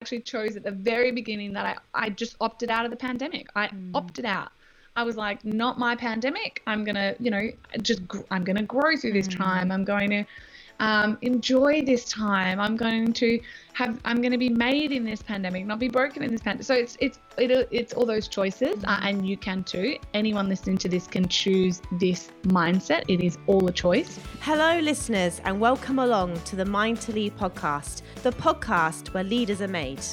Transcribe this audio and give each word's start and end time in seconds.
actually 0.00 0.20
chose 0.20 0.56
at 0.56 0.62
the 0.62 0.70
very 0.70 1.12
beginning 1.12 1.52
that 1.52 1.78
I, 1.94 2.06
I 2.06 2.08
just 2.08 2.34
opted 2.40 2.70
out 2.70 2.86
of 2.86 2.90
the 2.90 2.96
pandemic. 2.96 3.48
I 3.54 3.68
mm. 3.68 3.90
opted 3.94 4.24
out. 4.24 4.50
I 4.96 5.02
was 5.02 5.16
like, 5.16 5.44
not 5.44 5.78
my 5.78 5.94
pandemic. 5.94 6.62
I'm 6.66 6.84
gonna, 6.84 7.14
you 7.20 7.30
know, 7.30 7.50
just 7.82 8.00
I'm 8.30 8.42
gonna 8.42 8.62
grow 8.62 8.96
through 8.96 9.12
this 9.12 9.28
mm. 9.28 9.36
time. 9.36 9.70
I'm 9.70 9.84
going 9.84 10.08
to 10.10 10.24
um, 10.80 11.18
enjoy 11.20 11.84
this 11.84 12.06
time. 12.06 12.58
I'm 12.58 12.76
going 12.76 13.12
to 13.12 13.38
have, 13.74 14.00
I'm 14.04 14.20
going 14.20 14.32
to 14.32 14.38
be 14.38 14.48
made 14.48 14.92
in 14.92 15.04
this 15.04 15.22
pandemic, 15.22 15.66
not 15.66 15.78
be 15.78 15.88
broken 15.88 16.22
in 16.22 16.32
this 16.32 16.40
pandemic. 16.40 16.66
So 16.66 16.74
it's 16.74 16.96
it's 17.00 17.18
it, 17.38 17.68
it's 17.70 17.92
all 17.92 18.06
those 18.06 18.26
choices, 18.28 18.82
uh, 18.84 18.98
and 19.02 19.26
you 19.28 19.36
can 19.36 19.62
too. 19.62 19.96
Anyone 20.14 20.48
listening 20.48 20.78
to 20.78 20.88
this 20.88 21.06
can 21.06 21.28
choose 21.28 21.80
this 21.92 22.30
mindset. 22.44 23.04
It 23.08 23.22
is 23.22 23.38
all 23.46 23.66
a 23.68 23.72
choice. 23.72 24.18
Hello, 24.40 24.80
listeners, 24.80 25.40
and 25.44 25.60
welcome 25.60 25.98
along 25.98 26.40
to 26.40 26.56
the 26.56 26.64
Mind 26.64 27.00
to 27.02 27.12
Lead 27.12 27.36
podcast, 27.36 28.02
the 28.22 28.32
podcast 28.32 29.12
where 29.14 29.24
leaders 29.24 29.60
are 29.60 29.68
made. 29.68 30.04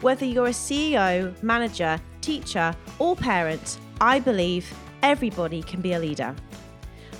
Whether 0.00 0.24
you're 0.24 0.46
a 0.46 0.50
CEO, 0.50 1.40
manager, 1.42 2.00
teacher, 2.20 2.74
or 2.98 3.14
parent, 3.14 3.78
I 4.00 4.20
believe 4.20 4.72
everybody 5.02 5.62
can 5.62 5.80
be 5.80 5.92
a 5.92 5.98
leader. 5.98 6.34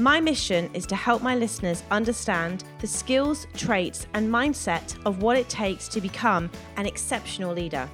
My 0.00 0.20
mission 0.20 0.70
is 0.74 0.86
to 0.86 0.94
help 0.94 1.22
my 1.22 1.34
listeners 1.34 1.82
understand 1.90 2.62
the 2.78 2.86
skills, 2.86 3.48
traits, 3.54 4.06
and 4.14 4.32
mindset 4.32 4.96
of 5.04 5.22
what 5.22 5.36
it 5.36 5.48
takes 5.48 5.88
to 5.88 6.00
become 6.00 6.48
an 6.76 6.86
exceptional 6.86 7.52
leader. 7.52 7.90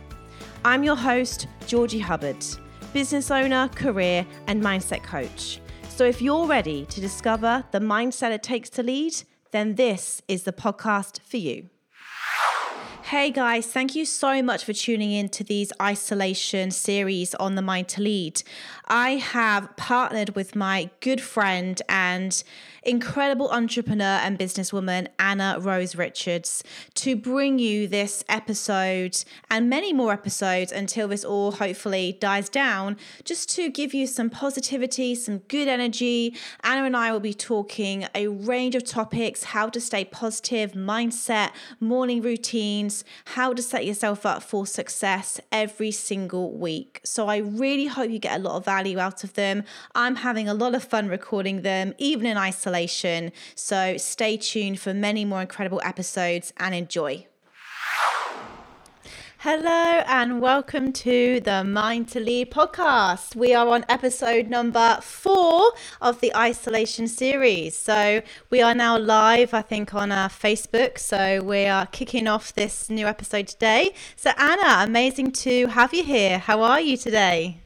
I'm 0.66 0.84
your 0.84 0.96
host, 0.96 1.46
Georgie 1.66 1.98
Hubbard, 1.98 2.44
business 2.92 3.30
owner, 3.30 3.68
career, 3.68 4.26
and 4.48 4.62
mindset 4.62 5.02
coach. 5.02 5.60
So 5.88 6.04
if 6.04 6.20
you're 6.20 6.46
ready 6.46 6.84
to 6.84 7.00
discover 7.00 7.64
the 7.70 7.78
mindset 7.78 8.32
it 8.32 8.42
takes 8.42 8.68
to 8.70 8.82
lead, 8.82 9.14
then 9.52 9.76
this 9.76 10.20
is 10.28 10.42
the 10.42 10.52
podcast 10.52 11.22
for 11.22 11.38
you. 11.38 11.70
Hey 13.04 13.30
guys, 13.30 13.66
thank 13.66 13.94
you 13.94 14.06
so 14.06 14.42
much 14.42 14.64
for 14.64 14.72
tuning 14.72 15.12
in 15.12 15.28
to 15.28 15.44
these 15.44 15.72
isolation 15.80 16.70
series 16.70 17.34
on 17.34 17.54
the 17.54 17.60
Mind 17.60 17.86
to 17.88 18.00
Lead. 18.00 18.42
I 18.86 19.12
have 19.12 19.74
partnered 19.76 20.36
with 20.36 20.54
my 20.54 20.90
good 21.00 21.20
friend 21.22 21.80
and 21.88 22.42
incredible 22.82 23.48
entrepreneur 23.50 24.20
and 24.22 24.38
businesswoman, 24.38 25.08
Anna 25.18 25.56
Rose 25.58 25.96
Richards, 25.96 26.62
to 26.96 27.16
bring 27.16 27.58
you 27.58 27.88
this 27.88 28.22
episode 28.28 29.24
and 29.50 29.70
many 29.70 29.94
more 29.94 30.12
episodes 30.12 30.70
until 30.70 31.08
this 31.08 31.24
all 31.24 31.52
hopefully 31.52 32.18
dies 32.20 32.50
down, 32.50 32.98
just 33.24 33.48
to 33.56 33.70
give 33.70 33.94
you 33.94 34.06
some 34.06 34.28
positivity, 34.28 35.14
some 35.14 35.38
good 35.38 35.66
energy. 35.66 36.36
Anna 36.62 36.84
and 36.84 36.94
I 36.94 37.10
will 37.10 37.20
be 37.20 37.32
talking 37.32 38.06
a 38.14 38.28
range 38.28 38.74
of 38.74 38.84
topics 38.84 39.44
how 39.44 39.70
to 39.70 39.80
stay 39.80 40.04
positive, 40.04 40.72
mindset, 40.72 41.52
morning 41.80 42.20
routines, 42.20 43.02
how 43.24 43.54
to 43.54 43.62
set 43.62 43.86
yourself 43.86 44.26
up 44.26 44.42
for 44.42 44.66
success 44.66 45.40
every 45.50 45.90
single 45.90 46.52
week. 46.52 47.00
So 47.02 47.28
I 47.28 47.38
really 47.38 47.86
hope 47.86 48.10
you 48.10 48.18
get 48.18 48.38
a 48.38 48.42
lot 48.42 48.56
of 48.56 48.64
value 48.66 48.73
out 48.74 49.22
of 49.22 49.34
them. 49.34 49.62
I'm 49.94 50.16
having 50.16 50.48
a 50.48 50.54
lot 50.54 50.74
of 50.74 50.82
fun 50.82 51.08
recording 51.08 51.62
them, 51.62 51.94
even 51.98 52.26
in 52.26 52.36
isolation. 52.36 53.32
So 53.54 53.96
stay 53.96 54.36
tuned 54.36 54.80
for 54.80 54.92
many 54.92 55.24
more 55.24 55.40
incredible 55.40 55.80
episodes 55.84 56.52
and 56.56 56.74
enjoy. 56.74 57.26
Hello 59.38 60.02
and 60.06 60.40
welcome 60.40 60.90
to 60.90 61.38
the 61.40 61.62
Mind 61.62 62.08
to 62.08 62.18
Lead 62.18 62.50
podcast. 62.50 63.36
We 63.36 63.52
are 63.52 63.68
on 63.68 63.84
episode 63.90 64.48
number 64.48 64.98
four 65.02 65.72
of 66.00 66.20
the 66.20 66.34
isolation 66.34 67.06
series. 67.08 67.76
So 67.76 68.22
we 68.48 68.62
are 68.62 68.74
now 68.74 68.96
live, 68.96 69.52
I 69.52 69.60
think, 69.60 69.92
on 69.94 70.10
our 70.10 70.26
uh, 70.26 70.28
Facebook. 70.30 70.98
So 70.98 71.42
we 71.42 71.66
are 71.66 71.84
kicking 71.84 72.26
off 72.26 72.54
this 72.54 72.88
new 72.88 73.06
episode 73.06 73.46
today. 73.46 73.92
So 74.16 74.30
Anna, 74.38 74.82
amazing 74.82 75.32
to 75.32 75.66
have 75.66 75.92
you 75.92 76.04
here. 76.04 76.38
How 76.38 76.62
are 76.62 76.80
you 76.80 76.96
today? 76.96 77.63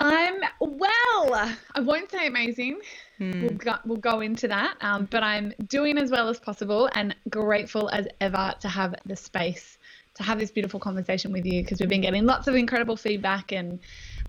I'm 0.00 0.40
well. 0.60 1.54
I 1.74 1.80
won't 1.80 2.10
say 2.10 2.26
amazing. 2.26 2.80
Hmm. 3.18 3.42
We'll, 3.42 3.50
go, 3.50 3.74
we'll 3.84 3.98
go 3.98 4.20
into 4.20 4.48
that. 4.48 4.76
Um, 4.80 5.08
but 5.10 5.22
I'm 5.22 5.52
doing 5.66 5.98
as 5.98 6.10
well 6.10 6.28
as 6.28 6.38
possible 6.38 6.88
and 6.94 7.14
grateful 7.28 7.88
as 7.90 8.06
ever 8.20 8.54
to 8.60 8.68
have 8.68 8.94
the 9.06 9.16
space 9.16 9.78
to 10.18 10.24
have 10.24 10.38
this 10.38 10.50
beautiful 10.50 10.80
conversation 10.80 11.32
with 11.32 11.46
you 11.46 11.62
because 11.62 11.78
we've 11.78 11.88
been 11.88 12.00
getting 12.00 12.26
lots 12.26 12.48
of 12.48 12.56
incredible 12.56 12.96
feedback 12.96 13.52
and 13.52 13.78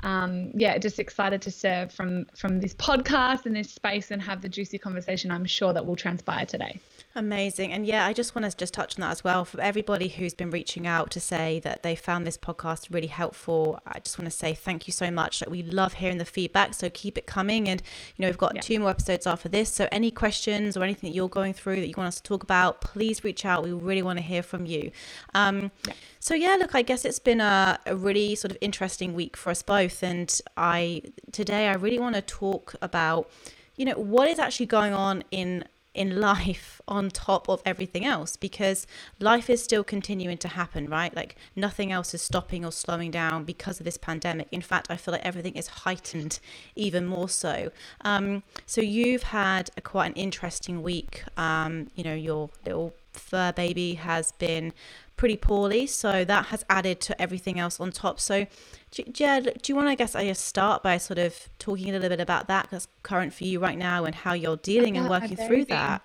um, 0.03 0.51
yeah, 0.53 0.77
just 0.77 0.99
excited 0.99 1.41
to 1.41 1.51
serve 1.51 1.91
from 1.91 2.25
from 2.35 2.61
this 2.61 2.73
podcast 2.75 3.45
and 3.45 3.55
this 3.55 3.71
space 3.71 4.11
and 4.11 4.21
have 4.21 4.41
the 4.41 4.49
juicy 4.49 4.77
conversation. 4.77 5.31
I'm 5.31 5.45
sure 5.45 5.73
that 5.73 5.85
will 5.85 5.95
transpire 5.95 6.45
today. 6.45 6.79
Amazing. 7.15 7.73
And 7.73 7.87
yeah, 7.87 8.05
I 8.05 8.13
just 8.13 8.35
want 8.35 8.49
to 8.49 8.55
just 8.55 8.75
touch 8.75 8.95
on 8.97 9.01
that 9.01 9.09
as 9.09 9.23
well. 9.23 9.43
For 9.43 9.59
everybody 9.59 10.09
who's 10.09 10.35
been 10.35 10.51
reaching 10.51 10.85
out 10.85 11.09
to 11.11 11.19
say 11.19 11.59
that 11.61 11.81
they 11.81 11.95
found 11.95 12.25
this 12.25 12.37
podcast 12.37 12.93
really 12.93 13.07
helpful, 13.07 13.79
I 13.85 13.99
just 13.99 14.19
want 14.19 14.31
to 14.31 14.37
say 14.37 14.53
thank 14.53 14.87
you 14.87 14.93
so 14.93 15.09
much. 15.09 15.41
Like 15.41 15.49
we 15.49 15.63
love 15.63 15.93
hearing 15.93 16.19
the 16.19 16.25
feedback. 16.25 16.75
So 16.75 16.87
keep 16.87 17.17
it 17.17 17.25
coming. 17.25 17.67
And, 17.67 17.81
you 18.15 18.21
know, 18.21 18.29
we've 18.29 18.37
got 18.37 18.53
yeah. 18.53 18.61
two 18.61 18.79
more 18.79 18.91
episodes 18.91 19.25
after 19.25 19.49
this. 19.49 19.73
So 19.73 19.87
any 19.91 20.11
questions 20.11 20.77
or 20.77 20.83
anything 20.83 21.09
that 21.09 21.15
you're 21.15 21.27
going 21.27 21.53
through 21.53 21.77
that 21.77 21.87
you 21.87 21.95
want 21.97 22.09
us 22.09 22.17
to 22.17 22.23
talk 22.23 22.43
about, 22.43 22.79
please 22.79 23.23
reach 23.23 23.43
out. 23.43 23.63
We 23.63 23.73
really 23.73 24.03
want 24.03 24.19
to 24.19 24.23
hear 24.23 24.43
from 24.43 24.67
you. 24.67 24.91
Um, 25.33 25.71
yeah. 25.87 25.93
So 26.19 26.35
yeah, 26.35 26.57
look, 26.59 26.75
I 26.75 26.83
guess 26.83 27.05
it's 27.05 27.19
been 27.19 27.41
a, 27.41 27.79
a 27.87 27.95
really 27.95 28.35
sort 28.35 28.51
of 28.51 28.57
interesting 28.61 29.15
week 29.15 29.35
for 29.35 29.49
us 29.49 29.63
both. 29.63 30.03
And 30.03 30.39
I, 30.55 31.01
today, 31.31 31.69
I 31.69 31.73
really 31.73 31.99
want 31.99 32.15
to 32.15 32.21
talk 32.21 32.75
about, 32.83 33.31
you 33.77 33.85
know, 33.85 33.95
what 33.95 34.27
is 34.27 34.37
actually 34.37 34.67
going 34.67 34.93
on 34.93 35.23
in 35.31 35.63
in 35.99 36.19
life 36.21 36.81
on 36.87 37.09
top 37.09 37.47
of 37.49 37.61
everything 37.65 38.05
else 38.05 38.37
because 38.37 38.87
life 39.19 39.49
is 39.49 39.61
still 39.63 39.83
continuing 39.83 40.37
to 40.37 40.47
happen, 40.47 40.89
right? 40.89 41.15
Like 41.15 41.35
nothing 41.55 41.91
else 41.91 42.13
is 42.15 42.21
stopping 42.21 42.65
or 42.65 42.71
slowing 42.71 43.11
down 43.11 43.43
because 43.43 43.79
of 43.79 43.83
this 43.85 43.97
pandemic. 43.97 44.47
In 44.51 44.61
fact, 44.61 44.88
I 44.89 44.95
feel 44.95 45.11
like 45.11 45.25
everything 45.25 45.55
is 45.55 45.67
heightened 45.67 46.39
even 46.75 47.05
more 47.05 47.29
so. 47.29 47.71
Um, 48.01 48.43
so 48.65 48.81
you've 48.81 49.23
had 49.23 49.69
a, 49.77 49.81
quite 49.81 50.07
an 50.07 50.13
interesting 50.13 50.81
week. 50.81 51.23
Um, 51.38 51.91
you 51.95 52.03
know, 52.03 52.15
your 52.15 52.49
little 52.65 52.93
fur 53.13 53.51
baby 53.51 53.95
has 53.95 54.31
been 54.33 54.73
pretty 55.17 55.35
poorly, 55.35 55.85
so 55.85 56.23
that 56.23 56.45
has 56.45 56.63
added 56.69 57.01
to 57.01 57.21
everything 57.21 57.59
else 57.59 57.79
on 57.79 57.91
top. 57.91 58.19
So 58.19 58.47
Jed, 58.91 59.59
do 59.61 59.71
you 59.71 59.75
want 59.75 59.87
to, 59.87 59.91
I 59.91 59.95
guess, 59.95 60.15
I 60.15 60.25
just 60.25 60.45
start 60.45 60.81
by 60.81 60.97
sort 60.97 61.19
of 61.19 61.49
talking 61.59 61.89
a 61.89 61.93
little 61.93 62.09
bit 62.09 62.21
about 62.21 62.47
that 62.47 62.69
that's 62.71 62.87
current 63.03 63.33
for 63.33 63.43
you 63.43 63.59
right 63.59 63.77
now 63.77 64.05
and 64.05 64.15
how 64.15 64.33
you're 64.33 64.57
dealing 64.57 64.97
and 64.97 65.09
working 65.09 65.35
through 65.35 65.65
that? 65.65 66.01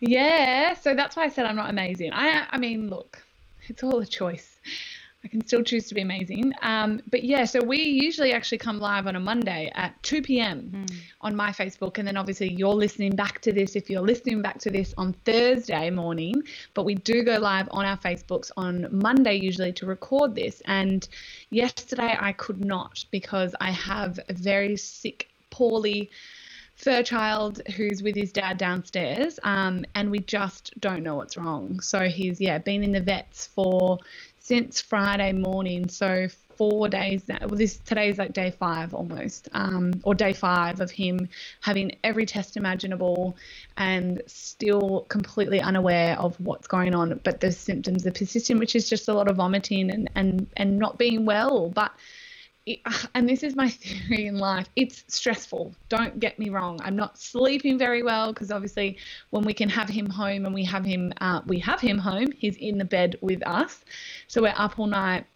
Yeah, 0.00 0.74
so 0.74 0.94
that's 0.94 1.16
why 1.16 1.24
I 1.24 1.28
said 1.30 1.46
I'm 1.46 1.56
not 1.56 1.70
amazing. 1.70 2.12
I, 2.12 2.46
I 2.50 2.58
mean, 2.58 2.90
look, 2.90 3.22
it's 3.68 3.82
all 3.82 3.98
a 4.00 4.06
choice. 4.06 4.58
I 5.26 5.28
can 5.28 5.44
still 5.44 5.64
choose 5.64 5.88
to 5.88 5.94
be 5.96 6.02
amazing. 6.02 6.52
Um, 6.62 7.00
but 7.10 7.24
yeah, 7.24 7.46
so 7.46 7.60
we 7.60 7.82
usually 7.82 8.32
actually 8.32 8.58
come 8.58 8.78
live 8.78 9.08
on 9.08 9.16
a 9.16 9.20
Monday 9.20 9.72
at 9.74 10.00
2 10.04 10.22
p.m. 10.22 10.70
Mm. 10.72 10.96
on 11.20 11.34
my 11.34 11.50
Facebook. 11.50 11.98
And 11.98 12.06
then 12.06 12.16
obviously 12.16 12.52
you're 12.52 12.72
listening 12.72 13.16
back 13.16 13.40
to 13.40 13.52
this 13.52 13.74
if 13.74 13.90
you're 13.90 14.02
listening 14.02 14.40
back 14.40 14.60
to 14.60 14.70
this 14.70 14.94
on 14.96 15.14
Thursday 15.24 15.90
morning. 15.90 16.44
But 16.74 16.84
we 16.84 16.94
do 16.94 17.24
go 17.24 17.38
live 17.38 17.66
on 17.72 17.84
our 17.84 17.98
Facebooks 17.98 18.52
on 18.56 18.86
Monday 18.92 19.34
usually 19.34 19.72
to 19.72 19.86
record 19.86 20.36
this. 20.36 20.62
And 20.66 21.08
yesterday 21.50 22.16
I 22.16 22.30
could 22.30 22.64
not 22.64 23.04
because 23.10 23.52
I 23.60 23.72
have 23.72 24.20
a 24.28 24.32
very 24.32 24.76
sick, 24.76 25.28
poorly 25.50 26.08
fur 26.76 27.02
child 27.02 27.62
who's 27.74 28.02
with 28.02 28.14
his 28.14 28.30
dad 28.30 28.58
downstairs 28.58 29.40
um, 29.44 29.82
and 29.94 30.10
we 30.10 30.18
just 30.18 30.78
don't 30.78 31.02
know 31.02 31.14
what's 31.16 31.34
wrong 31.38 31.80
so 31.80 32.00
he's 32.00 32.38
yeah 32.38 32.58
been 32.58 32.82
in 32.82 32.92
the 32.92 33.00
vets 33.00 33.46
for 33.46 33.98
since 34.46 34.80
Friday 34.80 35.32
morning. 35.32 35.88
So 35.88 36.28
four 36.56 36.88
days 36.88 37.26
now. 37.28 37.38
Well, 37.40 37.58
this 37.58 37.78
today's 37.78 38.16
like 38.16 38.32
day 38.32 38.52
five 38.52 38.94
almost, 38.94 39.48
um, 39.52 39.92
or 40.04 40.14
day 40.14 40.32
five 40.32 40.80
of 40.80 40.88
him 40.90 41.28
having 41.60 41.96
every 42.04 42.26
test 42.26 42.56
imaginable 42.56 43.36
and 43.76 44.22
still 44.28 45.04
completely 45.08 45.60
unaware 45.60 46.16
of 46.18 46.38
what's 46.40 46.68
going 46.68 46.94
on. 46.94 47.20
But 47.24 47.40
the 47.40 47.50
symptoms 47.50 48.06
are 48.06 48.12
persistent, 48.12 48.60
which 48.60 48.76
is 48.76 48.88
just 48.88 49.08
a 49.08 49.14
lot 49.14 49.28
of 49.28 49.36
vomiting 49.36 49.90
and 49.90 50.08
and 50.14 50.46
and 50.56 50.78
not 50.78 50.96
being 50.96 51.26
well. 51.26 51.68
But 51.68 51.90
and 53.14 53.28
this 53.28 53.42
is 53.42 53.54
my 53.54 53.68
theory 53.70 54.26
in 54.26 54.38
life. 54.38 54.68
It's 54.76 55.04
stressful. 55.08 55.74
Don't 55.88 56.18
get 56.18 56.38
me 56.38 56.50
wrong. 56.50 56.80
I'm 56.82 56.96
not 56.96 57.18
sleeping 57.18 57.78
very 57.78 58.02
well 58.02 58.32
because 58.32 58.50
obviously 58.50 58.98
when 59.30 59.44
we 59.44 59.54
can 59.54 59.68
have 59.68 59.88
him 59.88 60.08
home 60.08 60.46
and 60.46 60.54
we 60.54 60.64
have 60.64 60.84
him 60.84 61.12
uh, 61.20 61.40
we 61.46 61.58
have 61.60 61.80
him 61.80 61.98
home 61.98 62.32
he's 62.32 62.56
in 62.56 62.78
the 62.78 62.84
bed 62.84 63.16
with 63.20 63.46
us. 63.46 63.84
So 64.28 64.42
we're 64.42 64.54
up 64.56 64.78
all 64.78 64.86
night 64.86 65.26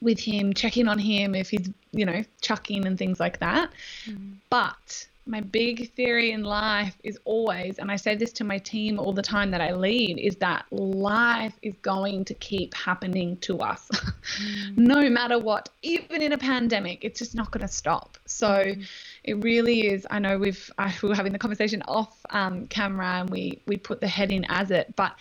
with 0.00 0.18
him 0.18 0.52
checking 0.52 0.88
on 0.88 0.98
him 0.98 1.34
if 1.34 1.50
he's 1.50 1.70
you 1.92 2.04
know 2.04 2.24
chucking 2.40 2.86
and 2.86 2.98
things 2.98 3.20
like 3.20 3.38
that. 3.40 3.70
Mm. 4.06 4.36
but 4.50 5.06
my 5.24 5.40
big 5.40 5.92
theory 5.94 6.32
in 6.32 6.42
life 6.42 6.96
is 7.04 7.18
always, 7.24 7.78
and 7.78 7.90
I 7.90 7.96
say 7.96 8.16
this 8.16 8.32
to 8.34 8.44
my 8.44 8.58
team 8.58 8.98
all 8.98 9.12
the 9.12 9.22
time 9.22 9.52
that 9.52 9.60
I 9.60 9.72
lead, 9.72 10.18
is 10.18 10.36
that 10.36 10.64
life 10.72 11.54
is 11.62 11.74
going 11.82 12.24
to 12.24 12.34
keep 12.34 12.74
happening 12.74 13.36
to 13.38 13.58
us 13.60 13.88
mm. 13.92 14.76
no 14.76 15.08
matter 15.08 15.38
what. 15.38 15.68
Even 15.82 16.22
in 16.22 16.32
a 16.32 16.38
pandemic, 16.38 17.04
it's 17.04 17.20
just 17.20 17.34
not 17.34 17.52
going 17.52 17.66
to 17.66 17.72
stop. 17.72 18.18
So 18.26 18.48
mm. 18.48 18.84
it 19.22 19.34
really 19.34 19.86
is. 19.86 20.06
I 20.10 20.18
know 20.18 20.38
we've 20.38 20.70
I, 20.76 20.92
we 21.02 21.10
were 21.10 21.14
having 21.14 21.32
the 21.32 21.38
conversation 21.38 21.82
off 21.82 22.18
um, 22.30 22.66
camera 22.66 23.20
and 23.20 23.30
we 23.30 23.62
we 23.66 23.76
put 23.76 24.00
the 24.00 24.08
head 24.08 24.32
in 24.32 24.44
as 24.48 24.70
it, 24.72 24.94
but 24.96 25.14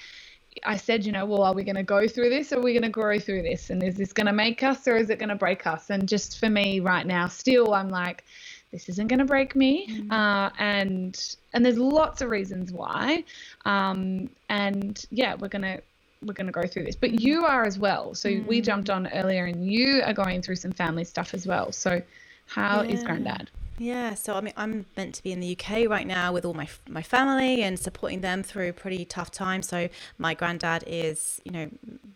I 0.66 0.76
said, 0.76 1.06
you 1.06 1.12
know, 1.12 1.26
well, 1.26 1.44
are 1.44 1.54
we 1.54 1.64
going 1.64 1.76
to 1.76 1.84
go 1.84 2.08
through 2.08 2.30
this 2.30 2.52
or 2.52 2.58
are 2.58 2.62
we 2.62 2.74
going 2.74 2.84
to 2.84 2.90
grow 2.90 3.20
through 3.20 3.44
this? 3.44 3.70
And 3.70 3.82
is 3.82 3.96
this 3.96 4.12
going 4.12 4.28
to 4.28 4.34
make 4.34 4.64
us 4.64 4.86
or 4.88 4.98
is 4.98 5.10
it 5.10 5.18
going 5.18 5.30
to 5.30 5.36
break 5.36 5.66
us? 5.66 5.90
And 5.90 6.10
just 6.10 6.40
for 6.40 6.50
me 6.50 6.82
right 6.82 7.06
now, 7.06 7.28
still, 7.28 7.74
I'm 7.74 7.90
like, 7.90 8.26
this 8.72 8.88
isn't 8.90 9.08
going 9.08 9.20
to 9.20 9.26
break 9.26 9.56
me. 9.56 9.88
Mm-hmm. 9.88 10.12
Uh, 10.12 10.50
and 10.60 11.36
and 11.54 11.66
there's 11.66 11.78
lots 11.78 12.22
of 12.22 12.30
reasons 12.30 12.72
why. 12.72 13.24
Um, 13.66 14.30
and 14.50 15.04
yeah, 15.12 15.36
we're 15.36 15.50
going 15.50 15.64
to 15.64 15.82
we're 16.24 16.34
going 16.34 16.48
to 16.48 16.54
go 16.54 16.68
through 16.68 16.84
this 16.84 16.96
but 16.96 17.20
you 17.20 17.46
are 17.46 17.64
as 17.66 17.80
well 17.80 18.14
so 18.14 18.30
mm. 18.30 18.46
we 18.46 18.62
jumped 18.62 18.90
on 18.90 19.08
earlier 19.08 19.46
and 19.46 19.66
you 19.66 20.04
are 20.06 20.14
going 20.14 20.40
through 20.42 20.56
some 20.56 20.72
family 20.72 21.04
stuff 21.04 21.34
as 21.34 21.48
well 21.48 21.72
so 21.72 22.00
how 22.46 22.84
yeah. 22.84 22.92
is 22.92 23.04
granddad 23.04 23.50
yeah, 23.78 24.14
so 24.14 24.36
I 24.36 24.42
mean, 24.42 24.54
I'm 24.58 24.86
meant 24.96 25.16
to 25.16 25.24
be 25.24 25.32
in 25.32 25.40
the 25.40 25.58
UK 25.58 25.90
right 25.90 26.06
now 26.06 26.32
with 26.34 26.46
all 26.46 26.54
my 26.54 26.68
my 26.88 27.02
family 27.02 27.64
and 27.64 27.80
supporting 27.80 28.22
them 28.22 28.44
through 28.44 28.70
a 28.70 28.74
pretty 28.74 29.06
tough 29.06 29.32
time. 29.32 29.62
So 29.62 29.90
my 30.18 30.34
granddad 30.34 30.84
is, 30.86 31.42
you 31.44 31.52
know, 31.52 31.70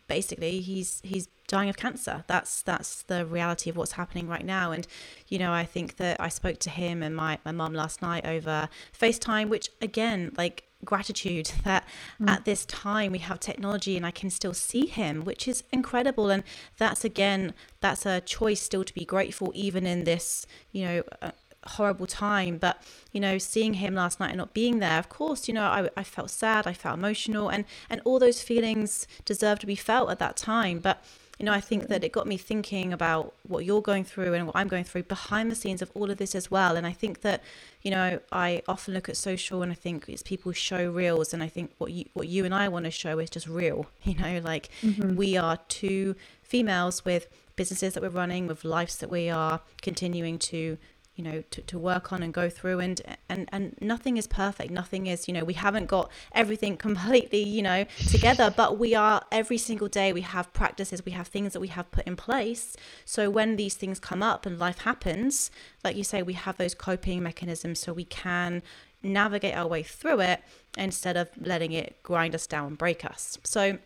basically 0.08 0.62
he's 0.62 1.02
he's 1.04 1.28
dying 1.48 1.70
of 1.70 1.78
cancer. 1.78 2.24
That's 2.28 2.62
that's 2.62 3.04
the 3.04 3.26
reality 3.26 3.70
of 3.70 3.78
what's 3.78 3.94
happening 3.94 4.28
right 4.28 4.46
now. 4.46 4.72
And 4.72 4.88
you 5.28 5.40
know, 5.40 5.54
I 5.54 5.66
think 5.66 5.98
that 5.98 6.20
I 6.20 6.30
spoke 6.30 6.60
to 6.60 6.70
him 6.70 7.02
and 7.02 7.16
my 7.16 7.40
my 7.46 7.52
mum 7.52 7.74
last 7.74 8.02
night 8.02 8.26
over 8.26 8.70
FaceTime, 8.98 9.50
which 9.50 9.70
again, 9.82 10.34
like 10.38 10.66
gratitude 10.84 11.52
that 11.64 11.86
mm. 12.22 12.30
at 12.30 12.46
this 12.46 12.66
time 12.66 13.12
we 13.12 13.20
have 13.20 13.40
technology 13.40 13.98
and 13.98 14.06
I 14.06 14.12
can 14.12 14.30
still 14.30 14.54
see 14.54 14.86
him, 14.86 15.26
which 15.26 15.48
is 15.48 15.64
incredible. 15.72 16.30
And 16.30 16.44
that's 16.78 17.04
again, 17.04 17.54
that's 17.82 18.06
a 18.06 18.22
choice 18.22 18.62
still 18.62 18.84
to 18.84 18.94
be 18.94 19.06
grateful, 19.06 19.52
even 19.56 19.86
in 19.86 20.04
this, 20.04 20.46
you 20.72 20.86
know, 20.86 21.04
uh, 21.22 21.32
horrible 21.66 22.08
time. 22.08 22.58
But, 22.58 22.82
you 23.12 23.20
know, 23.20 23.38
seeing 23.38 23.76
him 23.76 23.96
last 23.96 24.20
night 24.20 24.30
and 24.30 24.38
not 24.38 24.54
being 24.54 24.80
there, 24.80 25.00
of 25.00 25.10
course, 25.10 25.48
you 25.48 25.54
know, 25.54 25.64
I, 25.64 25.90
I 25.98 26.04
felt 26.04 26.30
sad, 26.30 26.68
I 26.68 26.74
felt 26.74 26.98
emotional, 26.98 27.50
and, 27.50 27.66
and 27.90 28.02
all 28.06 28.20
those 28.20 28.42
feelings 28.42 29.08
deserve 29.26 29.60
to 29.60 29.68
be 29.68 29.76
felt 29.76 30.10
at 30.10 30.20
that 30.20 30.38
time. 30.38 30.80
But, 30.80 31.04
you 31.40 31.46
know, 31.46 31.52
I 31.52 31.60
think 31.60 31.88
that 31.88 32.04
it 32.04 32.12
got 32.12 32.28
me 32.28 32.38
thinking 32.38 32.94
about 32.94 33.34
what 33.44 33.66
you're 33.66 33.82
going 33.82 34.06
through 34.06 34.34
and 34.34 34.48
what 34.48 34.56
I'm 34.56 34.68
going 34.68 34.86
through 34.86 35.04
behind 35.04 35.52
the 35.52 35.56
scenes 35.56 35.82
of 35.82 35.92
all 35.94 36.10
of 36.10 36.18
this 36.18 36.34
as 36.34 36.50
well. 36.50 36.78
And 36.78 36.88
I 36.88 36.94
think 36.94 37.22
that, 37.22 37.44
you 37.82 37.92
know, 37.92 38.20
I 38.32 38.62
often 38.68 38.94
look 38.94 39.10
at 39.10 39.18
social 39.18 39.62
and 39.62 39.72
I 39.72 39.76
think 39.76 40.06
it's 40.08 40.24
people 40.24 40.54
show 40.54 40.90
reels, 40.90 41.34
and 41.34 41.44
I 41.44 41.48
think 41.48 41.72
what 41.78 41.92
you 41.92 42.06
what 42.14 42.28
you 42.30 42.46
and 42.46 42.56
I 42.56 42.70
want 42.70 42.86
to 42.86 42.92
show 42.92 43.20
is 43.20 43.30
just 43.30 43.48
real. 43.48 43.88
You 44.06 44.16
know, 44.16 44.40
like 44.44 44.70
mm-hmm. 44.84 45.16
we 45.16 45.36
are 45.36 45.58
two 45.68 46.16
females 46.44 47.04
with 47.04 47.28
businesses 47.56 47.96
that 47.96 48.04
we're 48.04 48.10
running, 48.10 48.46
with 48.46 48.64
lives 48.64 48.98
that 48.98 49.10
we 49.10 49.30
are 49.30 49.62
continuing 49.82 50.38
to 50.38 50.78
you 51.16 51.24
know 51.24 51.44
to, 51.52 51.62
to 51.62 51.80
work 51.80 52.12
on 52.12 52.22
and 52.22 52.34
go 52.34 52.50
through 52.50 52.80
and 52.80 53.02
and 53.30 53.50
and 53.52 53.76
nothing 53.82 54.18
is 54.18 54.28
perfect. 54.28 54.72
Nothing 54.72 55.08
is 55.08 55.28
you 55.28 55.34
know 55.34 55.44
we 55.44 55.54
haven't 55.54 55.88
got 55.88 56.12
everything 56.34 56.78
completely 56.88 57.44
you 57.44 57.62
know 57.62 57.86
together 58.08 58.54
but 58.56 58.78
we 58.78 58.94
are 58.94 59.22
every 59.32 59.58
single 59.58 59.88
day 59.88 60.12
we 60.14 60.22
have 60.22 60.52
practices 60.54 61.06
we 61.06 61.12
have 61.14 61.28
things 61.28 61.54
that 61.54 61.60
we 61.60 61.70
have 61.70 61.90
put 61.92 62.06
in 62.06 62.16
place. 62.16 62.76
So 63.06 63.30
when 63.30 63.56
these 63.56 63.76
things 63.76 64.00
come 64.00 64.22
up 64.22 64.46
and 64.46 64.60
life 64.60 64.80
happens 64.80 65.52
like 65.84 65.96
you 65.96 66.04
say 66.04 66.22
we 66.22 66.34
have 66.34 66.58
those 66.58 66.76
coping 66.76 67.24
mechanisms 67.24 67.80
so 67.80 67.94
we 67.94 68.06
can 68.06 68.62
navigate 69.02 69.56
our 69.56 69.68
way 69.68 69.84
through 69.84 70.20
it 70.20 70.42
instead 70.78 71.16
of 71.16 71.30
letting 71.40 71.72
it 71.72 72.02
grind 72.04 72.34
us 72.36 72.48
down 72.48 72.68
and 72.68 72.78
break 72.78 73.06
us. 73.06 73.38
So 73.44 73.78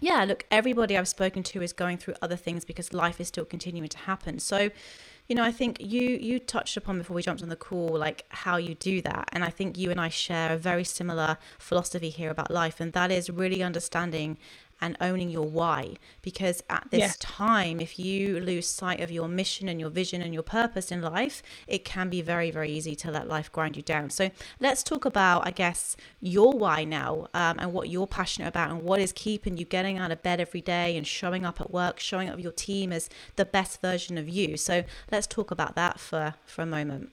yeah 0.00 0.24
look 0.24 0.44
everybody 0.50 0.98
i've 0.98 1.06
spoken 1.06 1.44
to 1.44 1.62
is 1.62 1.72
going 1.72 1.96
through 1.96 2.14
other 2.20 2.34
things 2.34 2.64
because 2.64 2.92
life 2.92 3.20
is 3.20 3.28
still 3.28 3.44
continuing 3.44 3.88
to 3.88 3.98
happen. 3.98 4.38
So 4.40 4.70
you 5.28 5.34
know, 5.34 5.42
I 5.42 5.52
think 5.52 5.78
you 5.80 6.02
you 6.02 6.38
touched 6.38 6.76
upon 6.76 6.98
before 6.98 7.14
we 7.14 7.22
jumped 7.22 7.42
on 7.42 7.48
the 7.48 7.56
call, 7.56 7.88
like 7.88 8.26
how 8.28 8.56
you 8.56 8.74
do 8.74 9.00
that, 9.02 9.28
and 9.32 9.42
I 9.42 9.48
think 9.48 9.78
you 9.78 9.90
and 9.90 10.00
I 10.00 10.08
share 10.08 10.52
a 10.52 10.58
very 10.58 10.84
similar 10.84 11.38
philosophy 11.58 12.10
here 12.10 12.30
about 12.30 12.50
life, 12.50 12.78
and 12.78 12.92
that 12.92 13.10
is 13.10 13.30
really 13.30 13.62
understanding 13.62 14.36
and 14.84 14.98
owning 15.00 15.30
your 15.30 15.46
why. 15.46 15.94
Because 16.20 16.62
at 16.68 16.86
this 16.90 17.00
yeah. 17.00 17.12
time, 17.18 17.80
if 17.80 17.98
you 17.98 18.38
lose 18.38 18.66
sight 18.66 19.00
of 19.00 19.10
your 19.10 19.28
mission 19.28 19.66
and 19.66 19.80
your 19.80 19.88
vision 19.88 20.20
and 20.20 20.34
your 20.34 20.42
purpose 20.42 20.92
in 20.92 21.00
life, 21.00 21.42
it 21.66 21.86
can 21.86 22.10
be 22.10 22.20
very, 22.20 22.50
very 22.50 22.70
easy 22.70 22.94
to 22.96 23.10
let 23.10 23.26
life 23.26 23.50
grind 23.50 23.76
you 23.76 23.82
down. 23.82 24.10
So 24.10 24.30
let's 24.60 24.82
talk 24.82 25.06
about, 25.06 25.46
I 25.46 25.52
guess, 25.52 25.96
your 26.20 26.52
why 26.52 26.84
now 26.84 27.28
um, 27.32 27.58
and 27.58 27.72
what 27.72 27.88
you're 27.88 28.06
passionate 28.06 28.48
about 28.48 28.70
and 28.70 28.82
what 28.82 29.00
is 29.00 29.12
keeping 29.12 29.56
you 29.56 29.64
getting 29.64 29.96
out 29.98 30.10
of 30.10 30.22
bed 30.22 30.38
every 30.38 30.60
day 30.60 30.96
and 30.98 31.06
showing 31.06 31.46
up 31.46 31.62
at 31.62 31.70
work, 31.70 31.98
showing 31.98 32.28
up 32.28 32.38
your 32.38 32.52
team 32.52 32.92
as 32.92 33.08
the 33.36 33.46
best 33.46 33.80
version 33.80 34.18
of 34.18 34.28
you. 34.28 34.58
So 34.58 34.84
let's 35.10 35.26
talk 35.26 35.50
about 35.50 35.74
that 35.76 35.98
for, 35.98 36.34
for 36.44 36.60
a 36.60 36.66
moment. 36.66 37.10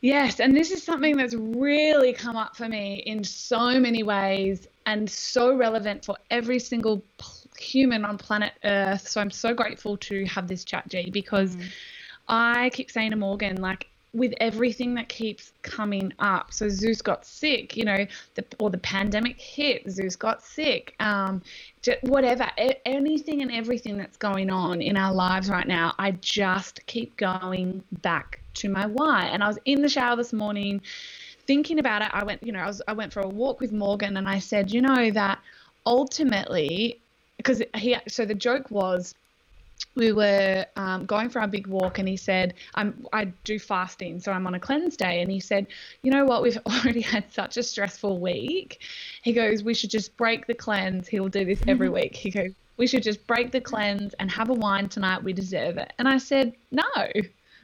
Yes, 0.00 0.40
and 0.40 0.56
this 0.56 0.70
is 0.70 0.82
something 0.82 1.16
that's 1.16 1.34
really 1.34 2.14
come 2.14 2.36
up 2.36 2.56
for 2.56 2.68
me 2.68 3.02
in 3.04 3.22
so 3.22 3.78
many 3.78 4.02
ways 4.02 4.66
and 4.86 5.08
so 5.10 5.54
relevant 5.54 6.06
for 6.06 6.16
every 6.30 6.58
single 6.58 7.04
human 7.58 8.06
on 8.06 8.16
planet 8.16 8.54
Earth. 8.64 9.06
So 9.06 9.20
I'm 9.20 9.30
so 9.30 9.52
grateful 9.52 9.98
to 9.98 10.24
have 10.24 10.48
this 10.48 10.64
chat, 10.64 10.88
G, 10.88 11.10
because 11.10 11.54
mm. 11.54 11.68
I 12.28 12.70
keep 12.70 12.90
saying 12.90 13.10
to 13.10 13.16
Morgan, 13.16 13.60
like, 13.60 13.89
with 14.12 14.34
everything 14.40 14.94
that 14.94 15.08
keeps 15.08 15.52
coming 15.62 16.12
up. 16.18 16.52
So 16.52 16.68
Zeus 16.68 17.00
got 17.00 17.24
sick, 17.24 17.76
you 17.76 17.84
know, 17.84 18.06
the, 18.34 18.44
or 18.58 18.70
the 18.70 18.78
pandemic 18.78 19.40
hit, 19.40 19.88
Zeus 19.88 20.16
got 20.16 20.42
sick, 20.42 20.94
um, 20.98 21.42
whatever, 22.02 22.50
anything 22.84 23.42
and 23.42 23.52
everything 23.52 23.96
that's 23.96 24.16
going 24.16 24.50
on 24.50 24.82
in 24.82 24.96
our 24.96 25.14
lives 25.14 25.48
right 25.48 25.66
now, 25.66 25.94
I 25.98 26.12
just 26.12 26.84
keep 26.86 27.16
going 27.16 27.82
back 28.02 28.40
to 28.54 28.68
my 28.68 28.86
why. 28.86 29.26
And 29.26 29.44
I 29.44 29.48
was 29.48 29.58
in 29.64 29.80
the 29.80 29.88
shower 29.88 30.16
this 30.16 30.32
morning 30.32 30.80
thinking 31.46 31.78
about 31.78 32.02
it. 32.02 32.08
I 32.12 32.24
went, 32.24 32.42
you 32.42 32.52
know, 32.52 32.60
I 32.60 32.66
was 32.66 32.82
I 32.88 32.92
went 32.92 33.12
for 33.12 33.20
a 33.20 33.28
walk 33.28 33.60
with 33.60 33.72
Morgan 33.72 34.16
and 34.16 34.28
I 34.28 34.38
said, 34.38 34.72
you 34.72 34.80
know, 34.82 35.10
that 35.12 35.38
ultimately 35.86 37.00
because 37.36 37.62
he 37.74 37.96
so 38.08 38.24
the 38.24 38.34
joke 38.34 38.70
was 38.70 39.14
we 39.94 40.12
were 40.12 40.64
um, 40.76 41.04
going 41.04 41.28
for 41.28 41.40
our 41.40 41.48
big 41.48 41.66
walk 41.66 41.98
and 41.98 42.08
he 42.08 42.16
said 42.16 42.54
I'm, 42.74 43.06
i 43.12 43.24
do 43.44 43.58
fasting 43.58 44.20
so 44.20 44.32
i'm 44.32 44.46
on 44.46 44.54
a 44.54 44.60
cleanse 44.60 44.96
day 44.96 45.20
and 45.20 45.30
he 45.30 45.40
said 45.40 45.66
you 46.02 46.10
know 46.10 46.24
what 46.24 46.42
we've 46.42 46.58
already 46.66 47.00
had 47.00 47.32
such 47.32 47.56
a 47.56 47.62
stressful 47.62 48.20
week 48.20 48.80
he 49.22 49.32
goes 49.32 49.62
we 49.62 49.74
should 49.74 49.90
just 49.90 50.16
break 50.16 50.46
the 50.46 50.54
cleanse 50.54 51.08
he'll 51.08 51.28
do 51.28 51.44
this 51.44 51.60
every 51.66 51.88
week 51.88 52.14
he 52.14 52.30
goes 52.30 52.52
we 52.76 52.86
should 52.86 53.02
just 53.02 53.26
break 53.26 53.50
the 53.50 53.60
cleanse 53.60 54.14
and 54.14 54.30
have 54.30 54.48
a 54.48 54.54
wine 54.54 54.88
tonight 54.88 55.22
we 55.22 55.32
deserve 55.32 55.76
it 55.76 55.92
and 55.98 56.08
i 56.08 56.18
said 56.18 56.52
no 56.70 56.84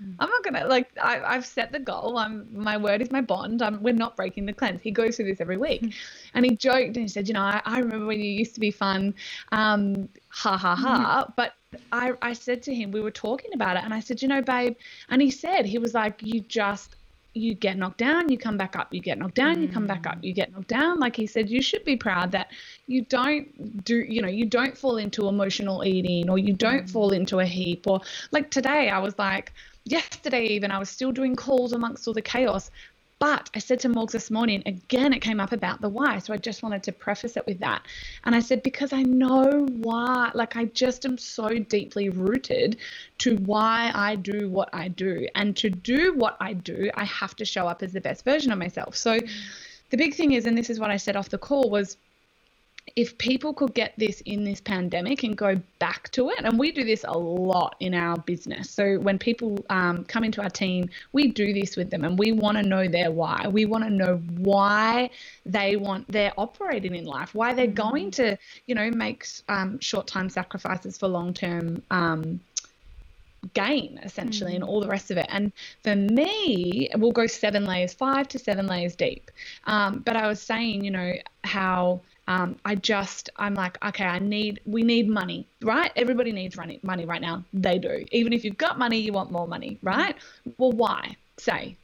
Mm. 0.02 0.14
I'm 0.18 0.28
not 0.28 0.42
gonna 0.42 0.66
like 0.66 0.90
I, 1.02 1.34
have 1.34 1.46
set 1.46 1.72
the 1.72 1.78
goal. 1.78 2.18
I'm 2.18 2.46
my 2.52 2.76
word 2.76 3.00
is 3.00 3.10
my 3.10 3.20
bond. 3.20 3.62
I'm, 3.62 3.82
we're 3.82 3.94
not 3.94 4.16
breaking 4.16 4.46
the 4.46 4.52
cleanse. 4.52 4.82
He 4.82 4.90
goes 4.90 5.16
through 5.16 5.26
this 5.26 5.40
every 5.40 5.56
week, 5.56 5.82
mm. 5.82 5.94
and 6.34 6.44
he 6.44 6.56
joked 6.56 6.96
and 6.96 6.96
he 6.96 7.08
said, 7.08 7.28
you 7.28 7.34
know, 7.34 7.40
I, 7.40 7.62
I 7.64 7.78
remember 7.78 8.06
when 8.06 8.20
you 8.20 8.30
used 8.30 8.54
to 8.54 8.60
be 8.60 8.70
fun, 8.70 9.14
um, 9.52 10.08
ha 10.28 10.56
ha 10.56 10.74
ha. 10.74 11.24
Mm. 11.26 11.32
But 11.36 11.54
I 11.92 12.12
I 12.22 12.32
said 12.32 12.62
to 12.64 12.74
him, 12.74 12.90
we 12.90 13.00
were 13.00 13.10
talking 13.10 13.52
about 13.54 13.76
it, 13.76 13.84
and 13.84 13.92
I 13.92 14.00
said, 14.00 14.22
you 14.22 14.28
know, 14.28 14.42
babe, 14.42 14.76
and 15.08 15.20
he 15.20 15.30
said 15.30 15.66
he 15.66 15.78
was 15.78 15.94
like, 15.94 16.22
you 16.22 16.40
just 16.40 16.96
you 17.36 17.54
get 17.54 17.76
knocked 17.76 17.98
down, 17.98 18.30
you 18.30 18.38
come 18.38 18.56
back 18.56 18.76
up, 18.76 18.92
you 18.92 19.00
get 19.00 19.18
knocked 19.18 19.34
down, 19.34 19.62
you 19.62 19.68
come 19.68 19.86
back 19.86 20.06
up, 20.06 20.18
you 20.22 20.32
get 20.32 20.50
knocked 20.52 20.68
down. 20.68 20.98
Like 20.98 21.14
he 21.14 21.26
said, 21.26 21.50
you 21.50 21.60
should 21.60 21.84
be 21.84 21.96
proud 21.96 22.32
that 22.32 22.50
you 22.86 23.02
don't 23.02 23.84
do, 23.84 23.98
you 23.98 24.22
know, 24.22 24.28
you 24.28 24.46
don't 24.46 24.76
fall 24.76 24.96
into 24.96 25.28
emotional 25.28 25.84
eating 25.84 26.30
or 26.30 26.38
you 26.38 26.54
don't 26.54 26.84
mm. 26.84 26.90
fall 26.90 27.12
into 27.12 27.40
a 27.40 27.44
heap. 27.44 27.86
Or 27.86 28.00
like 28.32 28.50
today, 28.50 28.88
I 28.88 28.98
was 28.98 29.18
like, 29.18 29.52
yesterday 29.84 30.46
even 30.46 30.70
I 30.70 30.78
was 30.78 30.88
still 30.88 31.12
doing 31.12 31.36
calls 31.36 31.72
amongst 31.72 32.08
all 32.08 32.14
the 32.14 32.22
chaos. 32.22 32.70
But 33.18 33.48
I 33.54 33.60
said 33.60 33.80
to 33.80 33.88
Morgs 33.88 34.12
this 34.12 34.30
morning, 34.30 34.62
again, 34.66 35.14
it 35.14 35.20
came 35.20 35.40
up 35.40 35.52
about 35.52 35.80
the 35.80 35.88
why. 35.88 36.18
So 36.18 36.34
I 36.34 36.36
just 36.36 36.62
wanted 36.62 36.82
to 36.82 36.92
preface 36.92 37.36
it 37.38 37.46
with 37.46 37.58
that. 37.60 37.82
And 38.24 38.34
I 38.34 38.40
said, 38.40 38.62
because 38.62 38.92
I 38.92 39.02
know 39.02 39.66
why, 39.70 40.30
like, 40.34 40.54
I 40.56 40.66
just 40.66 41.06
am 41.06 41.16
so 41.16 41.48
deeply 41.48 42.10
rooted 42.10 42.76
to 43.18 43.36
why 43.36 43.90
I 43.94 44.16
do 44.16 44.50
what 44.50 44.68
I 44.74 44.88
do. 44.88 45.28
And 45.34 45.56
to 45.56 45.70
do 45.70 46.12
what 46.14 46.36
I 46.40 46.52
do, 46.52 46.90
I 46.94 47.04
have 47.04 47.34
to 47.36 47.46
show 47.46 47.66
up 47.66 47.82
as 47.82 47.94
the 47.94 48.02
best 48.02 48.22
version 48.22 48.52
of 48.52 48.58
myself. 48.58 48.96
So 48.96 49.18
mm. 49.18 49.30
the 49.88 49.96
big 49.96 50.14
thing 50.14 50.32
is, 50.32 50.44
and 50.44 50.56
this 50.56 50.68
is 50.68 50.78
what 50.78 50.90
I 50.90 50.98
said 50.98 51.16
off 51.16 51.30
the 51.30 51.38
call, 51.38 51.70
was 51.70 51.96
if 52.94 53.18
people 53.18 53.52
could 53.52 53.74
get 53.74 53.92
this 53.96 54.20
in 54.22 54.44
this 54.44 54.60
pandemic 54.60 55.24
and 55.24 55.36
go 55.36 55.60
back 55.78 56.10
to 56.12 56.30
it, 56.30 56.38
and 56.44 56.58
we 56.58 56.70
do 56.70 56.84
this 56.84 57.04
a 57.06 57.18
lot 57.18 57.74
in 57.80 57.94
our 57.94 58.16
business. 58.18 58.70
So 58.70 58.98
when 59.00 59.18
people 59.18 59.58
um, 59.70 60.04
come 60.04 60.22
into 60.22 60.40
our 60.40 60.50
team, 60.50 60.88
we 61.12 61.28
do 61.28 61.52
this 61.52 61.76
with 61.76 61.90
them 61.90 62.04
and 62.04 62.18
we 62.18 62.32
want 62.32 62.56
to 62.58 62.62
know 62.62 62.86
their 62.86 63.10
why. 63.10 63.48
We 63.48 63.64
want 63.64 63.84
to 63.84 63.90
know 63.90 64.16
why 64.38 65.10
they 65.44 65.76
want, 65.76 66.10
they're 66.10 66.32
operating 66.38 66.94
in 66.94 67.04
life, 67.04 67.34
why 67.34 67.54
they're 67.54 67.66
mm-hmm. 67.66 67.74
going 67.74 68.10
to, 68.12 68.38
you 68.66 68.74
know, 68.74 68.90
make 68.90 69.26
um, 69.48 69.80
short 69.80 70.06
time 70.06 70.30
sacrifices 70.30 70.96
for 70.96 71.08
long 71.08 71.34
term. 71.34 71.82
Um, 71.90 72.40
gain 73.54 74.00
essentially 74.02 74.52
mm. 74.52 74.56
and 74.56 74.64
all 74.64 74.80
the 74.80 74.88
rest 74.88 75.12
of 75.12 75.18
it 75.18 75.26
and 75.28 75.52
for 75.84 75.94
me 75.94 76.88
we'll 76.96 77.12
go 77.12 77.28
seven 77.28 77.64
layers 77.64 77.92
five 77.92 78.26
to 78.26 78.40
seven 78.40 78.66
layers 78.66 78.96
deep 78.96 79.30
um, 79.66 80.02
but 80.04 80.16
i 80.16 80.26
was 80.26 80.40
saying 80.40 80.84
you 80.84 80.90
know 80.90 81.12
how 81.44 82.00
um, 82.28 82.56
I 82.64 82.74
just, 82.74 83.30
I'm 83.36 83.54
like, 83.54 83.82
okay, 83.84 84.04
I 84.04 84.18
need, 84.18 84.60
we 84.66 84.82
need 84.82 85.08
money, 85.08 85.46
right? 85.62 85.92
Everybody 85.96 86.32
needs 86.32 86.56
money, 86.56 86.80
money 86.82 87.04
right 87.04 87.20
now. 87.20 87.44
They 87.52 87.78
do. 87.78 88.04
Even 88.12 88.32
if 88.32 88.44
you've 88.44 88.58
got 88.58 88.78
money, 88.78 88.98
you 88.98 89.12
want 89.12 89.30
more 89.30 89.46
money, 89.46 89.78
right? 89.82 90.16
Well, 90.58 90.72
why? 90.72 91.16
Say. 91.38 91.76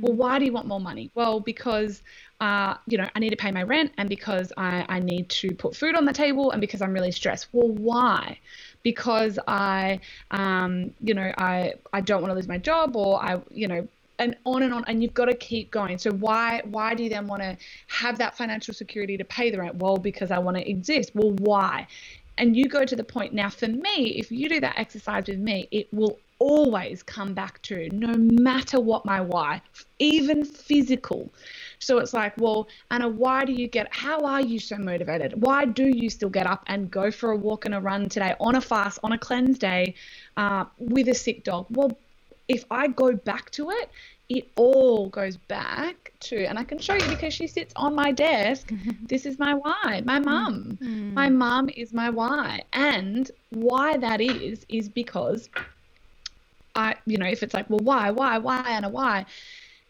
Well, 0.00 0.12
why 0.12 0.38
do 0.38 0.44
you 0.44 0.52
want 0.52 0.66
more 0.66 0.80
money? 0.80 1.10
Well, 1.14 1.40
because 1.40 2.02
uh, 2.40 2.74
you 2.86 2.98
know, 2.98 3.08
I 3.14 3.18
need 3.18 3.30
to 3.30 3.36
pay 3.36 3.50
my 3.50 3.62
rent 3.62 3.92
and 3.96 4.08
because 4.08 4.52
I, 4.56 4.84
I 4.88 5.00
need 5.00 5.28
to 5.30 5.54
put 5.54 5.74
food 5.74 5.94
on 5.94 6.04
the 6.04 6.12
table 6.12 6.50
and 6.50 6.60
because 6.60 6.82
I'm 6.82 6.92
really 6.92 7.12
stressed. 7.12 7.48
Well, 7.52 7.68
why? 7.68 8.38
Because 8.82 9.38
I, 9.48 10.00
um, 10.30 10.92
you 11.00 11.14
know, 11.14 11.32
I, 11.38 11.74
I 11.92 12.02
don't 12.02 12.20
want 12.20 12.30
to 12.30 12.34
lose 12.34 12.46
my 12.46 12.58
job 12.58 12.94
or 12.94 13.22
I, 13.22 13.40
you 13.50 13.68
know, 13.68 13.88
and 14.18 14.36
on 14.44 14.62
and 14.62 14.72
on 14.72 14.84
and 14.86 15.02
you've 15.02 15.14
got 15.14 15.26
to 15.26 15.34
keep 15.34 15.70
going. 15.70 15.98
So 15.98 16.10
why 16.12 16.62
why 16.64 16.94
do 16.94 17.02
you 17.02 17.10
then 17.10 17.26
want 17.26 17.42
to 17.42 17.56
have 17.88 18.18
that 18.18 18.36
financial 18.36 18.74
security 18.74 19.16
to 19.16 19.24
pay 19.24 19.50
the 19.50 19.58
rent? 19.58 19.76
Well 19.76 19.96
because 19.96 20.30
i 20.30 20.38
want 20.38 20.56
to 20.56 20.68
exist. 20.68 21.12
Well 21.14 21.32
why? 21.32 21.86
And 22.38 22.54
you 22.54 22.68
go 22.68 22.84
to 22.84 22.96
the 22.96 23.04
point 23.04 23.32
now 23.32 23.48
for 23.48 23.68
me 23.68 24.16
if 24.18 24.30
you 24.30 24.48
do 24.48 24.60
that 24.60 24.78
exercise 24.78 25.24
with 25.26 25.38
me 25.38 25.68
it 25.70 25.92
will 25.92 26.18
always 26.38 27.02
come 27.02 27.32
back 27.32 27.62
to 27.62 27.88
no 27.92 28.12
matter 28.14 28.78
what 28.78 29.06
my 29.06 29.22
why 29.22 29.62
even 29.98 30.44
physical. 30.44 31.32
So 31.78 31.98
it's 31.98 32.12
like 32.12 32.36
well 32.36 32.68
anna 32.90 33.08
why 33.08 33.44
do 33.44 33.52
you 33.52 33.68
get 33.68 33.94
how 33.94 34.20
are 34.20 34.40
you 34.40 34.58
so 34.58 34.76
motivated? 34.76 35.42
Why 35.42 35.64
do 35.64 35.84
you 35.84 36.10
still 36.10 36.28
get 36.28 36.46
up 36.46 36.64
and 36.66 36.90
go 36.90 37.10
for 37.10 37.30
a 37.30 37.36
walk 37.36 37.64
and 37.64 37.74
a 37.74 37.80
run 37.80 38.08
today 38.08 38.34
on 38.40 38.54
a 38.56 38.60
fast 38.60 38.98
on 39.02 39.12
a 39.12 39.18
cleanse 39.18 39.58
day 39.58 39.94
uh, 40.36 40.66
with 40.78 41.08
a 41.08 41.14
sick 41.14 41.42
dog? 41.42 41.66
Well 41.70 41.98
if 42.48 42.64
i 42.70 42.86
go 42.86 43.14
back 43.14 43.50
to 43.50 43.70
it 43.70 43.90
it 44.28 44.50
all 44.56 45.08
goes 45.08 45.36
back 45.36 46.12
to, 46.20 46.44
and 46.46 46.58
I 46.58 46.64
can 46.64 46.78
show 46.78 46.94
you 46.94 47.08
because 47.08 47.32
she 47.32 47.46
sits 47.46 47.72
on 47.76 47.94
my 47.94 48.10
desk. 48.12 48.72
this 49.02 49.24
is 49.24 49.38
my 49.38 49.54
why, 49.54 50.02
my 50.04 50.18
mum. 50.18 50.78
Mm. 50.82 51.12
My 51.12 51.28
mum 51.28 51.68
is 51.76 51.92
my 51.92 52.10
why. 52.10 52.62
And 52.72 53.30
why 53.50 53.96
that 53.98 54.20
is, 54.20 54.66
is 54.68 54.88
because 54.88 55.48
I, 56.74 56.96
you 57.06 57.18
know, 57.18 57.26
if 57.26 57.42
it's 57.42 57.54
like, 57.54 57.70
well, 57.70 57.80
why, 57.82 58.10
why, 58.10 58.38
why, 58.38 58.64
and 58.66 58.84
a 58.84 58.88
why? 58.88 59.26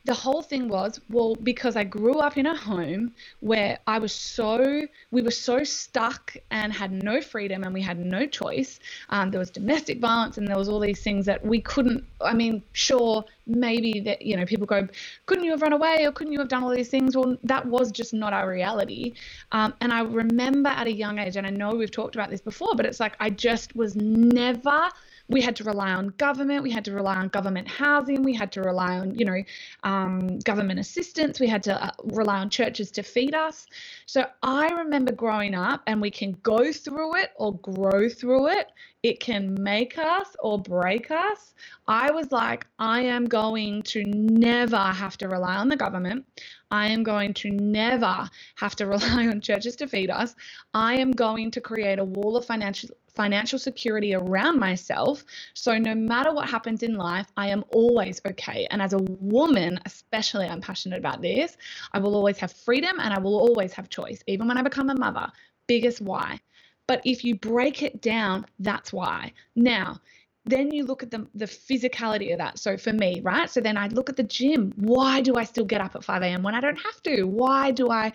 The 0.06 0.14
whole 0.14 0.40
thing 0.40 0.68
was 0.68 1.00
well 1.10 1.34
because 1.42 1.74
i 1.76 1.82
grew 1.82 2.18
up 2.20 2.38
in 2.38 2.46
a 2.46 2.56
home 2.56 3.12
where 3.40 3.78
i 3.86 3.98
was 3.98 4.12
so 4.12 4.86
we 5.10 5.20
were 5.20 5.32
so 5.32 5.64
stuck 5.64 6.34
and 6.52 6.72
had 6.72 6.92
no 7.02 7.20
freedom 7.20 7.64
and 7.64 7.74
we 7.74 7.82
had 7.82 7.98
no 7.98 8.26
choice. 8.26 8.78
Um, 9.10 9.30
there 9.30 9.40
was 9.40 9.50
domestic 9.50 9.98
violence 9.98 10.38
and 10.38 10.46
there 10.46 10.56
was 10.56 10.68
all 10.68 10.78
these 10.80 11.02
things 11.02 11.26
that 11.26 11.44
we 11.44 11.60
couldn't 11.60 12.04
i 12.20 12.32
mean 12.32 12.62
sure 12.72 13.24
maybe 13.46 14.00
that 14.00 14.22
you 14.22 14.36
know 14.36 14.44
people 14.44 14.66
go 14.66 14.86
couldn't 15.26 15.44
you 15.44 15.50
have 15.50 15.62
run 15.62 15.72
away 15.72 16.04
or 16.04 16.12
couldn't 16.12 16.32
you 16.32 16.38
have 16.38 16.48
done 16.48 16.62
all 16.62 16.74
these 16.74 16.88
things? 16.88 17.16
Well 17.16 17.36
that 17.44 17.66
was 17.66 17.90
just 17.92 18.12
not 18.14 18.32
our 18.32 18.48
reality. 18.48 19.14
Um, 19.52 19.74
and 19.80 19.92
i 19.92 20.00
remember 20.02 20.70
at 20.70 20.86
a 20.86 20.92
young 20.92 21.18
age 21.18 21.36
and 21.36 21.46
i 21.46 21.50
know 21.50 21.70
we've 21.74 21.90
talked 21.90 22.14
about 22.14 22.30
this 22.30 22.40
before 22.40 22.74
but 22.76 22.86
it's 22.86 23.00
like 23.00 23.14
i 23.20 23.28
just 23.30 23.74
was 23.74 23.96
never 23.96 24.88
we 25.28 25.40
had 25.40 25.56
to 25.56 25.64
rely 25.64 25.92
on 25.92 26.08
government, 26.18 26.62
we 26.62 26.70
had 26.70 26.84
to 26.84 26.92
rely 26.92 27.16
on 27.16 27.28
government 27.28 27.66
housing, 27.66 28.22
we 28.22 28.34
had 28.34 28.52
to 28.52 28.62
rely 28.62 28.98
on, 28.98 29.14
you 29.14 29.24
know, 29.24 29.42
um, 29.82 30.38
government 30.40 30.78
assistance, 30.78 31.40
we 31.40 31.48
had 31.48 31.62
to 31.64 31.84
uh, 31.84 31.90
rely 32.04 32.38
on 32.38 32.50
churches 32.50 32.90
to 32.92 33.02
feed 33.02 33.34
us. 33.34 33.66
So 34.06 34.24
I 34.42 34.68
remember 34.68 35.12
growing 35.12 35.54
up, 35.54 35.82
and 35.86 36.00
we 36.00 36.10
can 36.10 36.32
go 36.42 36.72
through 36.72 37.16
it 37.16 37.30
or 37.36 37.58
grow 37.58 38.08
through 38.08 38.48
it. 38.48 38.68
It 39.02 39.20
can 39.20 39.54
make 39.62 39.98
us 39.98 40.34
or 40.40 40.60
break 40.60 41.10
us. 41.10 41.54
I 41.86 42.10
was 42.10 42.32
like, 42.32 42.66
I 42.78 43.02
am 43.02 43.24
going 43.26 43.82
to 43.84 44.02
never 44.04 44.76
have 44.76 45.16
to 45.18 45.28
rely 45.28 45.56
on 45.56 45.68
the 45.68 45.76
government. 45.76 46.24
I 46.70 46.88
am 46.88 47.02
going 47.02 47.34
to 47.34 47.50
never 47.50 48.28
have 48.56 48.74
to 48.76 48.86
rely 48.94 49.28
on 49.28 49.40
churches 49.40 49.76
to 49.76 49.86
feed 49.86 50.10
us. 50.10 50.34
I 50.74 50.94
am 50.96 51.12
going 51.12 51.50
to 51.52 51.60
create 51.60 51.98
a 51.98 52.04
wall 52.04 52.36
of 52.36 52.44
financial 52.44 52.90
financial 53.16 53.58
security 53.58 54.14
around 54.14 54.60
myself. 54.60 55.24
So 55.54 55.76
no 55.78 55.94
matter 55.94 56.32
what 56.32 56.48
happens 56.48 56.82
in 56.82 56.94
life, 56.94 57.26
I 57.36 57.48
am 57.48 57.64
always 57.72 58.20
okay. 58.28 58.68
And 58.70 58.80
as 58.80 58.92
a 58.92 58.98
woman, 58.98 59.80
especially, 59.86 60.46
I'm 60.46 60.60
passionate 60.60 60.98
about 60.98 61.22
this. 61.22 61.56
I 61.92 61.98
will 61.98 62.14
always 62.14 62.38
have 62.38 62.52
freedom 62.52 63.00
and 63.00 63.12
I 63.12 63.18
will 63.18 63.36
always 63.36 63.72
have 63.72 63.88
choice, 63.88 64.22
even 64.26 64.46
when 64.46 64.58
I 64.58 64.62
become 64.62 64.90
a 64.90 64.94
mother. 64.94 65.32
Biggest 65.66 66.00
why. 66.00 66.38
But 66.86 67.00
if 67.04 67.24
you 67.24 67.34
break 67.34 67.82
it 67.82 68.00
down, 68.00 68.46
that's 68.60 68.92
why. 68.92 69.32
Now, 69.56 70.00
then 70.44 70.70
you 70.70 70.84
look 70.84 71.02
at 71.02 71.10
the, 71.10 71.26
the 71.34 71.46
physicality 71.46 72.32
of 72.32 72.38
that. 72.38 72.58
So 72.58 72.76
for 72.76 72.92
me, 72.92 73.20
right? 73.20 73.50
So 73.50 73.60
then 73.60 73.76
I 73.76 73.88
look 73.88 74.08
at 74.08 74.16
the 74.16 74.22
gym. 74.22 74.72
Why 74.76 75.20
do 75.20 75.34
I 75.34 75.42
still 75.42 75.64
get 75.64 75.80
up 75.80 75.96
at 75.96 76.04
5 76.04 76.22
a.m. 76.22 76.42
when 76.44 76.54
I 76.54 76.60
don't 76.60 76.76
have 76.76 77.02
to? 77.02 77.24
Why 77.24 77.72
do 77.72 77.90
I 77.90 78.12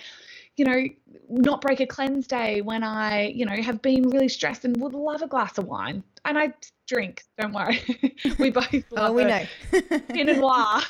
you 0.61 0.67
know, 0.67 0.83
not 1.27 1.59
break 1.59 1.79
a 1.79 1.87
cleanse 1.87 2.27
day 2.27 2.61
when 2.61 2.83
I, 2.83 3.29
you 3.29 3.47
know, 3.47 3.55
have 3.55 3.81
been 3.81 4.07
really 4.11 4.29
stressed 4.29 4.63
and 4.63 4.79
would 4.79 4.93
love 4.93 5.23
a 5.23 5.27
glass 5.27 5.57
of 5.57 5.65
wine. 5.65 6.03
And 6.23 6.37
I 6.37 6.53
drink, 6.87 7.23
don't 7.39 7.51
worry. 7.51 7.81
we 8.37 8.51
both 8.51 8.67
oh, 8.73 8.95
love 8.95 9.09
oh, 9.09 9.13
we 9.13 9.23
know. 9.23 9.43
Pinot 10.09 10.37
noir. 10.37 10.81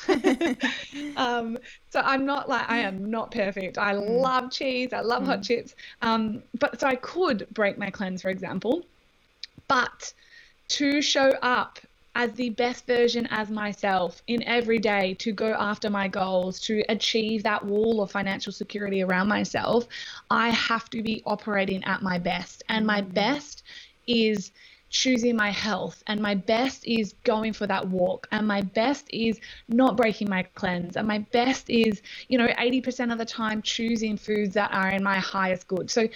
um, 1.16 1.56
so 1.88 2.00
I'm 2.00 2.26
not 2.26 2.50
like, 2.50 2.68
I 2.68 2.80
am 2.80 3.10
not 3.10 3.30
perfect. 3.30 3.78
I 3.78 3.94
mm. 3.94 4.20
love 4.20 4.50
cheese. 4.50 4.92
I 4.92 5.00
love 5.00 5.22
mm. 5.22 5.26
hot 5.28 5.42
chips. 5.42 5.74
Um, 6.02 6.42
but 6.58 6.78
so 6.78 6.86
I 6.86 6.96
could 6.96 7.46
break 7.54 7.78
my 7.78 7.88
cleanse, 7.88 8.20
for 8.20 8.28
example. 8.28 8.84
But 9.68 10.12
to 10.68 11.00
show 11.00 11.30
up 11.40 11.78
as 12.14 12.32
the 12.32 12.50
best 12.50 12.86
version 12.86 13.26
as 13.30 13.50
myself 13.50 14.22
in 14.26 14.42
every 14.42 14.78
day 14.78 15.14
to 15.14 15.32
go 15.32 15.54
after 15.58 15.88
my 15.88 16.08
goals, 16.08 16.60
to 16.60 16.82
achieve 16.88 17.42
that 17.42 17.64
wall 17.64 18.02
of 18.02 18.10
financial 18.10 18.52
security 18.52 19.02
around 19.02 19.28
myself, 19.28 19.86
I 20.30 20.50
have 20.50 20.90
to 20.90 21.02
be 21.02 21.22
operating 21.24 21.82
at 21.84 22.02
my 22.02 22.18
best. 22.18 22.62
And 22.68 22.86
my 22.86 23.00
mm. 23.02 23.14
best 23.14 23.62
is 24.06 24.52
choosing 24.92 25.34
my 25.34 25.50
health 25.50 26.02
and 26.06 26.20
my 26.20 26.34
best 26.34 26.86
is 26.86 27.14
going 27.24 27.54
for 27.54 27.66
that 27.66 27.88
walk 27.88 28.28
and 28.30 28.46
my 28.46 28.60
best 28.60 29.06
is 29.10 29.40
not 29.66 29.96
breaking 29.96 30.28
my 30.28 30.42
cleanse 30.54 30.98
and 30.98 31.08
my 31.08 31.18
best 31.32 31.70
is 31.70 32.02
you 32.28 32.36
know 32.36 32.46
80% 32.46 33.10
of 33.10 33.16
the 33.16 33.24
time 33.24 33.62
choosing 33.62 34.18
foods 34.18 34.52
that 34.52 34.70
are 34.70 34.90
in 34.90 35.02
my 35.02 35.18
highest 35.18 35.66
good 35.66 35.90
so 35.90 36.06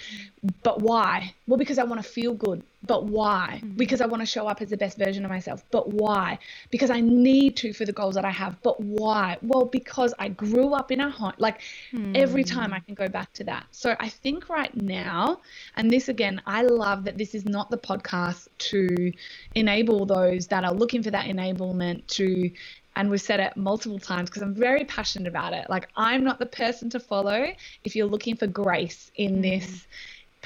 but 0.61 0.79
why 0.79 1.33
well 1.47 1.57
because 1.57 1.79
i 1.79 1.83
want 1.83 2.01
to 2.01 2.07
feel 2.07 2.35
good 2.35 2.61
but 2.85 3.05
why? 3.05 3.59
Mm-hmm. 3.63 3.77
Because 3.77 4.01
I 4.01 4.05
want 4.05 4.21
to 4.21 4.25
show 4.25 4.47
up 4.47 4.61
as 4.61 4.69
the 4.69 4.77
best 4.77 4.97
version 4.97 5.25
of 5.25 5.31
myself. 5.31 5.63
But 5.71 5.89
why? 5.89 6.37
Because 6.69 6.89
I 6.89 7.01
need 7.01 7.57
to 7.57 7.73
for 7.73 7.85
the 7.85 7.91
goals 7.91 8.15
that 8.15 8.25
I 8.25 8.31
have. 8.31 8.61
But 8.61 8.79
why? 8.79 9.37
Well, 9.41 9.65
because 9.65 10.13
I 10.19 10.29
grew 10.29 10.73
up 10.73 10.91
in 10.91 11.01
a 11.01 11.09
home. 11.09 11.33
Like 11.37 11.61
mm-hmm. 11.91 12.13
every 12.15 12.43
time 12.43 12.73
I 12.73 12.79
can 12.79 12.93
go 12.93 13.07
back 13.07 13.33
to 13.33 13.43
that. 13.45 13.65
So 13.71 13.95
I 13.99 14.09
think 14.09 14.49
right 14.49 14.75
now, 14.75 15.41
and 15.75 15.89
this 15.89 16.07
again, 16.07 16.41
I 16.45 16.61
love 16.63 17.03
that 17.05 17.17
this 17.17 17.33
is 17.33 17.45
not 17.45 17.71
the 17.71 17.77
podcast 17.77 18.47
to 18.59 19.11
enable 19.55 20.05
those 20.05 20.47
that 20.47 20.63
are 20.63 20.73
looking 20.73 21.01
for 21.01 21.11
that 21.11 21.25
enablement 21.25 22.05
to 22.07 22.51
and 22.97 23.11
we've 23.11 23.21
said 23.21 23.39
it 23.39 23.55
multiple 23.55 23.99
times 23.99 24.27
because 24.27 24.41
I'm 24.41 24.55
very 24.55 24.83
passionate 24.83 25.27
about 25.27 25.53
it. 25.53 25.69
Like, 25.69 25.87
I'm 25.95 26.23
not 26.23 26.39
the 26.39 26.47
person 26.47 26.89
to 26.89 26.99
follow 26.99 27.53
if 27.83 27.95
you're 27.95 28.07
looking 28.07 28.35
for 28.35 28.47
grace 28.47 29.11
in 29.15 29.35
mm. 29.35 29.41
this 29.43 29.85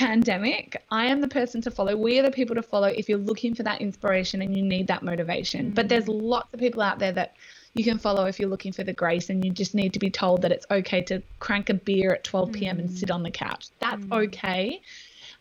pandemic, 0.01 0.83
I 0.89 1.05
am 1.05 1.21
the 1.21 1.27
person 1.27 1.61
to 1.61 1.69
follow. 1.69 1.95
We 1.95 2.17
are 2.17 2.23
the 2.23 2.31
people 2.31 2.55
to 2.55 2.63
follow 2.63 2.87
if 2.87 3.07
you're 3.07 3.19
looking 3.19 3.53
for 3.53 3.61
that 3.61 3.81
inspiration 3.81 4.41
and 4.41 4.57
you 4.57 4.63
need 4.63 4.87
that 4.87 5.03
motivation. 5.03 5.65
Mm-hmm. 5.65 5.75
But 5.75 5.89
there's 5.89 6.05
mm. 6.05 6.19
lots 6.19 6.51
of 6.51 6.59
people 6.59 6.81
out 6.81 6.97
there 6.97 7.11
that 7.11 7.35
you 7.75 7.83
can 7.83 7.99
follow 7.99 8.25
if 8.25 8.39
you're 8.39 8.49
looking 8.49 8.71
for 8.71 8.83
the 8.83 8.93
grace 8.93 9.29
and 9.29 9.45
you 9.45 9.51
just 9.51 9.75
need 9.75 9.93
to 9.93 9.99
be 9.99 10.09
told 10.09 10.41
that 10.41 10.51
it's 10.51 10.65
okay 10.71 11.03
to 11.03 11.21
crank 11.37 11.69
a 11.69 11.75
beer 11.75 12.13
at 12.13 12.23
12 12.23 12.51
p.m. 12.51 12.77
Mm-hmm. 12.77 12.87
and 12.87 12.97
sit 12.97 13.11
on 13.11 13.21
the 13.21 13.29
couch. 13.29 13.67
That's 13.79 14.01
mm-hmm. 14.01 14.13
okay. 14.13 14.81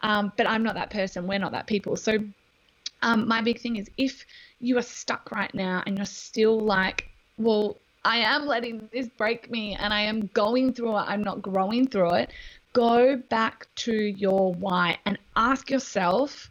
Um, 0.02 0.30
but 0.36 0.46
I'm 0.46 0.62
not 0.62 0.74
that 0.74 0.90
person. 0.90 1.26
We're 1.26 1.38
not 1.38 1.52
that 1.52 1.66
people. 1.66 1.96
So 1.96 2.18
um, 3.00 3.26
my 3.26 3.40
big 3.40 3.60
thing 3.60 3.76
is 3.76 3.88
if 3.96 4.26
you 4.60 4.76
are 4.76 4.82
stuck 4.82 5.30
right 5.30 5.54
now 5.54 5.82
and 5.86 5.96
you're 5.96 6.04
still 6.04 6.60
like, 6.60 7.08
well, 7.38 7.78
I 8.04 8.18
am 8.18 8.46
letting 8.46 8.88
this 8.92 9.08
break 9.08 9.50
me 9.50 9.74
and 9.74 9.92
I 9.92 10.02
am 10.02 10.26
going 10.34 10.74
through 10.74 10.98
it, 10.98 11.04
I'm 11.06 11.22
not 11.22 11.40
growing 11.40 11.86
through 11.86 12.14
it 12.14 12.30
go 12.72 13.16
back 13.16 13.66
to 13.74 13.92
your 13.92 14.54
why 14.54 14.98
and 15.06 15.18
ask 15.36 15.70
yourself 15.70 16.50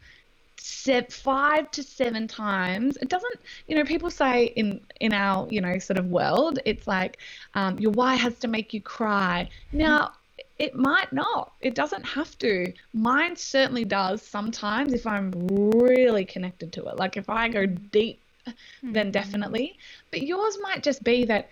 five 1.10 1.70
to 1.72 1.84
seven 1.84 2.28
times. 2.28 2.98
It 2.98 3.10
doesn't 3.10 3.40
you 3.68 3.76
know 3.76 3.84
people 3.84 4.10
say 4.10 4.46
in 4.56 4.82
in 5.00 5.14
our 5.14 5.48
you 5.50 5.62
know 5.62 5.78
sort 5.80 6.00
of 6.00 6.08
world 6.08 6.60
it's 6.66 6.88
like 6.88 7.18
um, 7.54 7.78
your 7.80 7.92
why 7.92 8.16
has 8.16 8.38
to 8.40 8.48
make 8.48 8.74
you 8.74 8.82
cry. 8.82 9.50
Now 9.72 10.14
it 10.58 10.76
might 10.76 11.12
not. 11.14 11.54
It 11.62 11.76
doesn't 11.76 12.04
have 12.04 12.38
to. 12.40 12.74
Mine 12.94 13.36
certainly 13.36 13.86
does 13.86 14.22
sometimes 14.22 14.94
if 14.94 15.06
i'm 15.08 15.32
really 15.32 16.26
connected 16.26 16.72
to 16.74 16.88
it. 16.88 16.98
Like 16.98 17.18
if 17.18 17.30
i 17.30 17.48
go 17.48 17.66
deep 17.66 18.20
mm-hmm. 18.50 18.94
then 18.94 19.12
definitely. 19.12 19.78
But 20.12 20.24
yours 20.24 20.58
might 20.62 20.84
just 20.84 21.04
be 21.04 21.26
that 21.26 21.50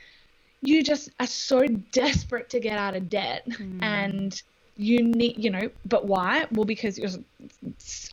you 0.62 0.83
just 0.83 1.09
are 1.19 1.27
so 1.27 1.65
desperate 1.91 2.50
to 2.50 2.59
get 2.59 2.77
out 2.77 2.95
of 2.95 3.09
debt 3.09 3.47
mm. 3.47 3.81
and 3.81 4.41
you 4.77 5.03
need, 5.03 5.43
you 5.43 5.50
know, 5.50 5.69
but 5.86 6.05
why? 6.05 6.46
Well, 6.51 6.65
because 6.65 6.98
you're 6.98 7.10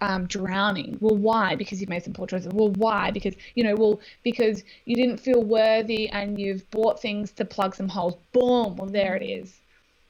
um, 0.00 0.26
drowning. 0.26 0.97
Well, 1.00 1.16
why? 1.16 1.54
Because 1.56 1.80
you've 1.80 1.90
made 1.90 2.02
some 2.02 2.12
poor 2.12 2.26
choices. 2.26 2.52
Well, 2.52 2.71
why? 2.71 3.11
Because, 3.11 3.35
you 3.54 3.64
know, 3.64 3.75
well, 3.75 4.00
because 4.23 4.64
you 4.87 4.97
didn't 4.97 5.18
feel 5.18 5.42
worthy 5.42 6.09
and 6.09 6.38
you've 6.38 6.68
bought 6.71 7.00
things 7.00 7.33
to 7.33 7.44
plug 7.44 7.75
some 7.75 7.88
holes. 7.88 8.16
Boom. 8.33 8.76
Well, 8.76 8.88
there 8.88 9.14
it 9.14 9.23
is. 9.23 9.61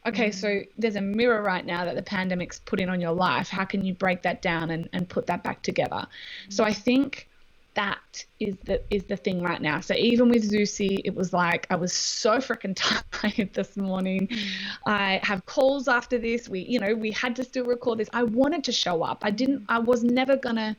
Okay, 0.07 0.29
mm. 0.29 0.35
so 0.35 0.61
there's 0.77 0.97
a 0.97 1.01
mirror 1.01 1.43
right 1.43 1.65
now 1.65 1.85
that 1.85 1.97
the 1.97 2.03
pandemic's 2.03 2.61
put 2.61 2.81
in 2.81 2.89
on 2.89 3.01
your 3.01 3.13
life. 3.13 3.49
How 3.49 3.65
can 3.65 3.85
you 3.85 3.95
break 3.95 4.23
that 4.23 4.43
down 4.43 4.71
and, 4.71 4.89
and 4.93 5.09
put 5.09 5.27
that 5.27 5.43
back 5.43 5.63
together? 5.63 6.07
Mm. 6.49 6.53
So 6.53 6.65
I 6.65 6.73
think 6.73 7.29
that 7.75 8.25
is 8.39 8.57
the 8.65 8.81
is 8.91 9.05
the 9.05 9.17
thing 9.17 9.43
right 9.43 9.61
now. 9.61 9.81
So 9.81 9.95
even 9.95 10.29
with 10.29 10.51
Zeusy, 10.51 11.01
it 11.05 11.15
was 11.15 11.33
like 11.33 11.67
I 11.71 11.77
was 11.77 11.93
so 11.93 12.39
freaking 12.39 12.75
tired 13.11 13.53
this 13.53 13.77
morning. 13.77 14.29
Mm. 14.29 14.49
I 14.87 15.21
have 15.23 15.45
calls 15.47 15.89
after 15.89 16.19
this. 16.19 16.49
We, 16.49 16.61
you 16.61 16.79
know, 16.79 16.95
we 16.95 17.11
had 17.11 17.37
to 17.37 17.45
still 17.45 17.65
record 17.65 17.99
this. 17.99 18.09
I 18.13 18.23
wanted 18.23 18.65
to 18.65 18.73
show 18.73 19.03
up. 19.03 19.19
I 19.23 19.31
didn't. 19.31 19.65
I 19.69 19.79
was 19.79 20.05
never 20.05 20.37
gonna. 20.37 20.77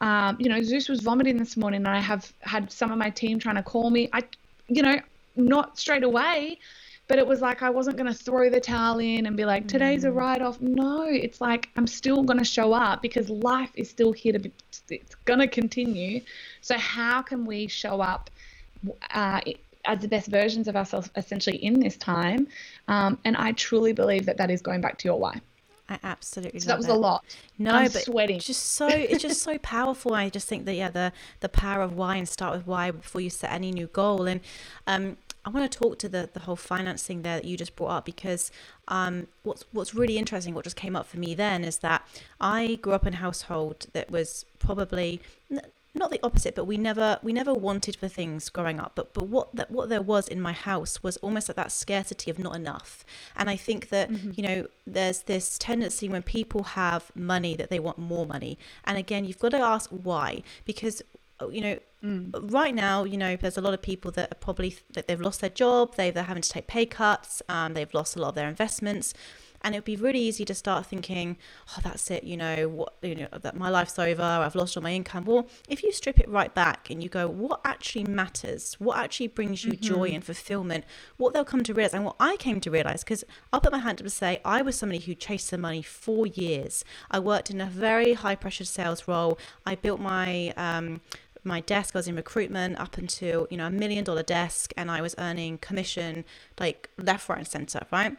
Um, 0.00 0.36
you 0.38 0.48
know, 0.48 0.62
Zeus 0.62 0.88
was 0.88 1.00
vomiting 1.00 1.38
this 1.38 1.56
morning, 1.56 1.78
and 1.78 1.88
I 1.88 2.00
have 2.00 2.30
had 2.40 2.70
some 2.70 2.92
of 2.92 2.98
my 2.98 3.10
team 3.10 3.38
trying 3.38 3.56
to 3.56 3.62
call 3.62 3.90
me. 3.90 4.10
I, 4.12 4.22
you 4.68 4.82
know, 4.82 4.98
not 5.36 5.78
straight 5.78 6.02
away 6.02 6.58
but 7.06 7.18
it 7.18 7.26
was 7.26 7.40
like 7.40 7.62
I 7.62 7.70
wasn't 7.70 7.96
going 7.96 8.12
to 8.12 8.14
throw 8.14 8.48
the 8.48 8.60
towel 8.60 8.98
in 8.98 9.26
and 9.26 9.36
be 9.36 9.44
like, 9.44 9.68
today's 9.68 10.04
a 10.04 10.08
mm. 10.08 10.16
write 10.16 10.42
off. 10.42 10.60
No, 10.60 11.02
it's 11.02 11.40
like 11.40 11.68
I'm 11.76 11.86
still 11.86 12.22
going 12.22 12.38
to 12.38 12.44
show 12.44 12.72
up 12.72 13.02
because 13.02 13.28
life 13.28 13.70
is 13.74 13.90
still 13.90 14.12
here 14.12 14.32
to 14.32 14.38
be, 14.38 14.52
it's 14.88 15.14
going 15.26 15.40
to 15.40 15.48
continue. 15.48 16.20
So, 16.60 16.78
how 16.78 17.22
can 17.22 17.44
we 17.44 17.66
show 17.66 18.00
up 18.00 18.30
uh, 19.10 19.40
as 19.84 19.98
the 20.00 20.08
best 20.08 20.28
versions 20.28 20.66
of 20.66 20.76
ourselves 20.76 21.10
essentially 21.16 21.58
in 21.58 21.78
this 21.78 21.96
time? 21.96 22.48
Um, 22.88 23.18
and 23.24 23.36
I 23.36 23.52
truly 23.52 23.92
believe 23.92 24.24
that 24.26 24.38
that 24.38 24.50
is 24.50 24.62
going 24.62 24.80
back 24.80 24.98
to 24.98 25.08
your 25.08 25.18
why. 25.18 25.40
I 25.88 25.98
absolutely. 26.02 26.60
So 26.60 26.68
that 26.68 26.78
was 26.78 26.88
it. 26.88 26.92
a 26.92 26.94
lot. 26.94 27.24
No, 27.58 27.72
I'm 27.72 27.92
but 27.92 28.02
sweating. 28.02 28.38
Just 28.38 28.72
so 28.72 28.88
it's 28.88 29.20
just 29.22 29.42
so 29.42 29.58
powerful. 29.62 30.14
I 30.14 30.30
just 30.30 30.48
think 30.48 30.64
that 30.64 30.74
yeah, 30.74 30.88
the 30.88 31.12
the 31.40 31.48
power 31.50 31.82
of 31.82 31.94
why 31.94 32.16
and 32.16 32.26
start 32.26 32.56
with 32.56 32.66
why 32.66 32.90
before 32.90 33.20
you 33.20 33.28
set 33.28 33.52
any 33.52 33.70
new 33.70 33.88
goal. 33.88 34.26
And 34.26 34.40
um, 34.86 35.18
I 35.44 35.50
want 35.50 35.70
to 35.70 35.78
talk 35.78 35.98
to 36.00 36.08
the 36.08 36.28
the 36.32 36.40
whole 36.40 36.56
financing 36.56 37.22
there 37.22 37.36
that 37.36 37.44
you 37.44 37.56
just 37.56 37.76
brought 37.76 37.90
up 37.90 38.04
because 38.04 38.50
um, 38.88 39.26
what's 39.42 39.64
what's 39.72 39.94
really 39.94 40.18
interesting, 40.18 40.54
what 40.54 40.64
just 40.64 40.76
came 40.76 40.96
up 40.96 41.06
for 41.06 41.18
me 41.18 41.34
then 41.34 41.64
is 41.64 41.78
that 41.78 42.06
I 42.40 42.78
grew 42.80 42.92
up 42.92 43.06
in 43.06 43.14
a 43.14 43.18
household 43.18 43.86
that 43.92 44.10
was 44.10 44.44
probably 44.58 45.20
not 45.96 46.10
the 46.10 46.18
opposite, 46.22 46.54
but 46.54 46.64
we 46.64 46.76
never 46.76 47.18
we 47.22 47.32
never 47.32 47.54
wanted 47.54 47.96
for 47.96 48.08
things 48.08 48.48
growing 48.48 48.80
up. 48.80 48.92
But 48.94 49.14
but 49.14 49.28
what 49.28 49.54
that 49.54 49.70
what 49.70 49.88
there 49.88 50.02
was 50.02 50.26
in 50.26 50.40
my 50.40 50.52
house 50.52 51.02
was 51.02 51.16
almost 51.18 51.48
like 51.48 51.56
that 51.56 51.70
scarcity 51.70 52.30
of 52.30 52.38
not 52.38 52.56
enough. 52.56 53.04
And 53.36 53.48
I 53.48 53.56
think 53.56 53.90
that 53.90 54.10
mm-hmm. 54.10 54.32
you 54.34 54.42
know 54.42 54.66
there's 54.86 55.22
this 55.22 55.56
tendency 55.56 56.08
when 56.08 56.22
people 56.22 56.64
have 56.64 57.12
money 57.14 57.54
that 57.56 57.70
they 57.70 57.78
want 57.78 57.98
more 57.98 58.26
money. 58.26 58.58
And 58.84 58.98
again, 58.98 59.24
you've 59.24 59.38
got 59.38 59.50
to 59.50 59.58
ask 59.58 59.88
why 59.90 60.42
because 60.64 61.02
you 61.50 61.60
know 61.60 61.78
Mm. 62.04 62.52
Right 62.52 62.74
now, 62.74 63.04
you 63.04 63.16
know, 63.16 63.34
there's 63.34 63.56
a 63.56 63.62
lot 63.62 63.72
of 63.72 63.80
people 63.80 64.10
that 64.10 64.30
are 64.30 64.34
probably 64.34 64.76
that 64.92 65.08
they've 65.08 65.20
lost 65.20 65.40
their 65.40 65.48
job, 65.48 65.96
they 65.96 66.10
they're 66.10 66.24
having 66.24 66.42
to 66.42 66.50
take 66.50 66.66
pay 66.66 66.84
cuts, 66.84 67.40
um, 67.48 67.72
they've 67.72 67.94
lost 67.94 68.14
a 68.14 68.20
lot 68.20 68.28
of 68.28 68.34
their 68.34 68.46
investments, 68.46 69.14
and 69.62 69.74
it 69.74 69.78
would 69.78 69.84
be 69.84 69.96
really 69.96 70.18
easy 70.18 70.44
to 70.44 70.54
start 70.54 70.84
thinking, 70.84 71.38
oh, 71.70 71.80
that's 71.82 72.10
it, 72.10 72.22
you 72.22 72.36
know, 72.36 72.68
what, 72.68 72.96
you 73.00 73.14
know, 73.14 73.28
that 73.40 73.56
my 73.56 73.70
life's 73.70 73.98
over, 73.98 74.22
I've 74.22 74.54
lost 74.54 74.76
all 74.76 74.82
my 74.82 74.92
income. 74.92 75.24
Well, 75.24 75.48
if 75.66 75.82
you 75.82 75.90
strip 75.90 76.20
it 76.20 76.28
right 76.28 76.54
back 76.54 76.90
and 76.90 77.02
you 77.02 77.08
go, 77.08 77.26
what 77.26 77.62
actually 77.64 78.04
matters? 78.04 78.74
What 78.78 78.98
actually 78.98 79.28
brings 79.28 79.64
you 79.64 79.72
mm-hmm. 79.72 79.94
joy 79.94 80.08
and 80.10 80.22
fulfillment? 80.22 80.84
What 81.16 81.32
they'll 81.32 81.46
come 81.46 81.62
to 81.62 81.72
realize, 81.72 81.94
and 81.94 82.04
what 82.04 82.16
I 82.20 82.36
came 82.36 82.60
to 82.60 82.70
realize, 82.70 83.02
because 83.02 83.24
I'll 83.54 83.60
put 83.62 83.72
my 83.72 83.78
hand 83.78 84.00
up 84.00 84.04
to 84.04 84.10
say, 84.10 84.42
I 84.44 84.60
was 84.60 84.76
somebody 84.76 85.00
who 85.00 85.14
chased 85.14 85.50
the 85.50 85.56
money 85.56 85.80
for 85.80 86.26
years. 86.26 86.84
I 87.10 87.18
worked 87.18 87.50
in 87.50 87.62
a 87.62 87.66
very 87.66 88.12
high 88.12 88.34
pressure 88.34 88.66
sales 88.66 89.08
role. 89.08 89.38
I 89.64 89.76
built 89.76 89.98
my 89.98 90.52
um, 90.58 91.00
my 91.44 91.60
desk. 91.60 91.94
I 91.94 91.98
was 91.98 92.08
in 92.08 92.16
recruitment 92.16 92.78
up 92.78 92.98
until, 92.98 93.46
you 93.50 93.56
know, 93.56 93.66
a 93.66 93.70
million 93.70 94.04
dollar 94.04 94.22
desk 94.22 94.72
and 94.76 94.90
I 94.90 95.00
was 95.00 95.14
earning 95.18 95.58
commission 95.58 96.24
like 96.58 96.90
left, 96.98 97.28
right, 97.28 97.38
and 97.38 97.48
center, 97.48 97.82
right? 97.92 98.16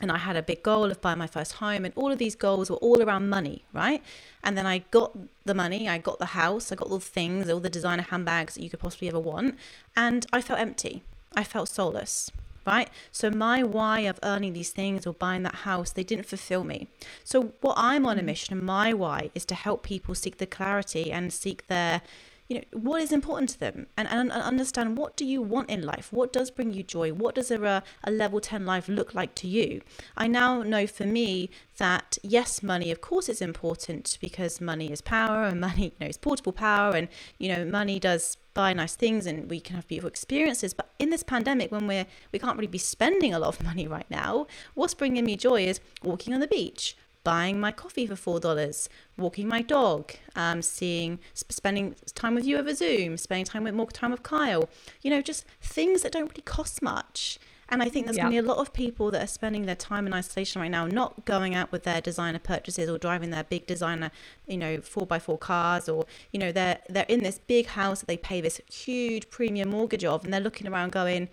And 0.00 0.10
I 0.10 0.18
had 0.18 0.36
a 0.36 0.42
big 0.42 0.62
goal 0.62 0.90
of 0.90 1.00
buying 1.00 1.18
my 1.18 1.28
first 1.28 1.52
home, 1.54 1.84
and 1.84 1.94
all 1.94 2.10
of 2.10 2.18
these 2.18 2.34
goals 2.34 2.68
were 2.68 2.76
all 2.78 3.00
around 3.00 3.28
money, 3.28 3.64
right? 3.72 4.02
And 4.42 4.58
then 4.58 4.66
I 4.66 4.78
got 4.90 5.16
the 5.44 5.54
money, 5.54 5.88
I 5.88 5.98
got 5.98 6.18
the 6.18 6.26
house, 6.42 6.72
I 6.72 6.74
got 6.74 6.88
all 6.90 6.98
the 6.98 7.04
things, 7.04 7.48
all 7.48 7.60
the 7.60 7.70
designer 7.70 8.02
handbags 8.02 8.54
that 8.54 8.62
you 8.62 8.68
could 8.68 8.80
possibly 8.80 9.06
ever 9.06 9.20
want, 9.20 9.56
and 9.94 10.26
I 10.32 10.40
felt 10.40 10.58
empty. 10.58 11.04
I 11.36 11.44
felt 11.44 11.68
soulless 11.68 12.32
right? 12.66 12.88
So 13.12 13.30
my 13.30 13.62
why 13.62 14.00
of 14.00 14.18
earning 14.22 14.52
these 14.52 14.70
things 14.70 15.06
or 15.06 15.12
buying 15.12 15.42
that 15.42 15.56
house, 15.56 15.90
they 15.92 16.04
didn't 16.04 16.26
fulfill 16.26 16.64
me. 16.64 16.88
So 17.22 17.52
what 17.60 17.74
I'm 17.76 18.06
on 18.06 18.18
a 18.18 18.22
mm. 18.22 18.26
mission 18.26 18.56
and 18.56 18.66
my 18.66 18.92
why 18.92 19.30
is 19.34 19.44
to 19.46 19.54
help 19.54 19.82
people 19.82 20.14
seek 20.14 20.38
the 20.38 20.46
clarity 20.46 21.12
and 21.12 21.32
seek 21.32 21.66
their 21.66 22.02
you 22.48 22.56
know 22.56 22.64
what 22.72 23.00
is 23.00 23.12
important 23.12 23.50
to 23.50 23.60
them? 23.60 23.86
And, 23.96 24.08
and, 24.08 24.30
and 24.30 24.42
understand 24.42 24.98
what 24.98 25.16
do 25.16 25.24
you 25.24 25.40
want 25.40 25.70
in 25.70 25.82
life? 25.82 26.12
What 26.12 26.32
does 26.32 26.50
bring 26.50 26.72
you 26.72 26.82
joy? 26.82 27.12
What 27.12 27.34
does 27.34 27.50
a, 27.50 27.82
a 28.04 28.10
level 28.10 28.40
10 28.40 28.66
life 28.66 28.88
look 28.88 29.14
like 29.14 29.34
to 29.36 29.48
you? 29.48 29.80
I 30.16 30.26
now 30.26 30.62
know 30.62 30.86
for 30.86 31.04
me 31.04 31.50
that 31.78 32.18
yes 32.22 32.62
money 32.62 32.90
of 32.90 33.00
course 33.00 33.28
is 33.28 33.40
important 33.40 34.18
because 34.20 34.60
money 34.60 34.92
is 34.92 35.00
power 35.00 35.44
and 35.44 35.60
money 35.68 35.84
you 35.84 35.92
know 36.00 36.06
is 36.06 36.18
portable 36.18 36.52
power 36.52 36.94
and 36.94 37.08
you 37.38 37.48
know 37.48 37.64
money 37.64 37.98
does 37.98 38.36
buy 38.52 38.72
nice 38.72 38.94
things 38.94 39.26
and 39.26 39.50
we 39.50 39.58
can 39.58 39.74
have 39.74 39.88
beautiful 39.88 40.08
experiences. 40.08 40.74
But 40.74 40.90
in 40.98 41.10
this 41.10 41.22
pandemic 41.22 41.72
when 41.72 41.86
we're 41.86 42.06
we 42.32 42.38
can't 42.38 42.56
really 42.56 42.66
be 42.66 42.78
spending 42.78 43.34
a 43.34 43.38
lot 43.38 43.48
of 43.48 43.64
money 43.64 43.88
right 43.88 44.08
now 44.10 44.46
what's 44.74 44.94
bringing 44.94 45.24
me 45.24 45.36
joy 45.36 45.64
is 45.64 45.80
walking 46.02 46.32
on 46.32 46.40
the 46.40 46.46
beach 46.46 46.96
buying 47.24 47.58
my 47.58 47.72
coffee 47.72 48.06
for 48.06 48.16
four 48.16 48.38
dollars, 48.38 48.88
walking 49.16 49.48
my 49.48 49.62
dog, 49.62 50.12
um, 50.36 50.62
seeing, 50.62 51.18
spending 51.34 51.96
time 52.14 52.34
with 52.34 52.44
you 52.44 52.58
over 52.58 52.74
Zoom, 52.74 53.16
spending 53.16 53.44
time 53.44 53.64
with 53.64 53.74
more 53.74 53.90
time 53.90 54.10
with 54.12 54.22
Kyle. 54.22 54.68
You 55.02 55.10
know, 55.10 55.22
just 55.22 55.44
things 55.60 56.02
that 56.02 56.12
don't 56.12 56.28
really 56.30 56.42
cost 56.42 56.82
much. 56.82 57.38
And 57.68 57.82
I 57.82 57.88
think 57.88 58.06
there's 58.06 58.18
yeah. 58.18 58.24
going 58.24 58.36
to 58.36 58.42
be 58.42 58.46
a 58.46 58.48
lot 58.48 58.58
of 58.58 58.72
people 58.74 59.10
that 59.10 59.22
are 59.22 59.26
spending 59.26 59.64
their 59.64 59.74
time 59.74 60.06
in 60.06 60.12
isolation 60.12 60.60
right 60.60 60.70
now, 60.70 60.86
not 60.86 61.24
going 61.24 61.54
out 61.54 61.72
with 61.72 61.84
their 61.84 62.00
designer 62.00 62.38
purchases 62.38 62.90
or 62.90 62.98
driving 62.98 63.30
their 63.30 63.44
big 63.44 63.66
designer, 63.66 64.10
you 64.46 64.58
know, 64.58 64.80
four 64.80 65.06
by 65.06 65.18
four 65.18 65.38
cars, 65.38 65.88
or 65.88 66.04
you 66.30 66.38
know, 66.38 66.52
they're 66.52 66.78
they're 66.88 67.06
in 67.08 67.22
this 67.22 67.38
big 67.38 67.66
house 67.66 68.00
that 68.00 68.06
they 68.06 68.18
pay 68.18 68.40
this 68.40 68.60
huge 68.70 69.30
premium 69.30 69.70
mortgage 69.70 70.04
of, 70.04 70.24
and 70.24 70.32
they're 70.32 70.40
looking 70.40 70.68
around 70.68 70.92
going, 70.92 71.28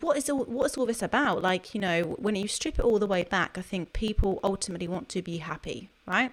what 0.00 0.16
is 0.16 0.30
all 0.30 0.44
what's 0.44 0.76
all 0.78 0.86
this 0.86 1.02
about? 1.02 1.42
Like 1.42 1.74
you 1.74 1.80
know 1.80 2.02
when 2.18 2.34
you 2.34 2.48
strip 2.48 2.78
it 2.78 2.84
all 2.84 2.98
the 2.98 3.06
way 3.06 3.24
back 3.24 3.58
i 3.58 3.62
think 3.62 3.92
people 3.92 4.40
ultimately 4.42 4.88
want 4.88 5.08
to 5.10 5.22
be 5.22 5.38
happy 5.38 5.90
right? 6.06 6.32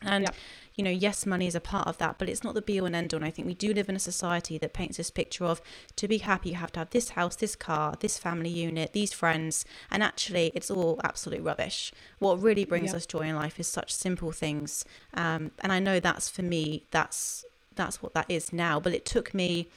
And 0.00 0.24
yep. 0.24 0.34
you 0.76 0.84
know 0.84 0.90
yes 0.90 1.26
money 1.26 1.48
is 1.48 1.56
a 1.56 1.60
part 1.60 1.88
of 1.88 1.98
that 1.98 2.18
but 2.18 2.28
it's 2.28 2.44
not 2.44 2.54
the 2.54 2.62
be 2.62 2.80
all 2.80 2.86
and 2.86 2.94
end 2.94 3.12
all. 3.12 3.18
And 3.18 3.26
i 3.26 3.30
think 3.30 3.46
we 3.46 3.54
do 3.54 3.72
live 3.72 3.88
in 3.88 3.96
a 3.96 4.00
society 4.00 4.56
that 4.58 4.72
paints 4.72 4.96
this 4.96 5.10
picture 5.10 5.44
of 5.44 5.60
to 5.96 6.06
be 6.06 6.18
happy 6.18 6.50
you 6.50 6.54
have 6.56 6.72
to 6.72 6.80
have 6.80 6.90
this 6.90 7.10
house 7.10 7.34
this 7.36 7.56
car 7.56 7.94
this 7.98 8.16
family 8.18 8.50
unit 8.50 8.92
these 8.92 9.12
friends. 9.12 9.64
And 9.90 10.02
actually 10.02 10.52
it's 10.54 10.70
all 10.70 11.00
absolute 11.02 11.42
rubbish. 11.42 11.92
What 12.18 12.40
really 12.40 12.64
brings 12.64 12.88
yep. 12.88 12.96
us 12.96 13.06
joy 13.06 13.22
in 13.22 13.34
life 13.34 13.58
is 13.58 13.66
such 13.66 13.92
simple 13.92 14.32
things. 14.32 14.84
Um, 15.14 15.50
and 15.60 15.72
i 15.72 15.78
know 15.78 16.00
that's 16.00 16.28
for 16.28 16.42
me 16.42 16.84
that's 16.90 17.44
that's 17.74 18.02
what 18.02 18.14
that 18.14 18.26
is 18.28 18.52
now. 18.52 18.80
But 18.80 18.92
it 18.92 19.04
took 19.04 19.34
me 19.34 19.68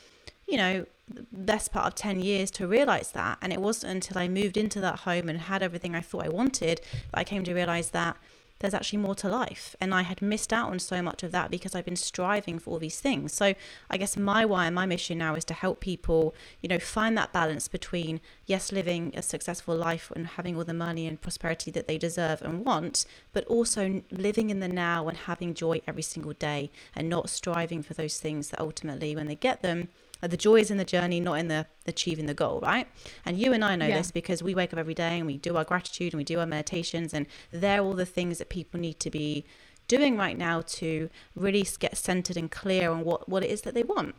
you 0.48 0.58
know 0.58 0.86
best 1.32 1.71
part 1.71 1.88
of 1.88 1.95
10 1.95 2.19
years 2.19 2.52
to 2.52 2.67
realize 2.67 3.12
that. 3.12 3.38
And 3.41 3.52
it 3.54 3.62
wasn't 3.62 3.93
until 3.93 4.17
I 4.17 4.28
moved 4.28 4.58
into 4.58 4.80
that 4.82 5.00
home 5.00 5.30
and 5.30 5.41
had 5.41 5.63
everything 5.63 5.95
I 5.95 6.02
thought 6.02 6.26
I 6.26 6.30
wanted 6.30 6.82
that 7.12 7.19
I 7.19 7.24
came 7.24 7.43
to 7.43 7.54
realize 7.54 7.89
that 7.91 8.17
there's 8.62 8.74
actually 8.76 9.00
more 9.00 9.15
to 9.15 9.28
life. 9.28 9.76
And 9.82 9.93
I 9.93 10.04
had 10.04 10.21
missed 10.21 10.54
out 10.54 10.69
on 10.69 10.80
so 10.80 11.02
much 11.02 11.24
of 11.24 11.32
that 11.32 11.50
because 11.50 11.74
I've 11.76 11.86
been 11.86 11.95
striving 11.95 12.60
for 12.60 12.69
all 12.71 12.80
these 12.80 13.00
things. 13.00 13.34
So 13.34 13.56
I 13.89 13.97
guess 13.97 14.15
my 14.15 14.45
why 14.45 14.67
and 14.67 14.76
my 14.76 14.86
mission 14.86 15.17
now 15.17 15.36
is 15.36 15.43
to 15.45 15.54
help 15.54 15.80
people, 15.82 16.36
you 16.62 16.69
know, 16.69 16.80
find 16.80 17.17
that 17.17 17.34
balance 17.34 17.67
between, 17.67 18.21
yes, 18.45 18.71
living 18.71 19.13
a 19.15 19.24
successful 19.24 19.76
life 19.76 20.12
and 20.15 20.28
having 20.28 20.56
all 20.56 20.63
the 20.63 20.74
money 20.76 21.08
and 21.08 21.19
prosperity 21.19 21.71
that 21.71 21.88
they 21.88 21.97
deserve 21.97 22.41
and 22.43 22.63
want, 22.63 23.06
but 23.34 23.45
also 23.45 24.04
living 24.12 24.52
in 24.52 24.60
the 24.60 24.67
now 24.67 25.08
and 25.08 25.17
having 25.17 25.56
joy 25.56 25.82
every 25.88 26.04
single 26.04 26.34
day 26.34 26.69
and 26.95 27.10
not 27.10 27.30
striving 27.30 27.82
for 27.82 27.95
those 27.95 28.19
things 28.19 28.50
that 28.50 28.62
ultimately, 28.62 29.15
when 29.15 29.26
they 29.26 29.36
get 29.36 29.63
them, 29.63 29.89
the 30.22 30.38
joy 30.38 30.58
is 30.58 30.72
in 30.72 30.78
the 30.78 30.86
journey, 30.86 31.20
not 31.20 31.36
in 31.36 31.48
the 31.48 31.66
achieving 31.88 32.26
the 32.26 32.34
goal, 32.34 32.60
right? 32.62 32.88
And 33.26 33.38
you 33.40 33.54
and 33.54 33.64
I 33.64 33.76
know 33.76 33.88
yeah. 33.88 33.98
this 33.98 34.12
because 34.12 34.44
we 34.44 34.54
wake 34.54 34.74
up 34.74 34.80
every 34.80 34.94
day 34.94 35.18
and 35.18 35.26
we 35.26 35.38
do 35.38 35.58
our 35.58 35.64
gratitude 35.64 36.14
and 36.14 36.20
we 36.20 36.24
do 36.24 36.40
our 36.40 36.46
meditations, 36.46 37.14
and 37.14 37.26
they're 37.52 37.82
all 37.82 37.94
the 37.94 38.06
things 38.06 38.38
that 38.38 38.50
people 38.50 38.80
need 38.80 39.00
to 39.00 39.10
be 39.10 39.46
doing 39.88 40.16
right 40.16 40.38
now 40.38 40.62
to 40.62 41.10
really 41.36 41.66
get 41.80 41.98
centered 41.98 42.38
and 42.38 42.52
clear 42.52 42.92
on 42.92 43.04
what 43.04 43.28
what 43.28 43.44
it 43.44 43.50
is 43.50 43.62
that 43.62 43.74
they 43.74 43.84
want. 43.84 44.16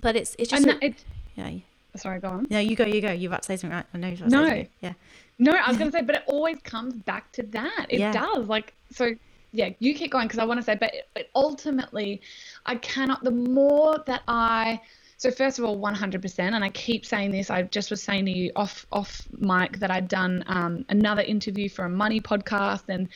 But 0.00 0.16
it's 0.16 0.36
it's 0.38 0.50
just 0.50 0.66
a, 0.66 0.84
it, 0.84 1.04
yeah. 1.36 1.50
Sorry, 1.96 2.20
go 2.20 2.28
on. 2.28 2.46
No, 2.50 2.58
you 2.58 2.76
go, 2.76 2.84
you 2.84 3.00
go. 3.00 3.10
You're 3.10 3.30
about 3.30 3.42
to 3.42 3.46
say 3.46 3.56
something, 3.56 3.76
right? 3.76 3.86
I 3.92 3.98
know. 3.98 4.14
no, 4.26 4.66
yeah. 4.80 4.92
No, 5.38 5.52
I 5.52 5.68
was 5.68 5.78
going 5.78 5.90
to 5.90 5.96
say, 5.96 6.02
but 6.02 6.16
it 6.16 6.24
always 6.26 6.58
comes 6.62 6.94
back 6.94 7.32
to 7.32 7.42
that. 7.44 7.86
It 7.88 8.00
yeah. 8.00 8.12
does. 8.12 8.46
Like, 8.46 8.74
so 8.90 9.14
yeah, 9.52 9.70
you 9.78 9.94
keep 9.94 10.10
going 10.12 10.26
because 10.26 10.38
I 10.38 10.44
want 10.44 10.58
to 10.60 10.64
say, 10.64 10.74
but, 10.74 10.92
but 11.14 11.28
ultimately, 11.34 12.20
I 12.66 12.76
cannot. 12.76 13.24
The 13.24 13.30
more 13.30 13.98
that 14.06 14.22
I 14.28 14.80
so 15.18 15.32
first 15.32 15.58
of 15.58 15.64
all, 15.64 15.76
100%, 15.76 16.38
and 16.38 16.64
I 16.64 16.70
keep 16.70 17.04
saying 17.04 17.32
this. 17.32 17.50
I 17.50 17.62
just 17.64 17.90
was 17.90 18.00
saying 18.00 18.26
to 18.26 18.30
you 18.30 18.52
off 18.54 18.86
off 18.92 19.26
mic 19.32 19.80
that 19.80 19.90
I'd 19.90 20.06
done 20.06 20.44
um, 20.46 20.84
another 20.90 21.22
interview 21.22 21.68
for 21.68 21.84
a 21.84 21.88
money 21.88 22.20
podcast, 22.20 22.84
and 22.88 23.08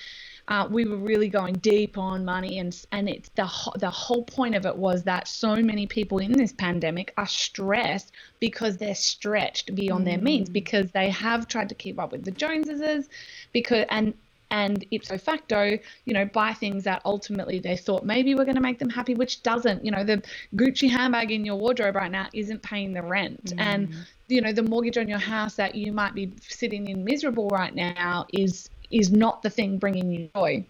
uh, 0.49 0.67
we 0.69 0.85
were 0.85 0.97
really 0.97 1.29
going 1.29 1.55
deep 1.55 1.97
on 1.97 2.25
money, 2.25 2.59
and 2.59 2.77
and 2.91 3.09
it's 3.09 3.29
the 3.37 3.47
ho- 3.47 3.75
the 3.77 3.89
whole 3.89 4.25
point 4.25 4.57
of 4.57 4.67
it 4.67 4.77
was 4.77 5.05
that 5.05 5.29
so 5.29 5.55
many 5.55 5.87
people 5.87 6.19
in 6.19 6.33
this 6.33 6.53
pandemic 6.53 7.15
are 7.17 7.29
stressed 7.29 8.11
because 8.41 8.77
they're 8.79 8.97
stretched 8.97 9.73
beyond 9.77 10.03
mm. 10.03 10.07
their 10.07 10.19
means 10.19 10.51
mm. 10.51 10.55
because 10.55 10.91
they 10.91 11.09
have 11.09 11.47
tried 11.47 11.69
to 11.69 11.75
keep 11.77 12.01
up 12.01 12.11
with 12.11 12.25
the 12.25 12.33
Joneses, 12.33 13.09
because 13.53 13.87
and 13.91 14.13
and 14.53 14.85
ipso 14.91 15.17
facto, 15.17 15.79
you 16.05 16.13
know, 16.13 16.27
buy 16.27 16.53
things 16.53 16.85
that 16.85 17.01
ultimately 17.07 17.59
they 17.59 17.77
thought 17.77 18.05
maybe 18.05 18.35
were 18.35 18.45
going 18.45 18.55
to 18.55 18.61
make 18.61 18.79
them 18.79 18.91
happy, 18.91 19.15
which 19.15 19.43
doesn't. 19.43 19.83
You 19.83 19.91
know, 19.91 20.05
the 20.05 20.23
Gucci 20.55 20.91
handbag 20.91 21.33
in 21.33 21.45
your 21.45 21.57
wardrobe 21.57 21.97
right 21.97 22.11
now 22.11 22.29
isn't 22.35 22.63
paying 22.63 22.93
the 22.93 23.03
rent. 23.03 23.47
Mm. 23.47 23.61
And, 23.61 23.95
you 24.29 24.43
know, 24.43 24.53
the 24.53 24.63
mortgage 24.63 24.99
on 24.99 25.09
your 25.09 25.19
house 25.19 25.55
that 25.55 25.75
you 25.75 25.91
might 25.91 26.15
be 26.15 26.31
sitting 26.47 26.89
in 26.89 27.03
miserable 27.03 27.49
right 27.49 27.75
now 27.75 28.27
is 28.33 28.69
is 28.91 29.11
not 29.11 29.43
the 29.43 29.49
thing 29.49 29.79
bringing 29.79 30.13
you 30.13 30.29
joy. 30.37 30.63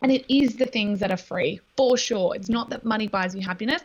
And 0.00 0.12
it 0.12 0.24
is 0.32 0.54
the 0.54 0.66
things 0.66 1.00
that 1.00 1.10
are 1.10 1.16
free 1.16 1.60
for 1.76 1.96
sure. 1.96 2.36
It's 2.36 2.48
not 2.48 2.70
that 2.70 2.84
money 2.84 3.08
buys 3.08 3.34
you 3.34 3.42
happiness. 3.42 3.82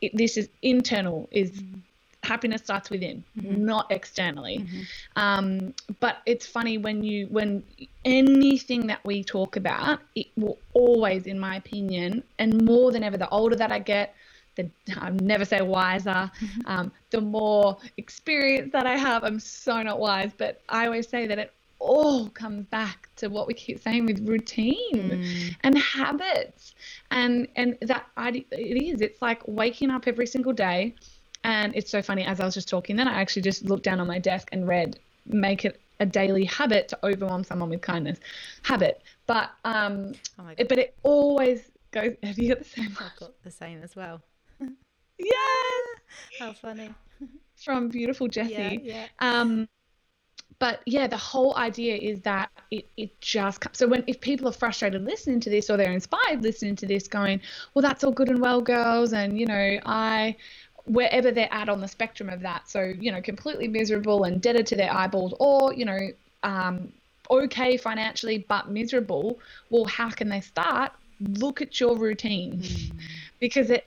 It, 0.00 0.16
this 0.16 0.36
is 0.36 0.48
internal, 0.62 1.28
is 1.32 1.50
mm 1.50 1.80
happiness 2.28 2.60
starts 2.62 2.90
within, 2.90 3.24
mm-hmm. 3.38 3.64
not 3.64 3.84
externally. 3.90 4.58
Mm-hmm. 4.58 4.82
Um, 5.16 5.74
but 6.00 6.18
it's 6.26 6.46
funny 6.46 6.76
when 6.78 7.02
you 7.02 7.26
when 7.36 7.62
anything 8.04 8.86
that 8.86 9.00
we 9.04 9.24
talk 9.24 9.56
about, 9.56 10.00
it 10.14 10.28
will 10.36 10.58
always, 10.74 11.26
in 11.26 11.38
my 11.38 11.56
opinion, 11.56 12.22
and 12.38 12.50
more 12.62 12.92
than 12.92 13.02
ever, 13.02 13.16
the 13.16 13.30
older 13.30 13.56
that 13.56 13.72
I 13.72 13.80
get, 13.94 14.14
the 14.56 14.64
I 14.96 15.10
never 15.10 15.44
say 15.44 15.60
wiser. 15.62 16.30
Mm-hmm. 16.30 16.60
Um, 16.66 16.92
the 17.10 17.20
more 17.20 17.78
experience 17.96 18.70
that 18.72 18.86
I 18.86 18.96
have, 18.96 19.24
I'm 19.24 19.40
so 19.40 19.82
not 19.82 19.98
wise. 19.98 20.32
But 20.36 20.60
I 20.68 20.86
always 20.86 21.08
say 21.08 21.26
that 21.26 21.38
it 21.38 21.52
all 21.80 22.28
comes 22.30 22.66
back 22.66 23.08
to 23.16 23.28
what 23.28 23.46
we 23.46 23.54
keep 23.54 23.80
saying 23.80 24.04
with 24.06 24.26
routine 24.26 24.94
mm. 24.94 25.56
and 25.62 25.78
habits 25.78 26.74
and 27.10 27.46
and 27.54 27.78
that 27.82 28.06
it 28.16 28.46
is 28.52 29.00
it's 29.00 29.22
like 29.22 29.40
waking 29.46 29.90
up 29.90 30.08
every 30.08 30.26
single 30.26 30.52
day 30.52 30.92
and 31.44 31.74
it's 31.76 31.90
so 31.90 32.02
funny, 32.02 32.24
as 32.24 32.40
I 32.40 32.44
was 32.44 32.54
just 32.54 32.68
talking, 32.68 32.96
then 32.96 33.08
I 33.08 33.20
actually 33.20 33.42
just 33.42 33.64
looked 33.64 33.84
down 33.84 34.00
on 34.00 34.06
my 34.06 34.18
desk 34.18 34.48
and 34.52 34.66
read, 34.66 34.98
make 35.26 35.64
it 35.64 35.80
a 36.00 36.06
daily 36.06 36.44
habit 36.44 36.88
to 36.88 36.98
overwhelm 37.04 37.44
someone 37.44 37.70
with 37.70 37.80
kindness. 37.80 38.18
Habit. 38.62 39.02
But 39.26 39.50
um 39.64 40.14
oh 40.38 40.48
it, 40.56 40.68
but 40.68 40.78
it 40.78 40.96
always 41.02 41.70
goes 41.90 42.14
have 42.22 42.38
you 42.38 42.54
got 42.54 42.58
the 42.58 42.64
same? 42.64 42.96
I've 43.00 43.18
got 43.18 43.42
the 43.42 43.50
same 43.50 43.82
as 43.82 43.96
well. 43.96 44.22
yes. 45.18 45.86
How 46.38 46.52
funny. 46.52 46.90
From 47.56 47.88
beautiful 47.88 48.28
Jessie. 48.28 48.52
Yeah, 48.52 48.70
yeah. 48.70 49.06
Um 49.20 49.68
but 50.60 50.80
yeah, 50.86 51.06
the 51.06 51.16
whole 51.16 51.56
idea 51.56 51.96
is 51.96 52.20
that 52.22 52.50
it, 52.72 52.88
it 52.96 53.20
just 53.20 53.60
comes. 53.60 53.78
So 53.78 53.86
when 53.86 54.02
if 54.08 54.20
people 54.20 54.48
are 54.48 54.52
frustrated 54.52 55.04
listening 55.04 55.38
to 55.40 55.50
this 55.50 55.70
or 55.70 55.76
they're 55.76 55.92
inspired 55.92 56.42
listening 56.42 56.74
to 56.76 56.86
this, 56.86 57.06
going, 57.06 57.40
well, 57.74 57.82
that's 57.82 58.02
all 58.02 58.10
good 58.10 58.28
and 58.28 58.40
well, 58.40 58.60
girls, 58.60 59.12
and 59.12 59.38
you 59.38 59.46
know, 59.46 59.78
I 59.86 60.34
wherever 60.88 61.30
they're 61.30 61.52
at 61.52 61.68
on 61.68 61.80
the 61.80 61.88
spectrum 61.88 62.28
of 62.28 62.40
that. 62.40 62.68
So, 62.68 62.82
you 62.98 63.12
know, 63.12 63.20
completely 63.20 63.68
miserable 63.68 64.24
and 64.24 64.40
debtor 64.40 64.62
to 64.64 64.76
their 64.76 64.92
eyeballs, 64.92 65.34
or, 65.38 65.72
you 65.74 65.84
know, 65.84 65.98
um, 66.42 66.92
okay 67.30 67.76
financially 67.76 68.46
but 68.48 68.70
miserable. 68.70 69.38
Well, 69.70 69.84
how 69.84 70.10
can 70.10 70.28
they 70.28 70.40
start? 70.40 70.92
Look 71.20 71.60
at 71.62 71.78
your 71.80 71.96
routine. 71.96 72.60
Mm. 72.62 72.92
Because 73.40 73.70
it 73.70 73.86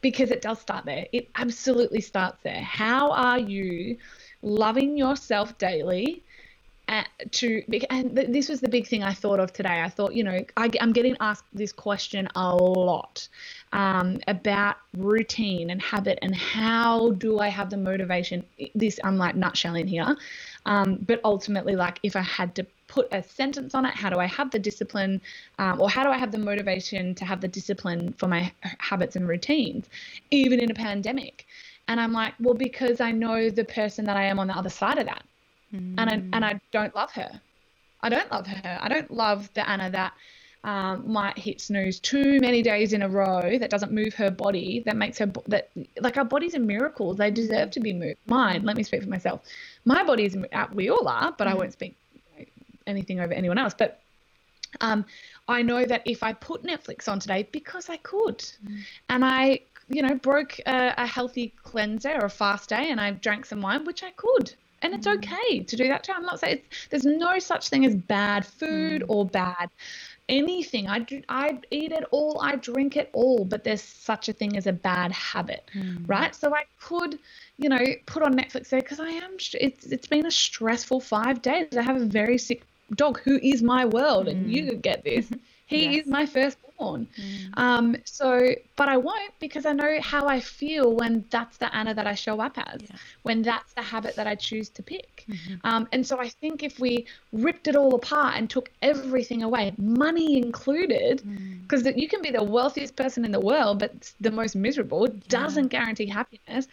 because 0.00 0.30
it 0.30 0.40
does 0.40 0.58
start 0.60 0.86
there. 0.86 1.06
It 1.12 1.28
absolutely 1.34 2.00
starts 2.00 2.42
there. 2.42 2.62
How 2.62 3.10
are 3.10 3.38
you 3.38 3.98
loving 4.42 4.96
yourself 4.96 5.58
daily? 5.58 6.22
To 7.30 7.62
and 7.90 8.16
this 8.16 8.48
was 8.48 8.60
the 8.60 8.68
big 8.68 8.86
thing 8.86 9.02
I 9.02 9.12
thought 9.12 9.40
of 9.40 9.52
today. 9.52 9.82
I 9.82 9.88
thought, 9.88 10.14
you 10.14 10.24
know, 10.24 10.44
I, 10.56 10.70
am 10.80 10.92
getting 10.92 11.16
asked 11.20 11.44
this 11.52 11.72
question 11.72 12.28
a 12.34 12.54
lot 12.54 13.28
um, 13.72 14.18
about 14.26 14.76
routine 14.96 15.70
and 15.70 15.82
habit 15.82 16.18
and 16.22 16.34
how 16.34 17.10
do 17.12 17.40
I 17.40 17.48
have 17.48 17.70
the 17.70 17.76
motivation. 17.76 18.44
This 18.74 18.98
I'm 19.04 19.18
like 19.18 19.34
nutshelling 19.34 19.86
here, 19.86 20.16
um, 20.64 20.98
but 21.06 21.20
ultimately, 21.24 21.76
like 21.76 21.98
if 22.02 22.16
I 22.16 22.22
had 22.22 22.54
to 22.54 22.66
put 22.86 23.08
a 23.12 23.22
sentence 23.22 23.74
on 23.74 23.84
it, 23.84 23.94
how 23.94 24.08
do 24.08 24.18
I 24.18 24.26
have 24.26 24.50
the 24.50 24.58
discipline, 24.58 25.20
um, 25.58 25.80
or 25.80 25.90
how 25.90 26.04
do 26.04 26.08
I 26.08 26.16
have 26.16 26.32
the 26.32 26.38
motivation 26.38 27.14
to 27.16 27.24
have 27.26 27.42
the 27.42 27.48
discipline 27.48 28.14
for 28.14 28.28
my 28.28 28.50
habits 28.78 29.14
and 29.14 29.28
routines, 29.28 29.86
even 30.30 30.58
in 30.58 30.70
a 30.70 30.74
pandemic? 30.74 31.46
And 31.86 32.00
I'm 32.00 32.12
like, 32.12 32.34
well, 32.40 32.54
because 32.54 33.00
I 33.00 33.12
know 33.12 33.50
the 33.50 33.64
person 33.64 34.06
that 34.06 34.16
I 34.16 34.24
am 34.24 34.38
on 34.38 34.46
the 34.46 34.56
other 34.56 34.70
side 34.70 34.98
of 34.98 35.06
that 35.06 35.22
mm. 35.72 35.94
and 35.98 36.10
I 36.10 36.14
and 36.36 36.44
I 36.44 36.60
don't 36.72 36.94
love 36.94 37.12
her. 37.12 37.40
I 38.00 38.08
don't 38.08 38.30
love 38.30 38.46
her. 38.46 38.78
I 38.80 38.88
don't 38.88 39.10
love 39.10 39.52
the 39.54 39.68
Anna 39.68 39.90
that 39.90 40.12
um, 40.64 41.10
might 41.10 41.38
hit 41.38 41.60
snooze 41.60 42.00
too 42.00 42.40
many 42.40 42.62
days 42.62 42.92
in 42.92 43.02
a 43.02 43.08
row 43.08 43.58
that 43.58 43.70
doesn't 43.70 43.92
move 43.92 44.12
her 44.14 44.30
body 44.30 44.82
that 44.86 44.96
makes 44.96 45.18
her 45.18 45.30
that 45.46 45.70
like 46.00 46.16
our 46.16 46.24
bodies 46.24 46.54
are 46.54 46.60
miracles 46.60 47.16
they 47.16 47.30
deserve 47.30 47.70
to 47.70 47.80
be 47.80 47.92
moved 47.92 48.18
mine 48.26 48.64
let 48.64 48.76
me 48.76 48.82
speak 48.82 49.02
for 49.02 49.08
myself 49.08 49.40
my 49.84 50.02
body 50.02 50.24
is 50.24 50.36
we 50.72 50.90
all 50.90 51.06
are 51.06 51.32
but 51.38 51.46
mm. 51.46 51.52
i 51.52 51.54
won't 51.54 51.72
speak 51.72 51.96
anything 52.86 53.20
over 53.20 53.32
anyone 53.32 53.56
else 53.56 53.72
but 53.72 54.00
um, 54.80 55.04
i 55.46 55.62
know 55.62 55.84
that 55.84 56.02
if 56.04 56.22
i 56.24 56.32
put 56.32 56.64
netflix 56.64 57.08
on 57.08 57.20
today 57.20 57.48
because 57.52 57.88
i 57.88 57.96
could 57.98 58.38
mm. 58.38 58.80
and 59.10 59.24
i 59.24 59.60
you 59.88 60.02
know 60.02 60.14
broke 60.16 60.58
a, 60.66 60.92
a 60.96 61.06
healthy 61.06 61.54
cleanser 61.62 62.14
or 62.20 62.26
a 62.26 62.30
fast 62.30 62.68
day 62.68 62.90
and 62.90 63.00
i 63.00 63.12
drank 63.12 63.46
some 63.46 63.62
wine 63.62 63.84
which 63.84 64.02
i 64.02 64.10
could 64.10 64.52
and 64.82 64.94
it's 64.94 65.06
mm. 65.06 65.16
okay 65.16 65.60
to 65.60 65.76
do 65.76 65.88
that 65.88 66.04
too. 66.04 66.12
I'm 66.14 66.24
not 66.24 66.40
saying 66.40 66.60
there's 66.90 67.04
no 67.04 67.38
such 67.38 67.68
thing 67.68 67.84
as 67.84 67.94
bad 67.94 68.46
food 68.46 69.02
mm. 69.02 69.06
or 69.08 69.26
bad 69.26 69.70
anything. 70.28 70.88
I 70.88 71.00
do, 71.00 71.22
I 71.28 71.58
eat 71.70 71.92
it 71.92 72.04
all, 72.10 72.40
I 72.40 72.56
drink 72.56 72.96
it 72.96 73.10
all, 73.12 73.44
but 73.44 73.64
there's 73.64 73.82
such 73.82 74.28
a 74.28 74.32
thing 74.32 74.56
as 74.56 74.66
a 74.66 74.72
bad 74.72 75.12
habit, 75.12 75.70
mm. 75.74 76.02
right? 76.06 76.34
So 76.34 76.54
I 76.54 76.64
could, 76.80 77.18
you 77.56 77.68
know, 77.68 77.84
put 78.06 78.22
on 78.22 78.34
Netflix 78.34 78.68
there 78.68 78.80
because 78.80 79.00
I 79.00 79.08
am. 79.08 79.36
It's 79.54 79.86
it's 79.86 80.06
been 80.06 80.26
a 80.26 80.30
stressful 80.30 81.00
five 81.00 81.42
days. 81.42 81.68
I 81.76 81.82
have 81.82 81.96
a 81.96 82.04
very 82.04 82.38
sick 82.38 82.62
dog 82.94 83.20
who 83.20 83.38
is 83.42 83.62
my 83.62 83.84
world, 83.84 84.28
and 84.28 84.50
you 84.50 84.72
mm. 84.72 84.82
get 84.82 85.04
this. 85.04 85.28
He 85.68 85.84
yes. 85.84 86.06
is 86.06 86.10
my 86.10 86.24
Mm. 86.80 87.06
Um, 87.58 87.96
so, 88.04 88.54
but 88.76 88.88
I 88.88 88.96
won't 88.96 89.32
because 89.40 89.66
I 89.66 89.72
know 89.72 89.98
how 90.00 90.26
I 90.26 90.40
feel 90.40 90.94
when 90.94 91.24
that's 91.30 91.56
the 91.58 91.74
Anna 91.74 91.94
that 91.94 92.06
I 92.06 92.14
show 92.14 92.40
up 92.40 92.56
as, 92.56 92.82
yeah. 92.82 92.96
when 93.22 93.42
that's 93.42 93.72
the 93.74 93.82
habit 93.82 94.16
that 94.16 94.26
I 94.26 94.34
choose 94.34 94.68
to 94.70 94.82
pick. 94.82 95.24
Mm-hmm. 95.28 95.54
Um, 95.64 95.88
and 95.92 96.06
so 96.06 96.20
I 96.20 96.28
think 96.28 96.62
if 96.62 96.78
we 96.78 97.06
ripped 97.32 97.68
it 97.68 97.76
all 97.76 97.94
apart 97.94 98.36
and 98.36 98.48
took 98.48 98.70
everything 98.82 99.42
away, 99.42 99.72
money 99.78 100.38
included, 100.38 101.22
because 101.62 101.82
mm. 101.82 101.96
you 101.96 102.08
can 102.08 102.22
be 102.22 102.30
the 102.30 102.42
wealthiest 102.42 102.96
person 102.96 103.24
in 103.24 103.32
the 103.32 103.40
world, 103.40 103.78
but 103.80 104.12
the 104.20 104.30
most 104.30 104.54
miserable, 104.54 105.08
yeah. 105.08 105.14
doesn't 105.28 105.68
guarantee 105.68 106.06
happiness. 106.06 106.68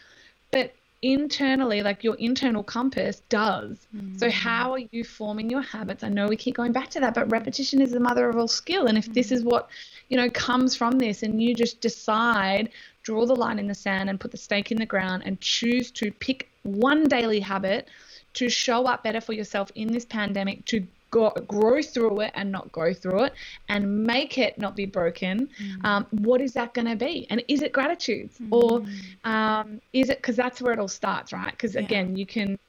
But 0.52 0.74
internally, 1.06 1.84
like 1.84 2.04
your 2.04 2.16
internal 2.16 2.64
compass 2.64 3.22
does. 3.30 3.88
Mm. 3.96 4.20
So, 4.20 4.32
how 4.32 4.74
are 4.74 4.82
you 4.92 5.04
forming 5.04 5.52
your 5.52 5.62
habits? 5.62 6.04
I 6.04 6.10
know 6.10 6.28
we 6.28 6.36
keep 6.36 6.56
going 6.56 6.72
back 6.72 6.90
to 6.92 7.00
that, 7.00 7.14
but 7.14 7.30
repetition 7.32 7.80
is 7.80 7.92
the 7.92 8.00
mother 8.00 8.28
of 8.28 8.36
all 8.36 8.48
skill. 8.48 8.88
And 8.88 8.98
if 8.98 9.08
mm. 9.08 9.14
this 9.14 9.32
is 9.32 9.44
what, 9.44 9.70
you 10.10 10.18
know, 10.18 10.32
comes 10.32 10.76
from 10.76 10.98
this, 10.98 11.22
and 11.22 11.42
you 11.42 11.54
just 11.54 11.80
decide, 11.80 12.72
draw 13.04 13.28
the 13.28 13.36
line 13.36 13.60
in 13.60 13.68
the 13.68 13.76
sand 13.76 14.10
and 14.10 14.20
put 14.20 14.32
the 14.32 14.38
stake 14.38 14.72
in 14.72 14.80
the 14.80 14.86
ground 14.86 15.22
and 15.28 15.40
choose 15.40 15.92
to 15.92 16.12
pick 16.12 16.50
one 16.64 17.08
daily 17.08 17.40
habit 17.40 17.88
to 18.34 18.50
show 18.50 18.88
up 18.88 19.04
better 19.04 19.22
for 19.22 19.34
yourself 19.34 19.72
in 19.76 19.88
this 19.92 20.06
pandemic, 20.06 20.66
to 20.66 20.86
go, 21.16 21.30
grow 21.48 21.82
through 21.82 22.20
it 22.20 22.32
and 22.36 22.52
not 22.52 22.70
go 22.74 22.94
through 22.94 23.24
it 23.24 23.34
and 23.70 24.04
make 24.04 24.38
it 24.38 24.58
not 24.58 24.76
be 24.76 24.86
broken, 24.86 25.48
mm. 25.48 25.86
um, 25.86 26.06
what 26.12 26.42
is 26.42 26.52
that 26.54 26.74
going 26.74 26.88
to 26.88 26.96
be? 26.96 27.26
And 27.30 27.42
is 27.48 27.62
it 27.62 27.72
gratitude 27.72 28.30
mm. 28.34 28.52
or 28.52 28.86
um, 29.24 29.80
is 29.94 30.10
it 30.10 30.18
because 30.18 30.36
that's 30.36 30.62
where 30.62 30.74
it 30.74 30.80
all 30.80 30.90
starts, 30.90 31.32
right? 31.32 31.52
Because 31.52 31.76
yeah. 31.76 31.82
again, 31.82 32.18
you 32.18 32.26
can 32.26 32.60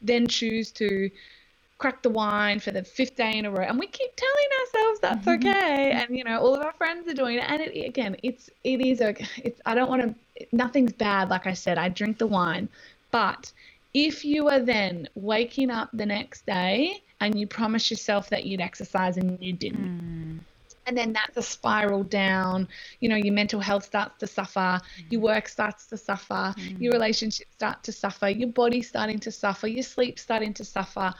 then 0.00 0.26
choose 0.26 0.72
to 0.72 1.10
crack 1.76 2.02
the 2.02 2.10
wine 2.10 2.58
for 2.60 2.70
the 2.70 2.82
fifth 2.82 3.16
day 3.16 3.36
in 3.36 3.44
a 3.44 3.50
row 3.50 3.64
and 3.64 3.76
we 3.76 3.88
keep 3.88 4.10
telling 4.14 4.50
ourselves 4.60 5.00
that's 5.00 5.26
mm-hmm. 5.26 5.48
okay 5.48 5.90
and 5.90 6.16
you 6.16 6.22
know 6.22 6.38
all 6.38 6.54
of 6.54 6.62
our 6.64 6.72
friends 6.74 7.10
are 7.10 7.14
doing 7.14 7.38
it 7.38 7.44
and 7.48 7.60
it, 7.60 7.84
again 7.84 8.14
it's 8.22 8.48
it 8.62 8.80
is 8.80 9.00
okay 9.00 9.26
it's 9.42 9.60
i 9.66 9.74
don't 9.74 9.90
want 9.90 10.00
to 10.00 10.46
nothing's 10.52 10.92
bad 10.92 11.28
like 11.28 11.44
i 11.44 11.52
said 11.52 11.78
i 11.78 11.88
drink 11.88 12.18
the 12.18 12.26
wine 12.26 12.68
but 13.10 13.50
if 13.94 14.24
you 14.24 14.48
are 14.48 14.60
then 14.60 15.08
waking 15.16 15.70
up 15.70 15.90
the 15.92 16.06
next 16.06 16.46
day 16.46 17.02
and 17.22 17.38
you 17.38 17.46
promise 17.46 17.90
yourself 17.90 18.28
that 18.30 18.44
you'd 18.44 18.60
exercise 18.60 19.16
and 19.16 19.40
you 19.40 19.52
didn't. 19.52 20.00
Mm. 20.00 20.38
And 20.84 20.98
then 20.98 21.12
that's 21.12 21.36
a 21.36 21.42
spiral 21.42 22.02
down. 22.02 22.66
You 22.98 23.08
know, 23.08 23.14
your 23.14 23.32
mental 23.32 23.60
health 23.60 23.84
starts 23.84 24.18
to 24.18 24.26
suffer, 24.26 24.58
mm. 24.58 24.80
your 25.10 25.20
work 25.20 25.48
starts 25.48 25.86
to 25.86 25.96
suffer, 25.96 26.52
mm. 26.58 26.80
your 26.80 26.92
relationships 26.92 27.52
start 27.54 27.84
to 27.84 27.92
suffer, 27.92 28.28
your 28.28 28.48
body's 28.48 28.88
starting 28.88 29.20
to 29.20 29.30
suffer, 29.30 29.68
your 29.68 29.84
sleep 29.84 30.18
starting 30.18 30.52
to 30.54 30.64
suffer. 30.64 31.14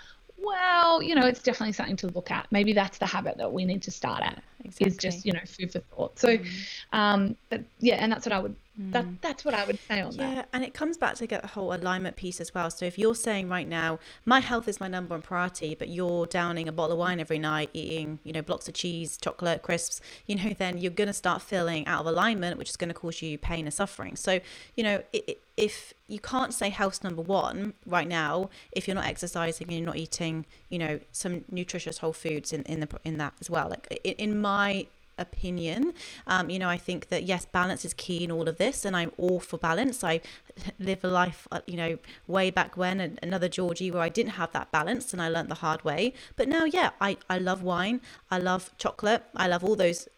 Well, 0.44 1.00
you 1.00 1.14
know, 1.14 1.24
it's 1.24 1.40
definitely 1.40 1.74
something 1.74 1.94
to 1.98 2.08
look 2.08 2.32
at. 2.32 2.48
Maybe 2.50 2.72
that's 2.72 2.98
the 2.98 3.06
habit 3.06 3.36
that 3.38 3.52
we 3.52 3.64
need 3.64 3.82
to 3.82 3.92
start 3.92 4.24
at. 4.24 4.42
exactly. 4.64 4.86
is 4.88 4.96
just 4.96 5.24
you 5.24 5.32
know 5.32 5.40
food 5.46 5.70
for 5.70 5.78
thought. 5.78 6.18
So, 6.18 6.36
Mm. 6.36 6.46
um, 6.92 7.36
but 7.48 7.62
yeah, 7.78 7.94
and 8.02 8.10
that's 8.10 8.26
what 8.26 8.32
I 8.32 8.40
would 8.40 8.56
Mm. 8.80 8.92
that 8.92 9.04
that's 9.20 9.44
what 9.44 9.52
I 9.52 9.66
would 9.66 9.78
say 9.78 10.00
on 10.00 10.16
that. 10.16 10.37
Yeah, 10.37 10.44
and 10.54 10.64
it 10.64 10.72
comes 10.72 10.96
back 10.96 11.16
to 11.16 11.26
get 11.26 11.42
the 11.42 11.48
whole 11.48 11.74
alignment 11.74 12.16
piece 12.16 12.40
as 12.40 12.54
well. 12.54 12.70
So 12.70 12.87
if 12.87 12.98
you're 12.98 13.14
saying 13.14 13.50
right 13.50 13.68
now, 13.68 13.98
my 14.24 14.40
health 14.40 14.66
is 14.66 14.80
my 14.80 14.88
number 14.88 15.14
one 15.14 15.20
priority, 15.20 15.74
but 15.74 15.88
you're 15.88 16.24
downing 16.24 16.68
a 16.68 16.72
bottle 16.72 16.92
of 16.92 16.98
wine 16.98 17.20
every 17.20 17.38
night, 17.38 17.68
eating, 17.74 18.18
you 18.24 18.32
know, 18.32 18.40
blocks 18.40 18.68
of 18.68 18.74
cheese, 18.74 19.18
chocolate, 19.18 19.61
crisps, 19.61 20.00
you 20.26 20.37
know, 20.37 20.54
then 20.58 20.78
you're 20.78 20.90
going 20.90 21.08
to 21.08 21.12
start 21.12 21.42
feeling 21.42 21.87
out 21.87 22.00
of 22.00 22.06
alignment, 22.06 22.56
which 22.56 22.70
is 22.70 22.76
going 22.76 22.88
to 22.88 22.94
cause 22.94 23.20
you 23.20 23.37
pain 23.37 23.66
and 23.66 23.74
suffering. 23.74 24.16
So, 24.16 24.40
you 24.76 24.85
know, 24.85 25.02
i 25.14 25.22
i 25.28 25.37
if 25.54 25.92
you 26.08 26.18
can't 26.18 26.54
say 26.54 26.70
health's 26.70 27.04
number 27.04 27.20
one 27.20 27.74
right 27.85 28.08
now, 28.08 28.48
if 28.72 28.88
you're 28.88 28.94
not 28.94 29.04
exercising 29.04 29.66
and 29.68 29.76
you're 29.76 29.87
not 29.87 29.96
eating, 29.96 30.46
you 30.70 30.78
know, 30.78 30.98
some 31.12 31.44
nutritious 31.50 31.98
whole 31.98 32.14
foods 32.14 32.54
in, 32.54 32.62
in 32.62 32.80
the 32.80 32.88
in 33.04 33.18
that 33.18 33.35
as 33.38 33.50
well. 33.50 33.68
Like 33.68 34.00
in, 34.02 34.14
in 34.14 34.40
my 34.40 34.87
opinion. 35.22 35.94
Um, 36.26 36.50
you 36.50 36.58
know, 36.58 36.68
I 36.68 36.76
think 36.76 37.08
that 37.08 37.22
yes, 37.24 37.46
balance 37.46 37.85
is 37.85 37.94
key 37.94 38.24
in 38.24 38.30
all 38.30 38.48
of 38.48 38.58
this, 38.58 38.85
and 38.85 38.96
I'm 38.96 39.12
all 39.16 39.40
for 39.40 39.58
balance. 39.58 40.04
I 40.04 40.20
live 40.78 41.02
a 41.04 41.08
life, 41.08 41.48
uh, 41.50 41.61
you 41.66 41.76
know, 41.76 41.98
way 42.26 42.50
back 42.50 42.76
when, 42.76 43.18
another 43.22 43.48
Georgie 43.48 43.90
where 43.90 44.02
I 44.02 44.11
didn't 44.11 44.32
have 44.32 44.52
that 44.52 44.70
balance, 44.70 45.12
and 45.12 45.22
I 45.22 45.28
learned 45.28 45.50
the 45.50 45.62
hard 45.66 45.85
way. 45.85 46.12
But 46.37 46.48
now, 46.48 46.64
yeah, 46.64 46.90
I 47.00 47.16
I 47.30 47.38
love 47.38 47.62
wine, 47.62 48.00
I 48.30 48.38
love 48.38 48.70
chocolate, 48.78 49.22
I 49.35 49.48
love 49.48 49.64
all 49.64 49.76
those 49.76 50.08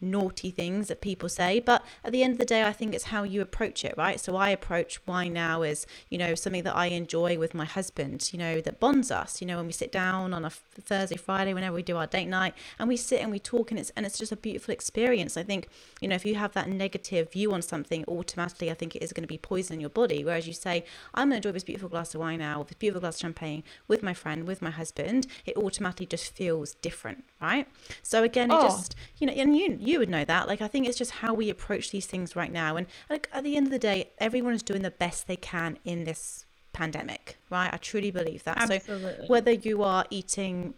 naughty 0.00 0.50
things 0.50 0.88
that 0.88 1.00
people 1.00 1.28
say 1.28 1.58
but 1.60 1.84
at 2.04 2.12
the 2.12 2.22
end 2.22 2.32
of 2.34 2.38
the 2.38 2.44
day 2.44 2.62
i 2.64 2.72
think 2.72 2.94
it's 2.94 3.04
how 3.04 3.22
you 3.22 3.40
approach 3.40 3.84
it 3.84 3.94
right? 3.96 4.20
So 4.20 4.36
i 4.36 4.50
approach 4.50 5.00
wine 5.06 5.32
now 5.32 5.62
as 5.62 5.86
you 6.08 6.18
know 6.18 6.34
something 6.34 6.62
that 6.64 6.76
i 6.76 6.86
enjoy 6.86 7.38
with 7.38 7.54
my 7.54 7.64
husband 7.64 8.30
you 8.32 8.38
know 8.38 8.60
that 8.60 8.78
bonds 8.80 9.10
us 9.10 9.40
you 9.40 9.46
know 9.46 9.56
when 9.56 9.66
we 9.66 9.72
sit 9.72 9.90
down 9.92 10.32
on 10.32 10.44
a 10.44 10.50
thursday 10.50 11.16
friday 11.16 11.52
whenever 11.54 11.74
we 11.74 11.82
do 11.82 11.96
our 11.96 12.06
date 12.06 12.26
night 12.26 12.54
and 12.78 12.88
we 12.88 12.96
sit 12.96 13.20
and 13.20 13.30
we 13.30 13.38
talk 13.38 13.70
and 13.70 13.78
it's 13.80 13.90
and 13.96 14.06
it's 14.06 14.18
just 14.18 14.32
a 14.32 14.36
beautiful 14.36 14.72
experience. 14.72 15.36
I 15.36 15.42
think 15.42 15.68
you 16.00 16.08
know 16.08 16.14
if 16.14 16.24
you 16.24 16.34
have 16.36 16.52
that 16.52 16.68
negative 16.68 17.32
view 17.32 17.52
on 17.52 17.62
something 17.62 18.04
automatically 18.06 18.70
i 18.70 18.74
think 18.74 18.94
it 18.94 19.02
is 19.02 19.12
going 19.12 19.22
to 19.22 19.28
be 19.28 19.38
poison 19.38 19.74
in 19.74 19.80
your 19.80 19.90
body. 19.90 20.24
Whereas 20.24 20.46
you 20.46 20.52
say 20.52 20.84
i'm 21.14 21.30
going 21.30 21.40
to 21.42 21.48
enjoy 21.48 21.52
this 21.52 21.64
beautiful 21.64 21.88
glass 21.88 22.14
of 22.14 22.20
wine 22.20 22.38
now 22.38 22.62
this 22.62 22.74
beautiful 22.78 23.00
glass 23.00 23.16
of 23.16 23.20
champagne 23.20 23.62
with 23.88 24.02
my 24.02 24.14
friend 24.14 24.46
with 24.46 24.62
my 24.62 24.70
husband 24.70 25.26
it 25.46 25.56
automatically 25.56 26.06
just 26.06 26.32
feels 26.32 26.74
different 26.74 27.24
right? 27.40 27.66
So 28.02 28.22
again 28.22 28.50
it 28.50 28.54
Oh. 28.60 28.62
just 28.62 28.94
you 29.18 29.26
know 29.26 29.32
and 29.32 29.56
you 29.56 29.78
you 29.88 29.98
would 29.98 30.08
know 30.08 30.24
that. 30.24 30.46
Like 30.48 30.60
i 30.60 30.68
think 30.68 30.86
it's 30.86 30.98
just 30.98 31.12
how 31.22 31.34
we 31.34 31.50
approach 31.50 31.90
these 31.90 32.06
things 32.06 32.36
right 32.36 32.52
now. 32.52 32.76
And 32.76 32.86
like 33.08 33.28
at 33.32 33.44
the 33.44 33.56
end 33.56 33.66
of 33.66 33.72
the 33.72 33.78
day 33.78 34.10
everyone 34.18 34.54
is 34.54 34.62
doing 34.62 34.82
the 34.82 34.90
best 34.90 35.26
they 35.26 35.36
can 35.36 35.78
in 35.84 36.04
this 36.04 36.44
pandemic 36.72 37.38
right? 37.50 37.70
I 37.72 37.76
truly 37.78 38.10
believe 38.10 38.44
that. 38.44 38.68
So 38.68 38.78
whether 39.26 39.52
you 39.52 39.82
are 39.82 40.04
eating 40.10 40.74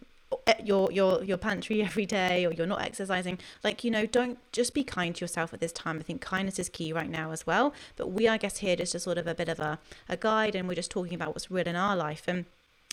at 0.46 0.64
your 0.66 0.90
your 0.92 1.24
your 1.24 1.36
pantry 1.36 1.82
every 1.88 2.06
day 2.06 2.46
or 2.46 2.52
you're 2.52 2.66
not 2.66 2.80
exercising 2.80 3.36
like 3.64 3.82
you 3.82 3.90
know 3.90 4.06
don't 4.06 4.38
just 4.52 4.74
be 4.74 4.84
kind 4.84 5.12
to 5.16 5.20
yourself 5.24 5.52
at 5.52 5.60
this 5.60 5.72
time. 5.72 5.98
I 5.98 6.02
think 6.02 6.20
kindness 6.20 6.58
is 6.58 6.68
key 6.68 6.92
right 6.92 7.10
now 7.10 7.32
as 7.32 7.46
well. 7.46 7.74
But 7.96 8.12
we 8.12 8.28
i 8.28 8.36
guess 8.36 8.58
here 8.58 8.76
just 8.76 8.94
a 8.94 9.00
sort 9.00 9.18
of 9.18 9.26
a 9.26 9.34
bit 9.34 9.48
of 9.48 9.58
a, 9.60 9.78
a 10.08 10.16
guide 10.16 10.54
and 10.54 10.68
we're 10.68 10.74
just 10.74 10.90
talking 10.90 11.14
about 11.14 11.30
what's 11.34 11.50
real 11.50 11.66
in 11.66 11.76
our 11.76 11.96
life. 11.96 12.24
And 12.28 12.46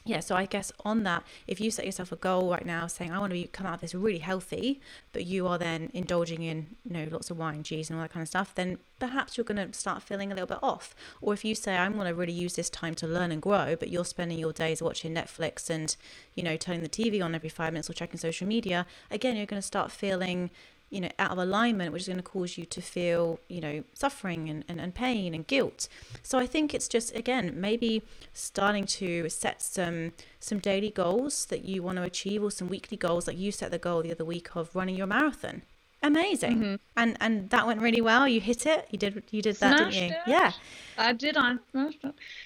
yeah 0.08 0.20
so 0.20 0.36
i 0.36 0.46
guess 0.46 0.72
on 0.86 1.04
that 1.04 1.24
if 1.48 1.60
you 1.60 1.70
set 1.70 1.86
yourself 1.86 2.12
a 2.12 2.16
goal 2.16 2.50
right 2.50 2.66
now 2.66 2.88
saying 2.88 3.12
i 3.12 3.20
want 3.20 3.30
to 3.30 3.36
be, 3.36 3.46
come 3.46 3.68
out 3.68 3.76
of 3.76 3.82
this 3.82 3.94
really 3.94 4.20
healthy 4.20 4.80
but 5.14 5.26
you 5.26 5.48
are 5.48 5.58
then 5.58 5.90
indulging 5.94 6.42
in 6.42 6.68
you 6.86 6.94
know 6.94 7.08
lots 7.12 7.30
of 7.30 7.38
wine 7.38 7.64
cheese 7.64 7.90
and 7.90 7.98
all 7.98 8.04
that 8.04 8.12
kind 8.12 8.22
of 8.22 8.28
stuff 8.28 8.56
then 8.56 8.78
perhaps 9.00 9.38
you're 9.38 9.44
going 9.44 9.72
to 9.72 9.78
start 9.78 10.02
feeling 10.02 10.32
a 10.32 10.36
little 10.36 10.48
bit 10.48 10.60
off. 10.64 10.96
Or 11.22 11.34
if 11.34 11.46
you 11.46 11.54
say 11.56 11.78
i'm 11.78 11.94
going 11.94 12.08
to 12.08 12.14
really 12.14 12.34
use 12.34 12.56
this 12.56 12.70
time 12.70 12.96
to 12.96 13.08
learn 13.08 13.32
and 13.32 13.42
grow 13.42 13.76
but 13.76 13.90
you're 13.90 14.06
spending 14.06 14.40
your 14.40 14.54
days 14.54 14.82
watching 14.82 15.14
netflix 15.14 15.70
and 15.70 15.96
you 16.36 16.44
know 16.44 16.58
turning 16.58 16.82
the 16.82 16.90
tv 16.90 17.24
on 17.24 17.36
every 17.36 17.50
five 17.50 17.74
minutes 17.74 17.90
or 17.90 17.94
checking 17.94 18.20
social 18.20 18.48
media 18.48 18.86
again 19.12 19.36
you're 19.36 19.46
going 19.46 19.62
to 19.62 19.68
start 19.68 19.92
feeling 19.92 20.50
you 20.90 21.02
know 21.02 21.10
out 21.20 21.32
of 21.32 21.38
alignment 21.38 21.92
which 21.92 22.04
is 22.04 22.08
going 22.08 22.18
to 22.18 22.24
cause 22.24 22.58
you 22.58 22.66
to 22.66 22.82
feel 22.82 23.40
you 23.50 23.60
know 23.60 23.84
suffering 23.94 24.50
and, 24.50 24.64
and, 24.68 24.80
and 24.80 24.96
pain 24.96 25.34
and 25.34 25.48
guilt. 25.48 25.88
So 26.24 26.38
i 26.40 26.46
think 26.46 26.74
it's 26.74 26.88
just 26.88 27.16
again 27.16 27.54
maybe 27.56 28.04
starting 28.34 28.86
to 28.86 29.30
set 29.30 29.62
some 29.62 30.14
some 30.40 30.60
daily 30.60 30.90
goals 30.90 31.46
that 31.48 31.66
you 31.66 31.84
want 31.84 31.98
to 31.98 32.04
achieve 32.04 32.44
or 32.44 32.52
some 32.52 32.68
weekly 32.68 32.98
goals 32.98 33.28
like 33.28 33.38
you 33.38 33.52
set 33.52 33.72
the 33.72 33.78
goal 33.78 34.02
the 34.02 34.12
other 34.12 34.26
week 34.26 34.56
of 34.56 34.76
running 34.76 34.96
your 34.96 35.08
marathon. 35.08 35.62
Amazing. 36.04 36.58
Mm-hmm. 36.58 36.76
And 36.96 37.18
and 37.20 37.50
that 37.50 37.66
went 37.66 37.82
really 37.82 38.02
well. 38.02 38.28
You 38.28 38.40
hit 38.40 38.66
it. 38.66 38.88
You 38.92 39.00
did 39.00 39.24
you 39.32 39.42
did 39.42 39.56
that 39.58 39.78
Smashed 39.78 39.94
didn't 39.94 40.10
you? 40.10 40.16
It. 40.16 40.22
yeah. 40.28 40.52
I 40.98 41.14
did. 41.14 41.38
I. 41.38 41.56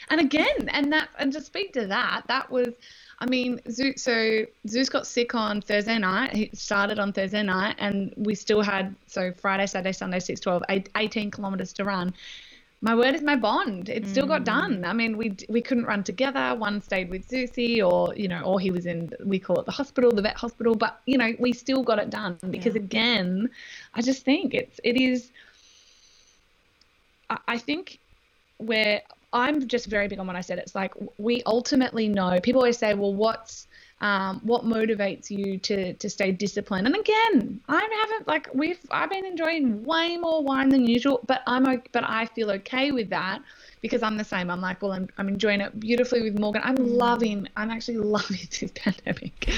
And 0.09 0.21
again, 0.21 0.69
and 0.69 0.91
that, 0.93 1.09
and 1.19 1.33
to 1.33 1.41
speak 1.41 1.73
to 1.73 1.87
that, 1.87 2.23
that 2.27 2.49
was, 2.49 2.69
I 3.21 3.27
mean, 3.27 3.61
Zeus. 3.69 4.01
So 4.01 4.45
Zeus 4.67 4.89
got 4.89 5.05
sick 5.05 5.35
on 5.35 5.61
Thursday 5.61 5.99
night. 5.99 6.35
He 6.35 6.49
started 6.53 6.97
on 6.97 7.13
Thursday 7.13 7.43
night, 7.43 7.75
and 7.77 8.11
we 8.17 8.33
still 8.33 8.61
had 8.61 8.95
so 9.05 9.31
Friday, 9.31 9.67
Saturday, 9.67 9.91
Sunday, 9.93 10.19
6, 10.19 10.39
12, 10.39 10.63
18 10.95 11.29
kilometers 11.29 11.71
to 11.73 11.83
run. 11.83 12.15
My 12.81 12.95
word 12.95 13.13
is 13.13 13.21
my 13.21 13.35
bond. 13.35 13.89
It 13.89 14.07
still 14.07 14.25
got 14.25 14.41
mm. 14.41 14.45
done. 14.45 14.85
I 14.85 14.93
mean, 14.93 15.15
we 15.17 15.37
we 15.49 15.61
couldn't 15.61 15.85
run 15.85 16.03
together. 16.03 16.55
One 16.55 16.81
stayed 16.81 17.11
with 17.11 17.29
Zeusy, 17.29 17.87
or 17.87 18.15
you 18.15 18.27
know, 18.27 18.41
or 18.41 18.59
he 18.59 18.71
was 18.71 18.87
in 18.87 19.13
we 19.23 19.37
call 19.37 19.59
it 19.59 19.67
the 19.67 19.71
hospital, 19.71 20.11
the 20.11 20.23
vet 20.23 20.35
hospital. 20.35 20.73
But 20.73 20.99
you 21.05 21.19
know, 21.19 21.31
we 21.37 21.53
still 21.53 21.83
got 21.83 21.99
it 21.99 22.09
done 22.09 22.39
because 22.49 22.73
Yeah. 22.73 22.81
again, 22.81 23.49
I 23.93 24.01
just 24.01 24.25
think 24.25 24.55
it's 24.55 24.79
it 24.83 24.99
is. 24.99 25.29
I, 27.29 27.37
I 27.47 27.57
think 27.59 27.99
where 28.57 29.03
I'm 29.33 29.67
just 29.67 29.87
very 29.87 30.07
big 30.07 30.19
on 30.19 30.27
what 30.27 30.35
I 30.35 30.41
said. 30.41 30.59
It's 30.59 30.75
like 30.75 30.93
we 31.17 31.41
ultimately 31.45 32.07
know. 32.07 32.39
People 32.41 32.61
always 32.61 32.77
say, 32.77 32.93
"Well, 32.93 33.13
what's 33.13 33.67
um, 34.01 34.41
what 34.43 34.65
motivates 34.65 35.29
you 35.29 35.57
to 35.59 35.93
to 35.93 36.09
stay 36.09 36.31
disciplined?" 36.31 36.85
And 36.87 36.95
again, 36.95 37.61
I 37.69 37.87
haven't 38.01 38.27
like 38.27 38.49
we've 38.53 38.79
I've 38.91 39.09
been 39.09 39.25
enjoying 39.25 39.83
way 39.83 40.17
more 40.17 40.43
wine 40.43 40.69
than 40.69 40.85
usual, 40.85 41.21
but 41.27 41.43
I'm 41.47 41.63
but 41.91 42.03
I 42.03 42.25
feel 42.25 42.51
okay 42.51 42.91
with 42.91 43.09
that 43.11 43.41
because 43.81 44.03
I'm 44.03 44.17
the 44.17 44.23
same. 44.23 44.49
I'm 44.49 44.61
like, 44.61 44.81
well, 44.81 44.91
I'm 44.91 45.07
I'm 45.17 45.29
enjoying 45.29 45.61
it 45.61 45.79
beautifully 45.79 46.21
with 46.21 46.37
Morgan. 46.37 46.61
I'm 46.65 46.75
loving. 46.75 47.47
I'm 47.55 47.69
actually 47.71 47.97
loving 48.17 48.47
this 48.59 48.71
pandemic. 48.75 49.49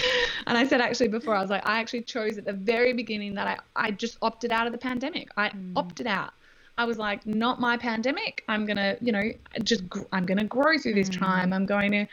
And 0.45 0.57
I 0.57 0.67
said 0.67 0.81
actually 0.81 1.09
before, 1.09 1.35
I 1.35 1.41
was 1.41 1.49
like, 1.49 1.67
I 1.67 1.79
actually 1.79 2.01
chose 2.01 2.37
at 2.37 2.45
the 2.45 2.53
very 2.53 2.93
beginning 2.93 3.33
that 3.35 3.47
I 3.47 3.87
I 3.87 3.91
just 3.91 4.17
opted 4.21 4.51
out 4.51 4.67
of 4.67 4.71
the 4.71 4.79
pandemic. 4.79 5.29
I 5.35 5.51
opted 5.75 6.05
out. 6.05 6.33
I 6.77 6.85
was 6.85 6.97
like, 6.97 7.25
not 7.25 7.59
my 7.59 7.77
pandemic. 7.77 8.43
I'm 8.47 8.65
gonna, 8.65 8.97
you 9.01 9.11
know, 9.11 9.31
just 9.63 9.87
gr- 9.89 10.01
I'm 10.11 10.25
gonna 10.25 10.45
grow 10.45 10.77
through 10.77 10.95
this 10.95 11.09
time. 11.09 11.53
I'm 11.53 11.65
going 11.65 11.91
to 11.91 12.07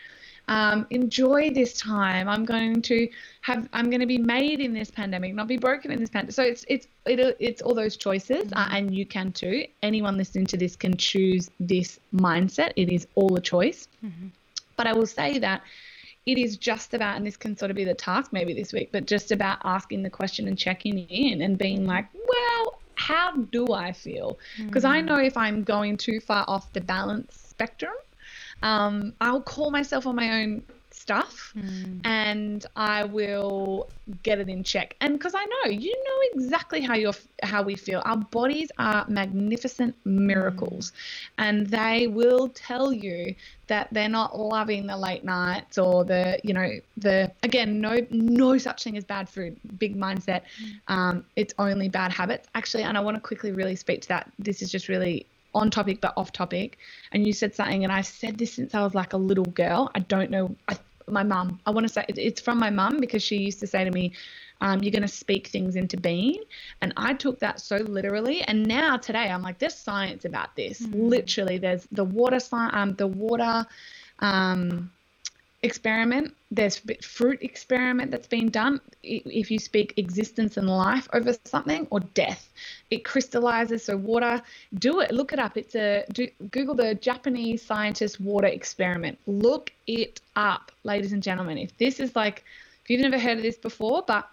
um, 0.49 0.87
enjoy 0.91 1.51
this 1.51 1.75
time. 1.75 2.29
I'm 2.29 2.45
going 2.45 2.83
to 2.83 3.09
have. 3.43 3.69
I'm 3.73 3.89
going 3.89 4.01
to 4.01 4.07
be 4.07 4.19
made 4.19 4.61
in 4.61 4.75
this 4.75 4.91
pandemic, 4.91 5.35
not 5.35 5.47
be 5.47 5.57
broken 5.57 5.93
in 5.93 6.01
this 6.01 6.11
pandemic. 6.11 6.35
So 6.35 6.43
it's 6.43 6.65
it's 6.69 6.89
it, 7.07 7.37
it's 7.39 7.63
all 7.63 7.75
those 7.75 7.97
choices, 7.97 8.53
uh, 8.53 8.69
and 8.71 8.95
you 8.95 9.07
can 9.07 9.33
too. 9.33 9.65
Anyone 9.83 10.17
listening 10.17 10.47
to 10.47 10.57
this 10.57 10.77
can 10.77 10.97
choose 10.97 11.51
this 11.61 12.01
mindset. 12.15 12.73
It 12.77 12.93
is 12.93 13.07
all 13.15 13.35
a 13.37 13.41
choice. 13.41 13.89
But 14.77 14.87
I 14.87 14.93
will 14.93 15.07
say 15.07 15.39
that 15.39 15.63
it 16.27 16.37
is 16.37 16.57
just 16.57 16.95
about, 16.95 17.17
and 17.17 17.27
this 17.27 17.37
can 17.37 17.57
sort 17.57 17.71
of 17.71 17.77
be 17.77 17.85
the 17.85 17.95
task 17.95 18.33
maybe 18.33 18.53
this 18.53 18.73
week, 18.73 18.91
but 18.93 19.07
just 19.07 19.31
about 19.31 19.59
asking 19.65 20.03
the 20.03 20.11
question 20.11 20.49
and 20.49 20.59
checking 20.59 20.99
in 21.09 21.43
and 21.43 21.57
being 21.57 21.87
like, 21.87 22.07
well, 22.15 22.80
how 23.01 23.35
do 23.37 23.73
I 23.73 23.93
feel? 23.93 24.39
Because 24.67 24.85
I 24.85 25.01
know 25.01 25.19
if 25.19 25.37
I'm 25.37 25.65
going 25.65 25.97
too 25.97 26.21
far 26.21 26.45
off 26.47 26.73
the 26.75 26.83
balance 26.83 27.35
spectrum, 27.35 27.95
um, 28.63 29.15
I'll 29.21 29.43
call 29.43 29.71
myself 29.71 30.07
on 30.07 30.15
my 30.17 30.43
own 30.43 30.63
stuff 30.93 31.53
mm. 31.57 32.01
and 32.05 32.67
I 32.77 33.05
will 33.05 33.89
get 34.23 34.39
it 34.39 34.49
in 34.49 34.63
check. 34.65 34.97
And 35.01 35.15
because 35.15 35.35
I 35.35 35.45
know 35.45 35.71
you 35.71 35.93
know 35.93 36.41
exactly 36.41 36.81
how 36.81 36.95
you're 36.95 37.15
how 37.43 37.63
we 37.63 37.77
feel. 37.77 38.03
Our 38.05 38.17
bodies 38.17 38.71
are 38.79 39.05
magnificent 39.09 39.95
miracles, 40.05 40.91
mm. 40.91 40.95
and 41.39 41.67
they 41.67 42.07
will 42.07 42.49
tell 42.49 42.93
you 42.93 43.35
that 43.69 43.89
they're 43.93 44.09
not 44.09 44.39
loving 44.39 44.87
the 44.87 44.97
late 44.97 45.25
nights 45.25 45.79
or 45.79 46.05
the 46.05 46.41
you 46.43 46.55
know 46.55 46.71
the 46.97 47.31
again 47.43 47.81
no 47.81 48.07
no 48.11 48.59
such 48.59 48.85
thing 48.85 48.97
as 48.97 49.05
bad 49.05 49.29
food. 49.29 49.57
Big 49.79 49.97
mindset. 49.97 50.43
Mm. 50.63 50.95
Um, 50.95 51.25
it's 51.37 51.55
only 51.59 51.89
bad 51.89 52.13
habits 52.13 52.49
actually. 52.55 52.83
And 52.83 52.97
I 52.97 53.01
want 53.01 53.17
to 53.17 53.21
quickly 53.21 53.53
really 53.53 53.77
speak 53.77 54.03
to 54.03 54.09
that. 54.09 54.31
This 54.39 54.63
is 54.63 54.71
just 54.71 54.89
really 54.89 55.27
on 55.55 55.71
topic 55.71 56.01
but 56.01 56.13
off 56.17 56.33
topic. 56.33 56.79
And 57.13 57.27
you 57.27 57.33
said 57.33 57.55
something 57.55 57.85
and 57.85 57.93
i've 57.93 58.07
said 58.07 58.39
this 58.39 58.55
since 58.55 58.75
i 58.75 58.83
was 58.83 58.95
like 58.95 59.13
a 59.13 59.17
little 59.17 59.45
girl. 59.45 59.91
I 59.95 60.01
don't 60.01 60.31
know 60.31 60.55
I, 60.69 60.77
my 61.09 61.23
mum 61.23 61.61
i 61.67 61.71
want 61.71 61.87
to 61.87 61.93
say 61.93 62.05
it's 62.09 62.41
from 62.41 62.59
my 62.59 62.71
mum 62.71 62.99
because 63.01 63.23
she 63.23 63.37
used 63.37 63.61
to 63.61 63.67
say 63.67 63.85
to 63.85 63.91
me 63.91 64.13
um, 64.63 64.83
you're 64.83 64.93
going 64.93 65.01
to 65.03 65.09
speak 65.09 65.47
things 65.47 65.75
into 65.75 65.97
being. 65.97 66.43
And 66.83 66.93
i 66.97 67.15
took 67.15 67.39
that 67.41 67.61
so 67.61 67.77
literally 67.77 68.43
and 68.43 68.67
now 68.67 68.97
today 68.97 69.29
i'm 69.31 69.43
like 69.43 69.59
there's 69.59 69.75
science 69.75 70.25
about 70.25 70.55
this. 70.57 70.83
Literally 70.83 71.59
there's 71.59 71.87
the 71.93 72.05
water 72.05 72.37
sci- 72.37 72.71
um, 72.73 72.95
the 72.95 73.07
water 73.07 73.67
um, 74.21 74.91
experiment 75.63 76.35
there's 76.51 76.81
fruit 77.03 77.39
experiment 77.43 78.11
that's 78.11 78.27
been 78.27 78.49
done 78.49 78.81
if 79.03 79.51
you 79.51 79.59
speak 79.59 79.93
existence 79.99 80.57
and 80.57 80.67
life 80.67 81.07
over 81.13 81.35
something 81.45 81.87
or 81.91 82.01
death 82.01 82.49
it 82.91 83.05
crystallizes 83.05 83.85
so 83.85 83.95
water 83.95 84.41
do 84.79 85.01
it 85.01 85.11
look 85.11 85.35
it 85.35 85.39
up 85.39 85.59
it's 85.59 85.75
a 85.75 86.03
do, 86.13 86.27
google 86.51 86.75
the 86.75 86.95
japanese 86.95 87.63
scientist 87.63 88.19
water 88.21 88.47
experiment 88.47 89.19
look 89.27 89.71
it 89.87 90.21
up 90.35 90.73
ladies 90.85 91.13
and 91.13 91.23
gentlemen 91.23 91.59
if 91.59 91.77
this 91.77 92.01
is 92.01 92.17
like 92.17 92.43
if 92.83 92.89
you've 92.91 93.03
never 93.03 93.19
heard 93.19 93.37
of 93.37 93.43
this 93.43 93.59
before 93.59 94.03
but 94.07 94.29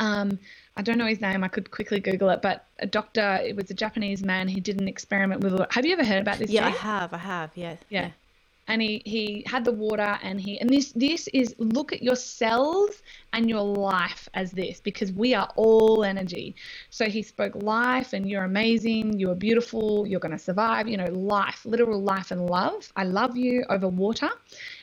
um, 0.00 0.38
I 0.76 0.82
don't 0.82 0.98
know 0.98 1.06
his 1.06 1.20
name. 1.20 1.44
I 1.44 1.48
could 1.48 1.70
quickly 1.70 2.00
Google 2.00 2.30
it, 2.30 2.42
but 2.42 2.64
a 2.80 2.86
doctor. 2.86 3.38
It 3.44 3.54
was 3.54 3.70
a 3.70 3.74
Japanese 3.74 4.24
man. 4.24 4.48
He 4.48 4.58
did 4.58 4.80
an 4.80 4.88
experiment 4.88 5.40
with. 5.40 5.60
Have 5.70 5.86
you 5.86 5.92
ever 5.92 6.04
heard 6.04 6.22
about 6.22 6.38
this? 6.38 6.50
Yeah, 6.50 6.66
I 6.66 6.70
have. 6.70 7.14
I 7.14 7.18
have. 7.18 7.50
Yeah. 7.54 7.76
Yeah. 7.90 8.02
yeah 8.06 8.10
and 8.68 8.80
he 8.80 9.02
he 9.04 9.44
had 9.46 9.64
the 9.64 9.72
water 9.72 10.18
and 10.22 10.40
he 10.40 10.58
and 10.60 10.70
this 10.70 10.92
this 10.92 11.28
is 11.28 11.54
look 11.58 11.92
at 11.92 12.02
your 12.02 12.16
cells 12.16 13.02
and 13.32 13.48
your 13.48 13.62
life 13.62 14.28
as 14.34 14.50
this 14.52 14.80
because 14.80 15.12
we 15.12 15.34
are 15.34 15.50
all 15.56 16.04
energy. 16.04 16.54
So 16.90 17.06
he 17.06 17.22
spoke 17.22 17.54
life 17.56 18.12
and 18.12 18.28
you're 18.28 18.44
amazing 18.44 19.18
you're 19.18 19.34
beautiful 19.34 20.06
you're 20.06 20.20
going 20.20 20.32
to 20.32 20.38
survive 20.38 20.88
you 20.88 20.96
know 20.96 21.10
life 21.10 21.64
literal 21.64 22.02
life 22.02 22.30
and 22.30 22.46
love. 22.46 22.92
I 22.96 23.04
love 23.04 23.36
you 23.36 23.64
over 23.68 23.88
water. 23.88 24.30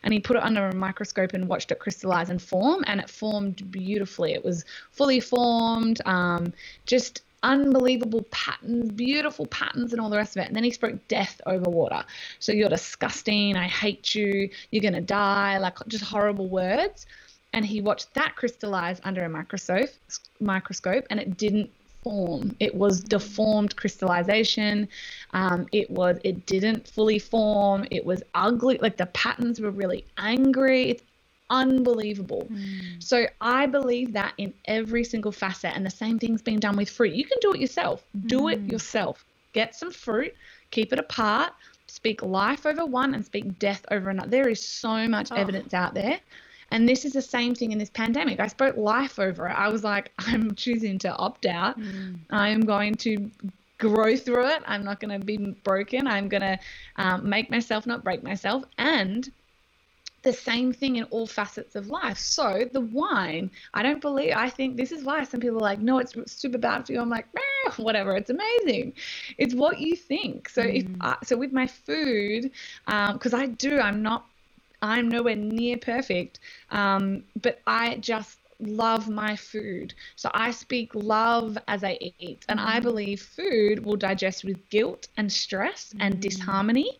And 0.03 0.13
he 0.13 0.19
put 0.19 0.37
it 0.37 0.43
under 0.43 0.67
a 0.67 0.75
microscope 0.75 1.33
and 1.33 1.47
watched 1.47 1.71
it 1.71 1.79
crystallize 1.79 2.29
and 2.29 2.41
form 2.41 2.83
and 2.87 2.99
it 2.99 3.09
formed 3.09 3.71
beautifully. 3.71 4.33
It 4.33 4.43
was 4.43 4.65
fully 4.91 5.19
formed 5.19 6.01
um, 6.05 6.53
just 6.85 7.21
unbelievable 7.43 8.23
patterns, 8.31 8.91
beautiful 8.91 9.45
patterns, 9.47 9.93
and 9.93 10.01
all 10.01 10.09
the 10.09 10.17
rest 10.17 10.35
of 10.35 10.43
it. 10.43 10.47
And 10.47 10.55
then 10.55 10.63
he 10.63 10.71
spoke 10.71 11.07
death 11.07 11.41
over 11.45 11.69
water. 11.69 12.03
So 12.39 12.51
you're 12.51 12.69
disgusting. 12.69 13.55
I 13.55 13.67
hate 13.67 14.13
you. 14.13 14.49
You're 14.71 14.81
going 14.81 14.93
to 14.93 15.01
die. 15.01 15.57
Like 15.57 15.77
just 15.87 16.03
horrible 16.03 16.47
words. 16.47 17.05
And 17.53 17.65
he 17.65 17.81
watched 17.81 18.13
that 18.13 18.35
crystallize 18.35 19.01
under 19.03 19.25
a 19.25 19.29
microscope, 19.29 19.89
microscope, 20.39 21.05
and 21.09 21.19
it 21.19 21.37
didn't 21.37 21.69
form. 22.01 22.55
It 22.59 22.73
was 22.73 23.01
deformed 23.01 23.75
crystallization. 23.75 24.87
Um, 25.33 25.67
it 25.71 25.89
was. 25.89 26.17
It 26.23 26.45
didn't 26.45 26.87
fully 26.87 27.19
form. 27.19 27.85
It 27.91 28.05
was 28.05 28.23
ugly. 28.33 28.79
Like 28.81 28.97
the 28.97 29.07
patterns 29.07 29.59
were 29.59 29.71
really 29.71 30.05
angry. 30.17 30.91
It's 30.91 31.03
unbelievable. 31.51 32.47
Mm. 32.51 33.03
So 33.03 33.27
I 33.39 33.67
believe 33.67 34.13
that 34.13 34.33
in 34.39 34.53
every 34.65 35.03
single 35.03 35.31
facet, 35.31 35.73
and 35.75 35.85
the 35.85 35.91
same 35.91 36.17
thing's 36.17 36.41
being 36.41 36.59
done 36.59 36.75
with 36.75 36.89
fruit. 36.89 37.13
You 37.13 37.25
can 37.25 37.37
do 37.41 37.53
it 37.53 37.59
yourself. 37.59 38.03
Do 38.25 38.41
mm. 38.41 38.53
it 38.53 38.71
yourself. 38.71 39.23
Get 39.53 39.75
some 39.75 39.91
fruit, 39.91 40.33
keep 40.71 40.93
it 40.93 40.97
apart, 40.97 41.53
speak 41.87 42.23
life 42.23 42.65
over 42.65 42.85
one, 42.85 43.13
and 43.13 43.23
speak 43.23 43.59
death 43.59 43.85
over 43.91 44.09
another. 44.09 44.29
There 44.29 44.49
is 44.49 44.65
so 44.65 45.07
much 45.07 45.29
oh. 45.31 45.35
evidence 45.35 45.73
out 45.73 45.93
there. 45.93 46.19
And 46.71 46.87
this 46.87 47.03
is 47.03 47.11
the 47.11 47.21
same 47.21 47.53
thing 47.53 47.73
in 47.73 47.77
this 47.77 47.89
pandemic. 47.89 48.39
I 48.39 48.47
spoke 48.47 48.77
life 48.77 49.19
over 49.19 49.47
it. 49.47 49.51
I 49.51 49.67
was 49.67 49.83
like, 49.83 50.11
I'm 50.19 50.55
choosing 50.55 50.97
to 50.99 51.13
opt 51.13 51.45
out. 51.45 51.77
Mm. 51.77 52.19
I 52.29 52.47
am 52.47 52.61
going 52.61 52.95
to 52.95 53.29
grow 53.77 54.15
through 54.15 54.47
it. 54.47 54.61
I'm 54.65 54.85
not 54.85 55.01
going 55.01 55.19
to 55.19 55.25
be 55.25 55.37
broken. 55.63 56.07
I'm 56.07 56.29
going 56.29 56.41
to 56.41 56.59
um, 56.95 57.27
make 57.27 57.51
myself 57.51 57.85
not 57.85 58.03
break 58.03 58.23
myself. 58.23 58.63
And 58.77 59.29
the 60.23 60.33
same 60.33 60.71
thing 60.71 60.97
in 60.97 61.03
all 61.05 61.25
facets 61.25 61.75
of 61.75 61.87
life. 61.87 62.17
So 62.17 62.69
the 62.71 62.81
wine, 62.81 63.49
I 63.73 63.81
don't 63.81 64.01
believe. 64.01 64.33
I 64.35 64.49
think 64.49 64.77
this 64.77 64.91
is 64.91 65.03
why 65.03 65.23
some 65.23 65.39
people 65.39 65.57
are 65.57 65.61
like, 65.61 65.79
no, 65.79 65.97
it's 65.99 66.13
super 66.31 66.57
bad 66.57 66.85
for 66.85 66.93
you. 66.93 67.01
I'm 67.01 67.09
like, 67.09 67.27
whatever, 67.77 68.15
it's 68.15 68.29
amazing. 68.29 68.93
It's 69.37 69.55
what 69.55 69.79
you 69.79 69.95
think. 69.95 70.49
So 70.49 70.61
mm. 70.61 70.75
if 70.75 70.87
I, 71.01 71.17
so 71.23 71.37
with 71.37 71.53
my 71.53 71.67
food, 71.67 72.51
because 72.85 73.33
um, 73.33 73.39
I 73.39 73.47
do, 73.47 73.79
I'm 73.79 74.01
not, 74.01 74.25
I'm 74.83 75.09
nowhere 75.09 75.35
near 75.35 75.77
perfect, 75.77 76.39
um, 76.71 77.23
but 77.41 77.59
I 77.67 77.97
just 77.97 78.39
love 78.59 79.09
my 79.09 79.35
food. 79.35 79.93
So 80.15 80.29
I 80.33 80.51
speak 80.51 80.93
love 80.93 81.57
as 81.67 81.83
I 81.83 81.97
eat, 82.19 82.45
and 82.47 82.59
I 82.59 82.79
mm. 82.79 82.83
believe 82.83 83.21
food 83.21 83.83
will 83.83 83.95
digest 83.95 84.43
with 84.43 84.69
guilt 84.69 85.07
and 85.17 85.31
stress 85.31 85.93
and 85.99 86.15
mm. 86.15 86.19
disharmony 86.19 86.99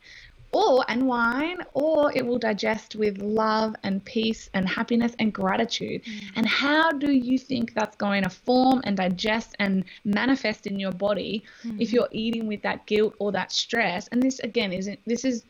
or 0.52 0.84
and 0.90 1.08
wine 1.08 1.58
or 1.74 2.12
it 2.16 2.26
will 2.26 2.38
digest 2.38 2.96
with 2.96 3.18
love 3.22 3.76
and 3.84 4.04
peace 4.04 4.50
and 4.54 4.68
happiness 4.68 5.14
and 5.20 5.34
gratitude 5.34 6.04
mm. 6.04 6.22
and 6.36 6.46
how 6.46 6.92
do 6.92 7.12
you 7.12 7.38
think 7.38 7.74
that's 7.74 7.96
going 7.96 8.24
to 8.24 8.30
form 8.30 8.82
and 8.84 8.98
digest 8.98 9.56
and 9.60 9.84
manifest 10.04 10.68
in 10.68 10.80
your 10.80 10.92
body 10.92 11.44
mm. 11.64 11.80
if 11.80 11.94
you're 11.94 12.10
eating 12.12 12.48
with 12.48 12.62
that 12.62 12.86
guilt 12.86 13.14
or 13.20 13.32
that 13.32 13.52
stress 13.52 14.08
and 14.10 14.22
this 14.22 14.40
again 14.40 14.74
isn't 14.74 15.00
this 15.06 15.24
is 15.24 15.46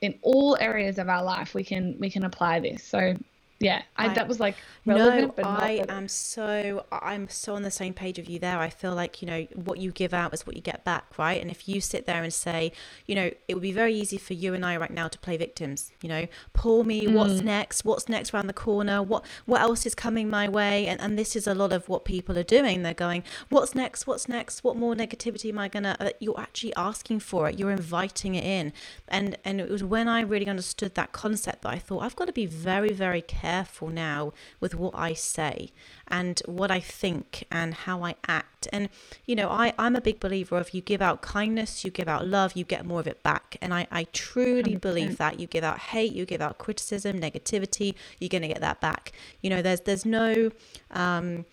in 0.00 0.18
all 0.22 0.56
areas 0.60 0.98
of 0.98 1.08
our 1.08 1.22
life 1.22 1.54
we 1.54 1.64
can 1.64 1.96
we 1.98 2.10
can 2.10 2.24
apply 2.24 2.58
this 2.58 2.82
so 2.82 3.14
yeah 3.58 3.82
I, 3.96 4.08
I, 4.08 4.14
that 4.14 4.28
was 4.28 4.38
like 4.38 4.56
relevant, 4.84 5.36
no 5.38 5.44
i 5.44 5.84
am 5.88 6.08
so 6.08 6.84
i'm 6.92 7.28
so 7.28 7.54
on 7.54 7.62
the 7.62 7.70
same 7.70 7.94
page 7.94 8.18
with 8.18 8.28
you 8.28 8.38
there. 8.38 8.58
I 8.58 8.70
feel 8.70 8.94
like 8.94 9.22
you 9.22 9.26
know 9.26 9.46
what 9.54 9.78
you 9.78 9.90
give 9.90 10.14
out 10.14 10.32
is 10.34 10.46
what 10.46 10.56
you 10.56 10.62
get 10.62 10.84
back 10.84 11.18
right? 11.18 11.40
And 11.40 11.50
if 11.50 11.68
you 11.68 11.80
sit 11.80 12.06
there 12.06 12.22
and 12.22 12.32
say 12.32 12.72
you 13.06 13.14
know 13.14 13.30
it 13.48 13.54
would 13.54 13.62
be 13.62 13.72
very 13.72 13.94
easy 13.94 14.18
for 14.18 14.34
you 14.34 14.54
and 14.54 14.64
i 14.64 14.76
right 14.76 14.90
now 14.90 15.08
to 15.08 15.18
play 15.18 15.36
victims 15.36 15.92
you 16.02 16.08
know? 16.08 16.26
Pull 16.52 16.84
me 16.84 17.06
mm. 17.06 17.14
what's 17.14 17.40
next? 17.40 17.84
What's 17.84 18.08
next 18.08 18.32
around 18.32 18.46
the 18.46 18.52
corner? 18.52 19.02
What 19.02 19.24
what 19.46 19.60
else 19.60 19.86
is 19.86 19.94
coming 19.94 20.28
my 20.28 20.48
way? 20.48 20.86
And 20.86 21.00
and 21.00 21.18
this 21.18 21.34
is 21.34 21.46
a 21.46 21.54
lot 21.54 21.72
of 21.72 21.88
what 21.88 22.04
people 22.04 22.38
are 22.38 22.42
doing. 22.42 22.82
They're 22.82 22.94
going 22.94 23.24
what's 23.48 23.74
next? 23.74 24.06
What's 24.06 24.28
next? 24.28 24.64
What 24.64 24.76
more 24.76 24.94
negativity 24.94 25.48
am 25.50 25.58
i 25.58 25.68
gonna 25.68 25.96
uh, 25.98 26.10
you're 26.20 26.38
actually 26.40 26.74
asking 26.76 27.20
for 27.20 27.48
it. 27.48 27.58
You're 27.58 27.70
inviting 27.70 28.34
it 28.34 28.44
in. 28.44 28.72
And 29.08 29.36
and 29.44 29.60
it 29.60 29.70
was 29.70 29.82
when 29.82 30.08
i 30.08 30.20
really 30.20 30.46
understood 30.46 30.94
that 30.94 31.12
concept 31.12 31.62
that 31.62 31.72
i 31.72 31.78
thought 31.78 32.02
i've 32.02 32.16
got 32.16 32.26
to 32.26 32.32
be 32.32 32.46
very 32.46 32.92
very 32.92 33.22
careful 33.22 33.45
careful 33.46 33.88
now 33.88 34.32
with 34.58 34.74
what 34.74 34.92
I 34.96 35.12
say 35.12 35.70
and 36.08 36.42
what 36.46 36.70
I 36.70 36.80
think 36.80 37.44
and 37.48 37.74
how 37.86 38.02
I 38.02 38.16
act. 38.26 38.66
And, 38.72 38.88
you 39.24 39.36
know, 39.36 39.48
I, 39.48 39.72
I'm 39.78 39.94
a 39.94 40.00
big 40.00 40.18
believer 40.18 40.56
of 40.58 40.74
you 40.74 40.80
give 40.80 41.00
out 41.00 41.22
kindness, 41.22 41.84
you 41.84 41.92
give 41.92 42.08
out 42.08 42.26
love, 42.26 42.54
you 42.56 42.64
get 42.64 42.84
more 42.84 42.98
of 42.98 43.06
it 43.06 43.22
back. 43.22 43.56
And 43.62 43.72
I, 43.72 43.86
I 43.92 44.04
truly 44.12 44.74
100%. 44.74 44.80
believe 44.80 45.16
that 45.18 45.38
you 45.38 45.46
give 45.46 45.62
out 45.62 45.78
hate, 45.78 46.12
you 46.12 46.26
give 46.26 46.40
out 46.40 46.58
criticism, 46.58 47.20
negativity, 47.20 47.94
you're 48.18 48.34
going 48.36 48.42
to 48.42 48.48
get 48.48 48.60
that 48.60 48.80
back. 48.80 49.12
You 49.42 49.50
know, 49.50 49.62
there's, 49.62 49.82
there's 49.82 50.04
no, 50.04 50.50
um, 50.90 51.44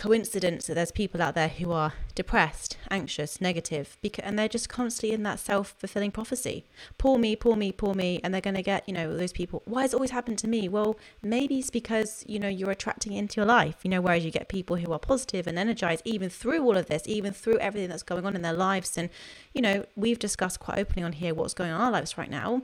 coincidence 0.00 0.66
that 0.66 0.72
there's 0.72 0.90
people 0.90 1.20
out 1.20 1.34
there 1.34 1.48
who 1.48 1.70
are 1.72 1.92
depressed, 2.14 2.78
anxious, 2.90 3.38
negative, 3.38 3.98
because, 4.00 4.24
and 4.24 4.38
they're 4.38 4.48
just 4.48 4.66
constantly 4.66 5.14
in 5.14 5.22
that 5.24 5.38
self 5.38 5.74
fulfilling 5.78 6.10
prophecy. 6.10 6.64
Poor 6.96 7.18
me, 7.18 7.36
poor 7.36 7.54
me, 7.54 7.70
poor 7.70 7.92
me. 7.92 8.18
And 8.24 8.32
they're 8.32 8.40
going 8.40 8.56
to 8.56 8.62
get, 8.62 8.88
you 8.88 8.94
know, 8.94 9.14
those 9.14 9.34
people, 9.34 9.60
why 9.66 9.82
has 9.82 9.92
it 9.92 9.96
always 9.96 10.10
happened 10.10 10.38
to 10.38 10.48
me? 10.48 10.70
Well, 10.70 10.96
maybe 11.22 11.58
it's 11.58 11.68
because, 11.68 12.24
you 12.26 12.38
know, 12.38 12.48
you're 12.48 12.70
attracting 12.70 13.12
into 13.12 13.36
your 13.36 13.46
life, 13.46 13.76
you 13.82 13.90
know, 13.90 14.00
whereas 14.00 14.24
you 14.24 14.30
get 14.30 14.48
people 14.48 14.76
who 14.76 14.90
are 14.90 14.98
positive 14.98 15.46
and 15.46 15.58
energized 15.58 16.00
even 16.06 16.30
through 16.30 16.64
all 16.64 16.78
of 16.78 16.86
this, 16.86 17.02
even 17.04 17.34
through 17.34 17.58
everything 17.58 17.90
that's 17.90 18.02
going 18.02 18.24
on 18.24 18.34
in 18.34 18.40
their 18.40 18.54
lives. 18.54 18.96
And, 18.96 19.10
you 19.52 19.60
know, 19.60 19.84
we've 19.96 20.18
discussed 20.18 20.60
quite 20.60 20.78
openly 20.78 21.02
on 21.02 21.12
here 21.12 21.34
what's 21.34 21.52
going 21.52 21.72
on 21.72 21.76
in 21.76 21.84
our 21.84 21.92
lives 21.92 22.16
right 22.16 22.30
now 22.30 22.62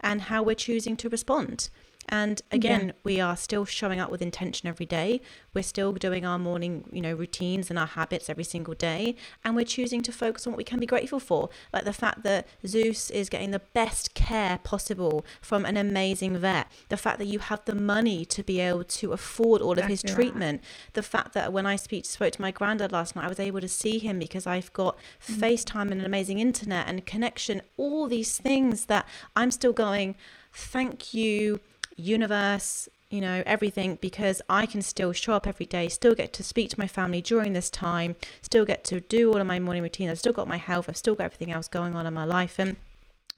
and 0.00 0.22
how 0.22 0.42
we're 0.42 0.56
choosing 0.56 0.96
to 0.96 1.08
respond. 1.08 1.70
And 2.08 2.42
again, 2.50 2.86
yeah. 2.86 2.92
we 3.04 3.20
are 3.20 3.36
still 3.36 3.64
showing 3.64 4.00
up 4.00 4.10
with 4.10 4.22
intention 4.22 4.68
every 4.68 4.86
day. 4.86 5.20
We're 5.54 5.62
still 5.62 5.92
doing 5.92 6.26
our 6.26 6.38
morning, 6.38 6.84
you 6.92 7.00
know, 7.00 7.14
routines 7.14 7.70
and 7.70 7.78
our 7.78 7.86
habits 7.86 8.28
every 8.28 8.44
single 8.44 8.74
day. 8.74 9.14
And 9.44 9.54
we're 9.54 9.64
choosing 9.64 10.02
to 10.02 10.12
focus 10.12 10.46
on 10.46 10.52
what 10.52 10.58
we 10.58 10.64
can 10.64 10.80
be 10.80 10.86
grateful 10.86 11.20
for. 11.20 11.48
Like 11.72 11.84
the 11.84 11.92
fact 11.92 12.22
that 12.24 12.46
Zeus 12.66 13.10
is 13.10 13.28
getting 13.28 13.50
the 13.50 13.60
best 13.72 14.14
care 14.14 14.58
possible 14.58 15.24
from 15.40 15.64
an 15.64 15.76
amazing 15.76 16.38
vet. 16.38 16.70
The 16.88 16.96
fact 16.96 17.18
that 17.18 17.26
you 17.26 17.38
have 17.38 17.64
the 17.64 17.74
money 17.74 18.24
to 18.26 18.42
be 18.42 18.60
able 18.60 18.84
to 18.84 19.12
afford 19.12 19.62
all 19.62 19.78
of 19.78 19.86
his 19.86 20.02
treatment. 20.02 20.60
Right. 20.62 20.94
The 20.94 21.02
fact 21.02 21.34
that 21.34 21.52
when 21.52 21.66
I 21.66 21.76
speak, 21.76 22.04
spoke 22.04 22.32
to 22.32 22.42
my 22.42 22.50
granddad 22.50 22.92
last 22.92 23.14
night, 23.14 23.24
I 23.24 23.28
was 23.28 23.40
able 23.40 23.60
to 23.60 23.68
see 23.68 23.98
him 23.98 24.18
because 24.18 24.46
I've 24.46 24.72
got 24.72 24.96
mm. 25.26 25.36
FaceTime 25.36 25.90
and 25.90 26.00
an 26.00 26.04
amazing 26.04 26.38
internet 26.40 26.88
and 26.88 27.06
connection, 27.06 27.62
all 27.76 28.08
these 28.08 28.38
things 28.38 28.86
that 28.86 29.06
I'm 29.36 29.50
still 29.50 29.72
going, 29.72 30.14
thank 30.52 31.14
you 31.14 31.60
universe, 31.96 32.88
you 33.10 33.20
know, 33.20 33.42
everything 33.44 33.98
because 34.00 34.40
I 34.48 34.66
can 34.66 34.82
still 34.82 35.12
show 35.12 35.34
up 35.34 35.46
every 35.46 35.66
day, 35.66 35.88
still 35.88 36.14
get 36.14 36.32
to 36.34 36.42
speak 36.42 36.70
to 36.70 36.78
my 36.78 36.86
family 36.86 37.20
during 37.20 37.52
this 37.52 37.70
time, 37.70 38.16
still 38.40 38.64
get 38.64 38.84
to 38.84 39.00
do 39.00 39.30
all 39.30 39.40
of 39.40 39.46
my 39.46 39.58
morning 39.58 39.82
routine. 39.82 40.08
I've 40.08 40.18
still 40.18 40.32
got 40.32 40.48
my 40.48 40.56
health, 40.56 40.88
I've 40.88 40.96
still 40.96 41.14
got 41.14 41.24
everything 41.24 41.52
else 41.52 41.68
going 41.68 41.94
on 41.94 42.06
in 42.06 42.14
my 42.14 42.24
life. 42.24 42.58
And 42.58 42.76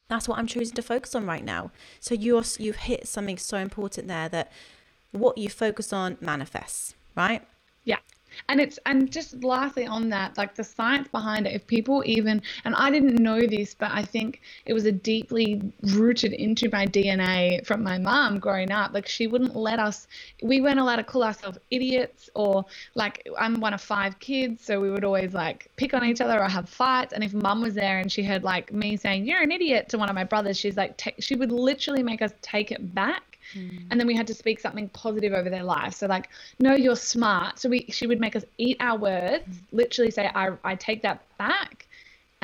that's 0.09 0.29
what 0.29 0.39
I'm 0.39 0.47
choosing 0.47 0.77
to 0.77 0.83
focus 0.83 1.15
on 1.15 1.27
right 1.27 1.45
now. 1.45 1.73
So 2.01 2.15
you're 2.15 2.45
you've 2.59 2.77
hit 2.77 3.09
something 3.09 3.39
so 3.39 3.59
important 3.59 4.07
there 4.09 4.29
that 4.29 4.53
what 5.13 5.39
you 5.39 5.49
focus 5.49 5.93
on 5.93 6.19
manifests, 6.21 6.95
right? 7.17 7.43
Yeah 7.85 7.99
and 8.49 8.61
it's 8.61 8.79
and 8.87 9.11
just 9.11 9.43
lastly 9.45 9.87
on 9.87 10.09
that 10.09 10.37
like 10.37 10.55
the 10.55 10.65
science 10.65 11.09
behind 11.09 11.47
it 11.47 11.55
if 11.55 11.67
people 11.67 12.03
even 12.07 12.41
and 12.65 12.75
i 12.75 12.91
didn't 12.91 13.17
know 13.17 13.41
this 13.41 13.75
but 13.75 13.91
i 13.93 14.03
think 14.03 14.41
it 14.67 14.73
was 14.73 14.85
a 14.85 14.93
deeply 14.93 15.61
rooted 15.95 16.33
into 16.33 16.69
my 16.71 16.87
dna 16.87 17.65
from 17.67 17.83
my 17.83 17.99
mom 17.99 18.39
growing 18.39 18.71
up. 18.71 18.93
Like 18.93 19.07
she 19.07 19.27
wouldn't 19.27 19.57
let 19.57 19.79
us 19.79 20.07
we 20.43 20.61
weren't 20.61 20.79
allowed 20.79 20.97
to 20.97 21.05
call 21.05 21.25
ourselves 21.25 21.59
idiots 21.71 22.31
or 22.35 22.65
like 22.95 23.27
i'm 23.39 23.61
one 23.61 23.75
of 23.75 23.81
five 23.81 24.19
kids 24.19 24.65
so 24.65 24.81
we 24.81 24.91
would 24.91 25.05
always 25.05 25.35
like 25.35 25.71
pick 25.77 25.95
on 25.95 26.05
each 26.05 26.21
other 26.21 26.41
or 26.41 26.49
have 26.49 26.69
fights. 26.69 27.13
And 27.13 27.23
if 27.25 27.35
mum 27.35 27.61
was 27.61 27.75
there 27.75 27.99
and 27.99 28.11
she 28.11 28.23
heard 28.23 28.43
like 28.43 28.73
me 28.73 28.97
saying 28.97 29.27
you're 29.27 29.43
an 29.43 29.53
idiot 29.53 29.89
to 29.91 29.99
one 29.99 30.09
of 30.09 30.15
my 30.15 30.25
brothers 30.25 30.57
she's 30.59 30.77
like 30.77 31.01
she 31.19 31.35
would 31.35 31.53
literally 31.53 32.03
make 32.03 32.23
us 32.23 32.33
take 32.43 32.73
it 32.73 32.95
back 32.95 33.34
Mm. 33.55 33.87
And 33.91 34.01
then 34.01 34.07
we 34.07 34.15
had 34.15 34.27
to 34.27 34.35
speak 34.35 34.61
something 34.61 34.89
positive 34.91 35.33
over 35.33 35.51
their 35.51 35.65
life. 35.65 35.95
So 35.95 36.07
like, 36.07 36.29
no, 36.59 36.75
you're 36.75 36.97
smart. 36.97 37.59
So 37.59 37.69
we 37.69 37.87
she 37.91 38.07
would 38.07 38.21
make 38.21 38.37
us 38.37 38.45
eat 38.59 38.77
our 38.81 38.99
words, 38.99 39.47
mm. 39.49 39.63
literally 39.73 40.11
say, 40.11 40.31
I, 40.35 40.51
I 40.65 40.75
take 40.75 41.03
that 41.03 41.23
back. 41.39 41.87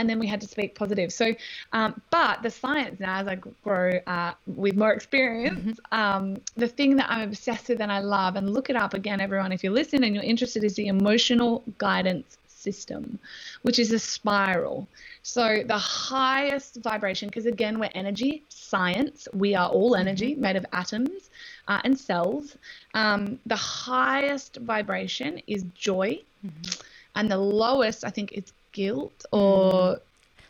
and 0.00 0.08
then 0.08 0.18
we 0.18 0.26
had 0.26 0.40
to 0.40 0.48
speak 0.48 0.74
positive. 0.74 1.12
So, 1.12 1.34
um, 1.72 2.00
but 2.10 2.42
the 2.42 2.50
science 2.50 2.98
now, 3.00 3.20
as 3.20 3.28
I 3.28 3.34
grow 3.62 4.00
uh, 4.06 4.32
with 4.46 4.74
more 4.74 4.92
experience, 4.92 5.78
mm-hmm. 5.78 5.98
um, 5.98 6.40
the 6.56 6.68
thing 6.68 6.96
that 6.96 7.10
I'm 7.10 7.28
obsessed 7.28 7.68
with 7.68 7.80
and 7.82 7.92
I 7.92 8.00
love, 8.00 8.36
and 8.36 8.48
look 8.50 8.70
it 8.70 8.76
up 8.76 8.94
again, 8.94 9.20
everyone, 9.20 9.52
if 9.52 9.62
you're 9.62 9.74
listening 9.74 10.04
and 10.04 10.14
you're 10.14 10.24
interested, 10.24 10.64
is 10.64 10.74
the 10.74 10.88
emotional 10.88 11.62
guidance 11.76 12.38
system, 12.60 13.18
which 13.62 13.78
is 13.78 13.92
a 13.92 13.98
spiral. 13.98 14.86
So 15.22 15.62
the 15.66 15.78
highest 15.78 16.76
vibration, 16.76 17.28
because 17.28 17.46
again, 17.46 17.78
we're 17.78 17.90
energy, 17.94 18.42
science, 18.48 19.28
we 19.32 19.54
are 19.54 19.68
all 19.68 19.92
mm-hmm. 19.92 20.08
energy 20.08 20.34
made 20.34 20.56
of 20.56 20.66
atoms 20.72 21.30
uh, 21.68 21.80
and 21.84 21.98
cells. 21.98 22.56
Um, 22.94 23.38
the 23.46 23.56
highest 23.56 24.56
vibration 24.56 25.40
is 25.46 25.64
joy, 25.74 26.20
mm-hmm. 26.44 26.80
and 27.16 27.30
the 27.30 27.38
lowest, 27.38 28.04
I 28.04 28.10
think, 28.10 28.32
is 28.32 28.52
guilt 28.72 29.24
or 29.32 29.96
mm. 29.96 30.00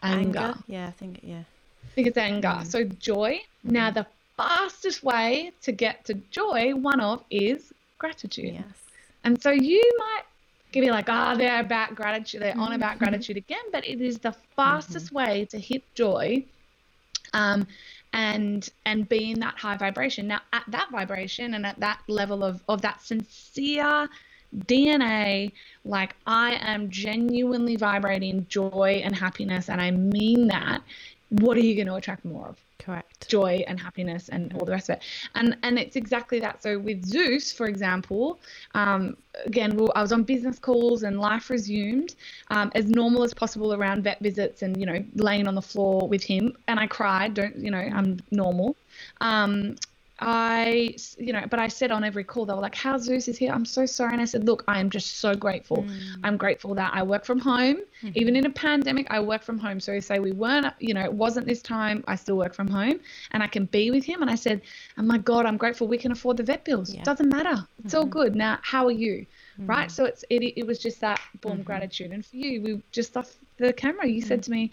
anger. 0.02 0.38
anger. 0.38 0.58
Yeah, 0.66 0.86
I 0.86 0.90
think, 0.92 1.20
yeah. 1.22 1.44
I 1.84 1.92
think 1.94 2.06
it's 2.06 2.18
anger. 2.18 2.48
Mm. 2.48 2.66
So 2.66 2.84
joy. 2.84 3.32
Mm-hmm. 3.34 3.72
Now, 3.72 3.90
the 3.90 4.06
fastest 4.36 5.02
way 5.02 5.52
to 5.62 5.72
get 5.72 6.04
to 6.06 6.14
joy, 6.30 6.72
one 6.74 7.00
of, 7.00 7.22
is 7.30 7.72
gratitude. 7.98 8.54
Yes. 8.54 8.64
And 9.24 9.40
so 9.40 9.50
you 9.50 9.82
might 9.98 10.22
can 10.72 10.82
be 10.82 10.90
like, 10.90 11.06
ah, 11.08 11.32
oh, 11.32 11.36
they're 11.36 11.60
about 11.60 11.94
gratitude, 11.94 12.42
they're 12.42 12.58
on 12.58 12.72
about 12.72 12.92
mm-hmm. 12.92 13.04
gratitude 13.04 13.36
again, 13.36 13.64
but 13.72 13.86
it 13.86 14.00
is 14.00 14.18
the 14.18 14.34
fastest 14.56 15.06
mm-hmm. 15.06 15.16
way 15.16 15.44
to 15.46 15.58
hit 15.58 15.82
joy. 15.94 16.44
Um, 17.32 17.66
and 18.12 18.68
and 18.86 19.08
be 19.08 19.30
in 19.30 19.40
that 19.40 19.56
high 19.56 19.76
vibration. 19.76 20.26
Now 20.26 20.40
at 20.52 20.64
that 20.68 20.90
vibration 20.90 21.54
and 21.54 21.64
at 21.64 21.78
that 21.80 22.00
level 22.08 22.42
of 22.42 22.62
of 22.68 22.82
that 22.82 23.00
sincere 23.02 24.08
DNA, 24.66 25.52
like 25.84 26.16
I 26.26 26.54
am 26.60 26.90
genuinely 26.90 27.76
vibrating 27.76 28.46
joy 28.48 29.00
and 29.04 29.14
happiness, 29.14 29.68
and 29.68 29.80
I 29.80 29.90
mean 29.90 30.48
that. 30.48 30.82
What 31.28 31.56
are 31.56 31.60
you 31.60 31.76
going 31.76 31.86
to 31.86 31.94
attract 31.94 32.24
more 32.24 32.48
of? 32.48 32.58
Correct. 32.80 33.28
Joy 33.28 33.62
and 33.68 33.78
happiness 33.78 34.30
and 34.30 34.54
all 34.54 34.64
the 34.64 34.72
rest 34.72 34.88
of 34.88 34.96
it. 34.96 35.02
And 35.34 35.56
and 35.62 35.78
it's 35.78 35.96
exactly 35.96 36.40
that. 36.40 36.62
So 36.62 36.78
with 36.78 37.04
Zeus, 37.04 37.52
for 37.52 37.66
example, 37.66 38.40
um, 38.74 39.18
again, 39.44 39.78
I 39.94 40.00
was 40.00 40.12
on 40.12 40.22
business 40.22 40.58
calls 40.58 41.02
and 41.02 41.20
life 41.20 41.50
resumed 41.50 42.14
um, 42.48 42.72
as 42.74 42.86
normal 42.88 43.22
as 43.22 43.34
possible 43.34 43.74
around 43.74 44.02
vet 44.04 44.18
visits 44.20 44.62
and 44.62 44.78
you 44.78 44.86
know 44.86 45.04
laying 45.14 45.46
on 45.46 45.54
the 45.54 45.62
floor 45.62 46.08
with 46.08 46.22
him. 46.22 46.56
And 46.68 46.80
I 46.80 46.86
cried. 46.86 47.34
Don't 47.34 47.56
you 47.56 47.70
know? 47.70 47.78
I'm 47.78 48.18
normal. 48.30 48.76
Um, 49.20 49.76
I, 50.20 50.94
you 51.16 51.32
know, 51.32 51.44
but 51.48 51.58
I 51.58 51.68
said 51.68 51.90
on 51.90 52.04
every 52.04 52.24
call, 52.24 52.44
they 52.44 52.52
were 52.52 52.60
like, 52.60 52.74
How 52.74 52.98
Zeus 52.98 53.26
is 53.26 53.38
here. 53.38 53.52
I'm 53.52 53.64
so 53.64 53.86
sorry. 53.86 54.12
And 54.12 54.20
I 54.20 54.26
said, 54.26 54.44
Look, 54.44 54.64
I 54.68 54.78
am 54.78 54.90
just 54.90 55.18
so 55.18 55.34
grateful. 55.34 55.78
Mm. 55.78 56.00
I'm 56.22 56.36
grateful 56.36 56.74
that 56.74 56.92
I 56.94 57.02
work 57.02 57.24
from 57.24 57.38
home. 57.38 57.76
Mm-hmm. 58.02 58.10
Even 58.14 58.36
in 58.36 58.44
a 58.44 58.50
pandemic, 58.50 59.06
I 59.10 59.20
work 59.20 59.42
from 59.42 59.58
home. 59.58 59.80
So 59.80 59.98
say 60.00 60.18
we 60.18 60.32
weren't, 60.32 60.66
you 60.78 60.92
know, 60.92 61.02
it 61.02 61.12
wasn't 61.12 61.46
this 61.46 61.62
time, 61.62 62.04
I 62.06 62.16
still 62.16 62.36
work 62.36 62.54
from 62.54 62.68
home 62.68 63.00
and 63.30 63.42
I 63.42 63.46
can 63.46 63.64
be 63.64 63.90
with 63.90 64.04
him. 64.04 64.20
And 64.20 64.30
I 64.30 64.34
said, 64.34 64.60
Oh 64.98 65.02
my 65.02 65.18
God, 65.18 65.46
I'm 65.46 65.56
grateful 65.56 65.88
we 65.88 65.98
can 65.98 66.12
afford 66.12 66.36
the 66.36 66.42
vet 66.42 66.64
bills. 66.64 66.92
Yeah. 66.92 67.00
It 67.00 67.04
doesn't 67.04 67.28
matter. 67.30 67.66
It's 67.84 67.94
mm-hmm. 67.94 67.96
all 67.96 68.06
good. 68.06 68.36
Now, 68.36 68.58
how 68.62 68.86
are 68.86 68.92
you? 68.92 69.24
Mm. 69.58 69.68
Right. 69.68 69.90
So 69.90 70.04
it's, 70.04 70.24
it, 70.28 70.42
it 70.42 70.66
was 70.66 70.78
just 70.78 71.00
that 71.00 71.20
boom 71.40 71.52
mm-hmm. 71.52 71.62
gratitude. 71.62 72.12
And 72.12 72.24
for 72.24 72.36
you, 72.36 72.60
we 72.60 72.82
just 72.92 73.16
off 73.16 73.34
the 73.56 73.72
camera, 73.72 74.06
you 74.06 74.20
said 74.20 74.40
mm. 74.40 74.44
to 74.44 74.50
me, 74.50 74.70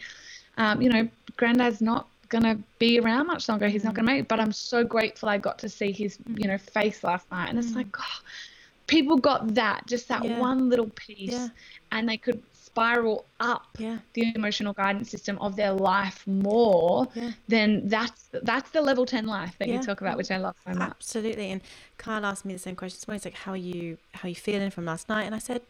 um, 0.58 0.82
you 0.82 0.90
know, 0.90 1.08
granddad's 1.38 1.82
not 1.82 2.08
gonna 2.30 2.58
be 2.80 3.00
around 3.00 3.28
much 3.28 3.48
longer. 3.50 3.68
He's 3.68 3.84
not 3.84 3.94
mm. 3.94 3.98
gonna 3.98 4.06
make 4.06 4.20
it. 4.22 4.28
But 4.28 4.40
I'm 4.40 4.52
so 4.52 4.84
grateful 4.84 5.30
I 5.30 5.38
got 5.38 5.60
to 5.60 5.70
see 5.70 5.92
his, 5.92 6.18
mm. 6.18 6.40
you 6.40 6.48
know, 6.48 6.58
face 6.58 7.04
last 7.04 7.30
night. 7.32 7.50
And 7.50 7.58
it's 7.60 7.72
mm. 7.72 7.78
like, 7.78 7.88
oh, 8.00 8.20
people 8.88 9.18
got 9.18 9.56
that, 9.56 9.86
just 9.88 10.08
that 10.08 10.24
yeah. 10.24 10.40
one 10.40 10.70
little 10.70 10.90
piece, 10.96 11.32
yeah. 11.32 11.50
and 11.92 12.08
they 12.08 12.18
could 12.18 12.42
spiral 12.54 13.26
up 13.40 13.66
yeah. 13.80 13.98
the 14.14 14.32
emotional 14.36 14.72
guidance 14.74 15.10
system 15.10 15.38
of 15.40 15.56
their 15.56 15.74
life 15.74 16.26
more. 16.28 17.08
Then 17.48 17.88
that's 17.88 18.30
that's 18.44 18.70
the 18.70 18.82
level 18.82 19.06
ten 19.06 19.26
life 19.26 19.56
that 19.60 19.68
you 19.68 19.82
talk 19.82 20.02
about, 20.02 20.18
which 20.18 20.32
I 20.32 20.38
love 20.38 20.56
so 20.66 20.74
much. 20.74 20.90
Absolutely. 20.92 21.52
And 21.52 21.62
Kyle 21.98 22.26
asked 22.26 22.46
me 22.46 22.54
the 22.54 22.60
same 22.60 22.76
question. 22.76 23.14
It's 23.14 23.26
like, 23.26 23.34
how 23.34 23.54
are 23.54 23.58
you? 23.58 23.98
How 24.14 24.28
are 24.28 24.30
you 24.30 24.36
feeling 24.36 24.70
from 24.70 24.86
last 24.86 25.10
night? 25.10 25.24
And 25.24 25.34
I 25.36 25.40
said. 25.40 25.62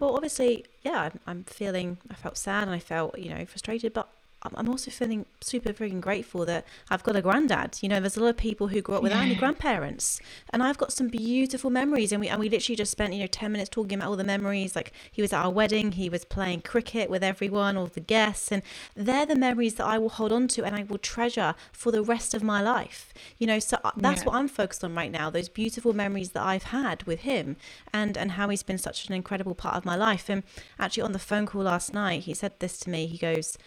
But 0.00 0.12
obviously, 0.12 0.64
yeah, 0.84 1.00
I'm, 1.00 1.18
I'm 1.26 1.42
feeling. 1.42 1.98
I 2.08 2.14
felt 2.14 2.36
sad 2.36 2.62
and 2.62 2.70
I 2.70 2.78
felt, 2.78 3.18
you 3.18 3.30
know, 3.30 3.44
frustrated. 3.44 3.92
But 3.92 4.08
I'm 4.42 4.68
also 4.68 4.90
feeling 4.90 5.26
super 5.40 5.72
freaking 5.72 6.00
grateful 6.00 6.44
that 6.46 6.64
I've 6.90 7.02
got 7.02 7.16
a 7.16 7.22
granddad. 7.22 7.78
You 7.80 7.88
know, 7.88 7.98
there's 7.98 8.16
a 8.16 8.20
lot 8.20 8.30
of 8.30 8.36
people 8.36 8.68
who 8.68 8.80
grew 8.80 8.94
up 8.94 9.02
without 9.02 9.18
yeah. 9.18 9.26
any 9.26 9.34
grandparents, 9.34 10.20
and 10.50 10.62
I've 10.62 10.78
got 10.78 10.92
some 10.92 11.08
beautiful 11.08 11.70
memories. 11.70 12.12
And 12.12 12.20
we 12.20 12.28
and 12.28 12.38
we 12.38 12.48
literally 12.48 12.76
just 12.76 12.92
spent 12.92 13.12
you 13.14 13.20
know 13.20 13.26
ten 13.26 13.50
minutes 13.50 13.68
talking 13.68 13.98
about 13.98 14.08
all 14.08 14.16
the 14.16 14.24
memories. 14.24 14.76
Like 14.76 14.92
he 15.10 15.22
was 15.22 15.32
at 15.32 15.44
our 15.44 15.50
wedding, 15.50 15.92
he 15.92 16.08
was 16.08 16.24
playing 16.24 16.60
cricket 16.62 17.10
with 17.10 17.24
everyone, 17.24 17.76
all 17.76 17.86
the 17.86 18.00
guests, 18.00 18.52
and 18.52 18.62
they're 18.94 19.26
the 19.26 19.34
memories 19.34 19.74
that 19.74 19.86
I 19.86 19.98
will 19.98 20.08
hold 20.08 20.32
on 20.32 20.46
to 20.48 20.64
and 20.64 20.76
I 20.76 20.84
will 20.84 20.98
treasure 20.98 21.56
for 21.72 21.90
the 21.90 22.02
rest 22.02 22.32
of 22.32 22.42
my 22.42 22.62
life. 22.62 23.12
You 23.38 23.48
know, 23.48 23.58
so 23.58 23.78
uh, 23.82 23.90
that's 23.96 24.20
yeah. 24.20 24.26
what 24.26 24.36
I'm 24.36 24.48
focused 24.48 24.84
on 24.84 24.94
right 24.94 25.10
now. 25.10 25.30
Those 25.30 25.48
beautiful 25.48 25.92
memories 25.92 26.30
that 26.30 26.44
I've 26.44 26.64
had 26.64 27.02
with 27.04 27.20
him, 27.20 27.56
and 27.92 28.16
and 28.16 28.32
how 28.32 28.48
he's 28.50 28.62
been 28.62 28.78
such 28.78 29.08
an 29.08 29.14
incredible 29.14 29.56
part 29.56 29.74
of 29.74 29.84
my 29.84 29.96
life. 29.96 30.28
And 30.28 30.44
actually, 30.78 31.02
on 31.02 31.12
the 31.12 31.18
phone 31.18 31.46
call 31.46 31.62
last 31.62 31.92
night, 31.92 32.22
he 32.22 32.34
said 32.34 32.52
this 32.60 32.78
to 32.80 32.90
me. 32.90 33.06
He 33.06 33.18
goes 33.18 33.58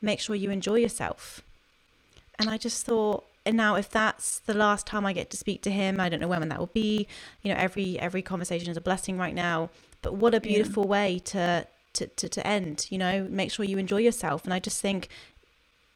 make 0.00 0.20
sure 0.20 0.36
you 0.36 0.50
enjoy 0.50 0.76
yourself. 0.76 1.42
And 2.38 2.48
I 2.48 2.56
just 2.56 2.86
thought, 2.86 3.24
and 3.44 3.56
now 3.56 3.74
if 3.76 3.90
that's 3.90 4.38
the 4.40 4.54
last 4.54 4.86
time 4.86 5.06
I 5.06 5.12
get 5.12 5.30
to 5.30 5.36
speak 5.36 5.62
to 5.62 5.70
him, 5.70 6.00
I 6.00 6.08
don't 6.08 6.20
know 6.20 6.28
when 6.28 6.48
that 6.48 6.58
will 6.58 6.66
be. 6.66 7.06
You 7.42 7.52
know, 7.52 7.58
every 7.58 7.98
every 7.98 8.22
conversation 8.22 8.70
is 8.70 8.76
a 8.76 8.80
blessing 8.80 9.18
right 9.18 9.34
now. 9.34 9.70
But 10.02 10.14
what 10.14 10.34
a 10.34 10.40
beautiful 10.40 10.84
yeah. 10.84 10.90
way 10.90 11.18
to, 11.26 11.66
to 11.94 12.06
to 12.06 12.28
to 12.28 12.46
end. 12.46 12.86
You 12.90 12.98
know, 12.98 13.26
make 13.30 13.50
sure 13.50 13.64
you 13.64 13.78
enjoy 13.78 13.98
yourself. 13.98 14.44
And 14.44 14.54
I 14.54 14.58
just 14.58 14.80
think 14.80 15.08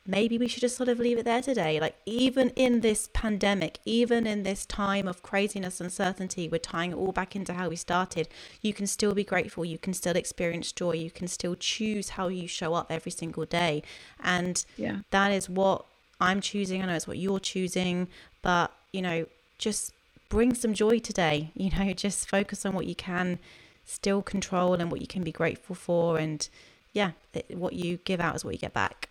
maybe 0.06 0.36
we 0.36 0.48
should 0.48 0.60
just 0.60 0.76
sort 0.76 0.88
of 0.88 0.98
leave 0.98 1.18
it 1.18 1.24
there 1.24 1.40
today. 1.40 1.80
Like, 1.80 1.96
even 2.04 2.50
in 2.50 2.80
this 2.80 3.08
pandemic, 3.12 3.78
even 3.84 4.26
in 4.26 4.42
this 4.42 4.66
time 4.66 5.08
of 5.08 5.22
craziness, 5.22 5.80
and 5.80 5.86
uncertainty, 5.86 6.48
we're 6.48 6.58
tying 6.58 6.92
it 6.92 6.96
all 6.96 7.12
back 7.12 7.34
into 7.34 7.54
how 7.54 7.68
we 7.68 7.76
started. 7.76 8.28
You 8.60 8.74
can 8.74 8.86
still 8.86 9.14
be 9.14 9.24
grateful. 9.24 9.64
You 9.64 9.78
can 9.78 9.94
still 9.94 10.16
experience 10.16 10.72
joy. 10.72 10.92
You 10.92 11.10
can 11.10 11.28
still 11.28 11.54
choose 11.54 12.10
how 12.10 12.28
you 12.28 12.46
show 12.46 12.74
up 12.74 12.88
every 12.90 13.12
single 13.12 13.46
day. 13.46 13.82
And 14.22 14.64
yeah. 14.76 14.98
that 15.10 15.32
is 15.32 15.48
what 15.48 15.86
I'm 16.20 16.40
choosing. 16.40 16.82
I 16.82 16.86
know 16.86 16.94
it's 16.94 17.08
what 17.08 17.18
you're 17.18 17.40
choosing, 17.40 18.08
but, 18.42 18.72
you 18.92 19.00
know, 19.00 19.26
just 19.58 19.92
bring 20.28 20.54
some 20.54 20.74
joy 20.74 20.98
today. 20.98 21.50
You 21.56 21.70
know, 21.70 21.92
just 21.94 22.28
focus 22.28 22.66
on 22.66 22.74
what 22.74 22.86
you 22.86 22.94
can 22.94 23.38
still 23.86 24.22
control 24.22 24.74
and 24.74 24.90
what 24.90 25.00
you 25.00 25.06
can 25.06 25.22
be 25.22 25.32
grateful 25.32 25.74
for. 25.74 26.18
And 26.18 26.46
yeah, 26.92 27.12
it, 27.32 27.56
what 27.56 27.72
you 27.72 27.98
give 28.04 28.20
out 28.20 28.34
is 28.36 28.44
what 28.44 28.52
you 28.52 28.60
get 28.60 28.74
back. 28.74 29.08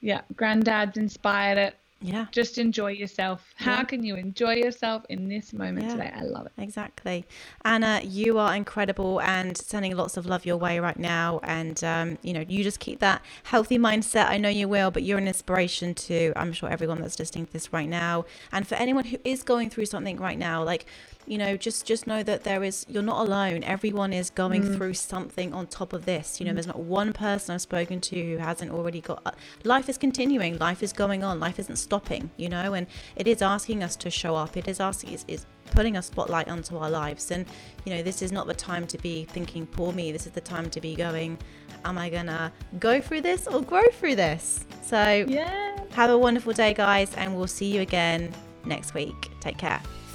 Yeah, 0.00 0.20
granddad's 0.36 0.96
inspired 0.96 1.58
it. 1.58 1.76
Yeah. 2.00 2.26
Just 2.30 2.58
enjoy 2.58 2.92
yourself. 2.92 3.52
How 3.56 3.78
yeah. 3.78 3.82
can 3.84 4.04
you 4.04 4.14
enjoy 4.14 4.54
yourself 4.54 5.04
in 5.08 5.28
this 5.28 5.52
moment 5.52 5.86
yeah, 5.86 5.92
today? 5.94 6.12
I 6.14 6.22
love 6.22 6.46
it. 6.46 6.52
Exactly. 6.56 7.26
Anna, 7.64 8.00
you 8.04 8.38
are 8.38 8.54
incredible 8.54 9.20
and 9.22 9.56
sending 9.56 9.96
lots 9.96 10.16
of 10.16 10.24
love 10.24 10.46
your 10.46 10.58
way 10.58 10.78
right 10.78 10.98
now. 10.98 11.40
And, 11.42 11.82
um, 11.82 12.18
you 12.22 12.32
know, 12.32 12.44
you 12.48 12.62
just 12.62 12.78
keep 12.78 13.00
that 13.00 13.20
healthy 13.42 13.80
mindset. 13.80 14.26
I 14.26 14.38
know 14.38 14.48
you 14.48 14.68
will, 14.68 14.92
but 14.92 15.02
you're 15.02 15.18
an 15.18 15.26
inspiration 15.26 15.92
to, 15.94 16.32
I'm 16.36 16.52
sure, 16.52 16.70
everyone 16.70 17.00
that's 17.00 17.18
listening 17.18 17.46
to 17.46 17.52
this 17.52 17.72
right 17.72 17.88
now. 17.88 18.26
And 18.52 18.64
for 18.64 18.76
anyone 18.76 19.04
who 19.04 19.18
is 19.24 19.42
going 19.42 19.68
through 19.68 19.86
something 19.86 20.18
right 20.18 20.38
now, 20.38 20.62
like, 20.62 20.86
you 21.28 21.36
know 21.36 21.56
just 21.56 21.84
just 21.84 22.06
know 22.06 22.22
that 22.22 22.44
there 22.44 22.64
is 22.64 22.86
you're 22.88 23.02
not 23.02 23.26
alone. 23.26 23.62
Everyone 23.62 24.12
is 24.12 24.30
going 24.30 24.62
mm. 24.62 24.76
through 24.76 24.94
something 24.94 25.52
on 25.52 25.66
top 25.66 25.92
of 25.92 26.06
this. 26.06 26.40
You 26.40 26.46
know 26.46 26.52
mm. 26.52 26.54
there's 26.54 26.66
not 26.66 26.80
one 26.80 27.12
person 27.12 27.54
i've 27.54 27.60
spoken 27.60 28.00
to 28.00 28.22
who 28.22 28.38
hasn't 28.38 28.70
already 28.70 29.02
got 29.02 29.20
uh, 29.26 29.32
life 29.64 29.88
is 29.88 29.98
continuing. 29.98 30.58
Life 30.58 30.82
is 30.82 30.92
going 30.92 31.22
on. 31.22 31.38
Life 31.38 31.58
isn't 31.58 31.76
stopping 31.76 32.30
you 32.36 32.48
know 32.48 32.72
and 32.72 32.86
it 33.14 33.28
is 33.28 33.42
asking 33.42 33.82
us 33.82 33.94
to 33.96 34.10
show 34.10 34.34
up. 34.34 34.56
It 34.56 34.66
is 34.68 34.80
asking 34.80 35.12
it's, 35.12 35.24
it's 35.28 35.46
putting 35.70 35.98
a 35.98 36.02
spotlight 36.02 36.48
onto 36.48 36.78
our 36.78 36.90
lives. 36.90 37.30
And 37.30 37.44
you 37.84 37.94
know 37.94 38.02
this 38.02 38.22
is 38.22 38.32
not 38.32 38.46
the 38.46 38.54
time 38.54 38.86
to 38.86 38.98
be 38.98 39.24
thinking 39.24 39.66
poor 39.66 39.92
me 39.92 40.10
this 40.12 40.26
is 40.26 40.32
the 40.32 40.40
time 40.40 40.70
to 40.70 40.80
be 40.80 40.94
going 40.94 41.38
am 41.84 41.96
i 41.96 42.08
gonna 42.10 42.52
go 42.80 43.00
through 43.00 43.20
this 43.20 43.46
or 43.46 43.60
grow 43.60 43.86
through 43.92 44.16
this? 44.16 44.64
So 44.82 45.26
yeah. 45.28 45.76
have 45.90 46.08
a 46.08 46.16
wonderful 46.16 46.54
day 46.54 46.72
guys 46.72 47.14
and 47.16 47.36
we'll 47.36 47.46
see 47.46 47.66
you 47.66 47.82
again 47.82 48.32
next 48.64 48.94
week. 48.94 49.30
Take 49.40 49.58
care 49.58 49.82